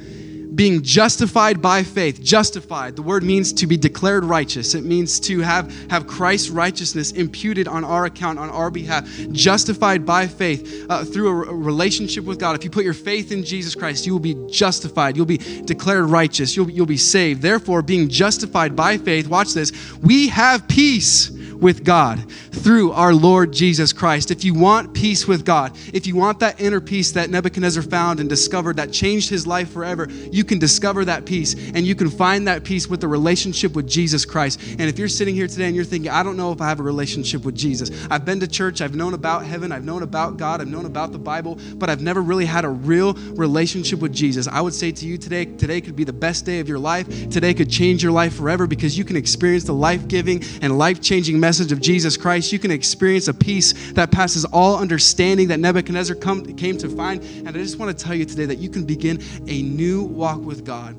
being 0.54 0.82
justified 0.82 1.62
by 1.62 1.82
faith, 1.82 2.22
justified, 2.22 2.94
the 2.94 3.02
word 3.02 3.22
means 3.22 3.52
to 3.54 3.66
be 3.66 3.76
declared 3.76 4.22
righteous. 4.22 4.74
It 4.74 4.84
means 4.84 5.18
to 5.20 5.40
have, 5.40 5.72
have 5.90 6.06
Christ's 6.06 6.50
righteousness 6.50 7.12
imputed 7.12 7.68
on 7.68 7.84
our 7.84 8.04
account, 8.04 8.38
on 8.38 8.50
our 8.50 8.70
behalf. 8.70 9.08
Justified 9.32 10.04
by 10.04 10.26
faith 10.26 10.84
uh, 10.90 11.04
through 11.04 11.28
a, 11.28 11.50
a 11.50 11.54
relationship 11.54 12.24
with 12.24 12.38
God. 12.38 12.54
If 12.54 12.64
you 12.64 12.70
put 12.70 12.84
your 12.84 12.92
faith 12.94 13.32
in 13.32 13.44
Jesus 13.44 13.74
Christ, 13.74 14.06
you 14.06 14.12
will 14.12 14.20
be 14.20 14.36
justified. 14.50 15.16
You'll 15.16 15.26
be 15.26 15.38
declared 15.38 16.04
righteous. 16.04 16.54
You'll, 16.54 16.70
you'll 16.70 16.86
be 16.86 16.98
saved. 16.98 17.40
Therefore, 17.40 17.80
being 17.80 18.08
justified 18.08 18.76
by 18.76 18.98
faith, 18.98 19.28
watch 19.28 19.54
this, 19.54 19.72
we 20.02 20.28
have 20.28 20.68
peace 20.68 21.30
with 21.62 21.84
God 21.84 22.30
through 22.30 22.90
our 22.92 23.14
Lord 23.14 23.52
Jesus 23.52 23.92
Christ. 23.92 24.30
If 24.30 24.44
you 24.44 24.52
want 24.52 24.92
peace 24.92 25.28
with 25.28 25.44
God, 25.44 25.76
if 25.94 26.06
you 26.06 26.16
want 26.16 26.40
that 26.40 26.60
inner 26.60 26.80
peace 26.80 27.12
that 27.12 27.30
Nebuchadnezzar 27.30 27.84
found 27.84 28.18
and 28.18 28.28
discovered 28.28 28.76
that 28.76 28.92
changed 28.92 29.30
his 29.30 29.46
life 29.46 29.70
forever, 29.70 30.08
you 30.10 30.44
can 30.44 30.58
discover 30.58 31.04
that 31.04 31.24
peace 31.24 31.54
and 31.54 31.86
you 31.86 31.94
can 31.94 32.10
find 32.10 32.48
that 32.48 32.64
peace 32.64 32.88
with 32.88 33.00
the 33.00 33.06
relationship 33.06 33.74
with 33.74 33.88
Jesus 33.88 34.24
Christ. 34.24 34.60
And 34.62 34.82
if 34.82 34.98
you're 34.98 35.08
sitting 35.08 35.36
here 35.36 35.46
today 35.46 35.66
and 35.66 35.76
you're 35.76 35.84
thinking, 35.84 36.10
I 36.10 36.24
don't 36.24 36.36
know 36.36 36.50
if 36.52 36.60
I 36.60 36.68
have 36.68 36.80
a 36.80 36.82
relationship 36.82 37.44
with 37.44 37.54
Jesus, 37.54 37.90
I've 38.10 38.24
been 38.24 38.40
to 38.40 38.48
church, 38.48 38.80
I've 38.80 38.96
known 38.96 39.14
about 39.14 39.44
heaven, 39.44 39.70
I've 39.70 39.84
known 39.84 40.02
about 40.02 40.36
God, 40.36 40.60
I've 40.60 40.68
known 40.68 40.86
about 40.86 41.12
the 41.12 41.18
Bible, 41.18 41.58
but 41.76 41.88
I've 41.88 42.02
never 42.02 42.22
really 42.22 42.46
had 42.46 42.64
a 42.64 42.70
real 42.70 43.14
relationship 43.34 44.00
with 44.00 44.12
Jesus. 44.12 44.48
I 44.48 44.60
would 44.60 44.74
say 44.74 44.90
to 44.90 45.06
you 45.06 45.16
today, 45.16 45.44
today 45.44 45.80
could 45.80 45.94
be 45.94 46.04
the 46.04 46.12
best 46.12 46.44
day 46.44 46.58
of 46.58 46.68
your 46.68 46.80
life. 46.80 47.06
Today 47.30 47.54
could 47.54 47.70
change 47.70 48.02
your 48.02 48.12
life 48.12 48.34
forever 48.34 48.66
because 48.66 48.98
you 48.98 49.04
can 49.04 49.14
experience 49.14 49.62
the 49.62 49.74
life 49.74 50.08
giving 50.08 50.42
and 50.60 50.76
life 50.76 51.00
changing 51.00 51.38
message 51.38 51.51
message 51.52 51.70
of 51.70 51.82
Jesus 51.82 52.16
Christ, 52.16 52.50
you 52.50 52.58
can 52.58 52.70
experience 52.70 53.28
a 53.28 53.34
peace 53.34 53.92
that 53.92 54.10
passes 54.10 54.46
all 54.46 54.78
understanding 54.78 55.48
that 55.48 55.60
Nebuchadnezzar 55.60 56.16
come, 56.16 56.42
came 56.56 56.78
to 56.78 56.88
find. 56.88 57.22
And 57.22 57.50
I 57.50 57.52
just 57.52 57.78
want 57.78 57.94
to 57.94 58.04
tell 58.04 58.14
you 58.14 58.24
today 58.24 58.46
that 58.46 58.56
you 58.56 58.70
can 58.70 58.86
begin 58.86 59.22
a 59.46 59.60
new 59.60 60.02
walk 60.02 60.40
with 60.40 60.64
God. 60.64 60.96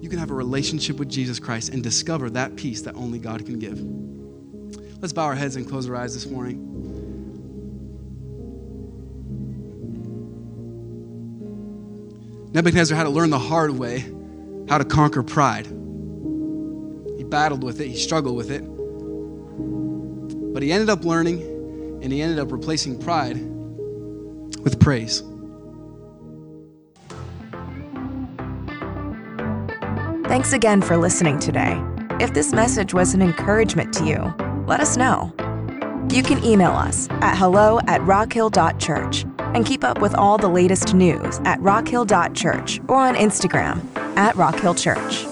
You 0.00 0.08
can 0.08 0.20
have 0.20 0.30
a 0.30 0.34
relationship 0.34 0.96
with 0.96 1.08
Jesus 1.08 1.40
Christ 1.40 1.70
and 1.70 1.82
discover 1.82 2.30
that 2.30 2.54
peace 2.54 2.82
that 2.82 2.94
only 2.94 3.18
God 3.18 3.44
can 3.44 3.58
give. 3.58 3.80
Let's 5.02 5.12
bow 5.12 5.24
our 5.24 5.34
heads 5.34 5.56
and 5.56 5.68
close 5.68 5.90
our 5.90 5.96
eyes 5.96 6.14
this 6.14 6.26
morning. 6.26 6.68
Nebuchadnezzar 12.52 12.96
had 12.96 13.04
to 13.04 13.10
learn 13.10 13.30
the 13.30 13.40
hard 13.40 13.72
way 13.72 14.04
how 14.68 14.78
to 14.78 14.84
conquer 14.84 15.24
pride. 15.24 15.66
He 15.66 17.24
battled 17.24 17.64
with 17.64 17.80
it, 17.80 17.88
he 17.88 17.96
struggled 17.96 18.36
with 18.36 18.52
it. 18.52 18.62
But 20.52 20.62
he 20.62 20.72
ended 20.72 20.90
up 20.90 21.04
learning 21.04 21.42
and 22.02 22.12
he 22.12 22.22
ended 22.22 22.38
up 22.38 22.52
replacing 22.52 22.98
pride 23.00 23.36
with 24.62 24.80
praise. 24.80 25.22
Thanks 30.28 30.52
again 30.52 30.80
for 30.80 30.96
listening 30.96 31.38
today. 31.38 31.82
If 32.20 32.34
this 32.34 32.52
message 32.52 32.94
was 32.94 33.14
an 33.14 33.22
encouragement 33.22 33.92
to 33.94 34.04
you, 34.04 34.34
let 34.66 34.80
us 34.80 34.96
know. 34.96 35.32
You 36.10 36.22
can 36.22 36.44
email 36.44 36.72
us 36.72 37.08
at 37.10 37.36
hello 37.36 37.80
at 37.86 38.00
rockhill.church 38.02 39.24
and 39.38 39.66
keep 39.66 39.84
up 39.84 40.00
with 40.00 40.14
all 40.14 40.38
the 40.38 40.48
latest 40.48 40.94
news 40.94 41.40
at 41.44 41.60
rockhill.church 41.60 42.80
or 42.88 42.96
on 42.96 43.14
Instagram 43.14 43.84
at 44.16 44.34
rockhillchurch. 44.36 45.29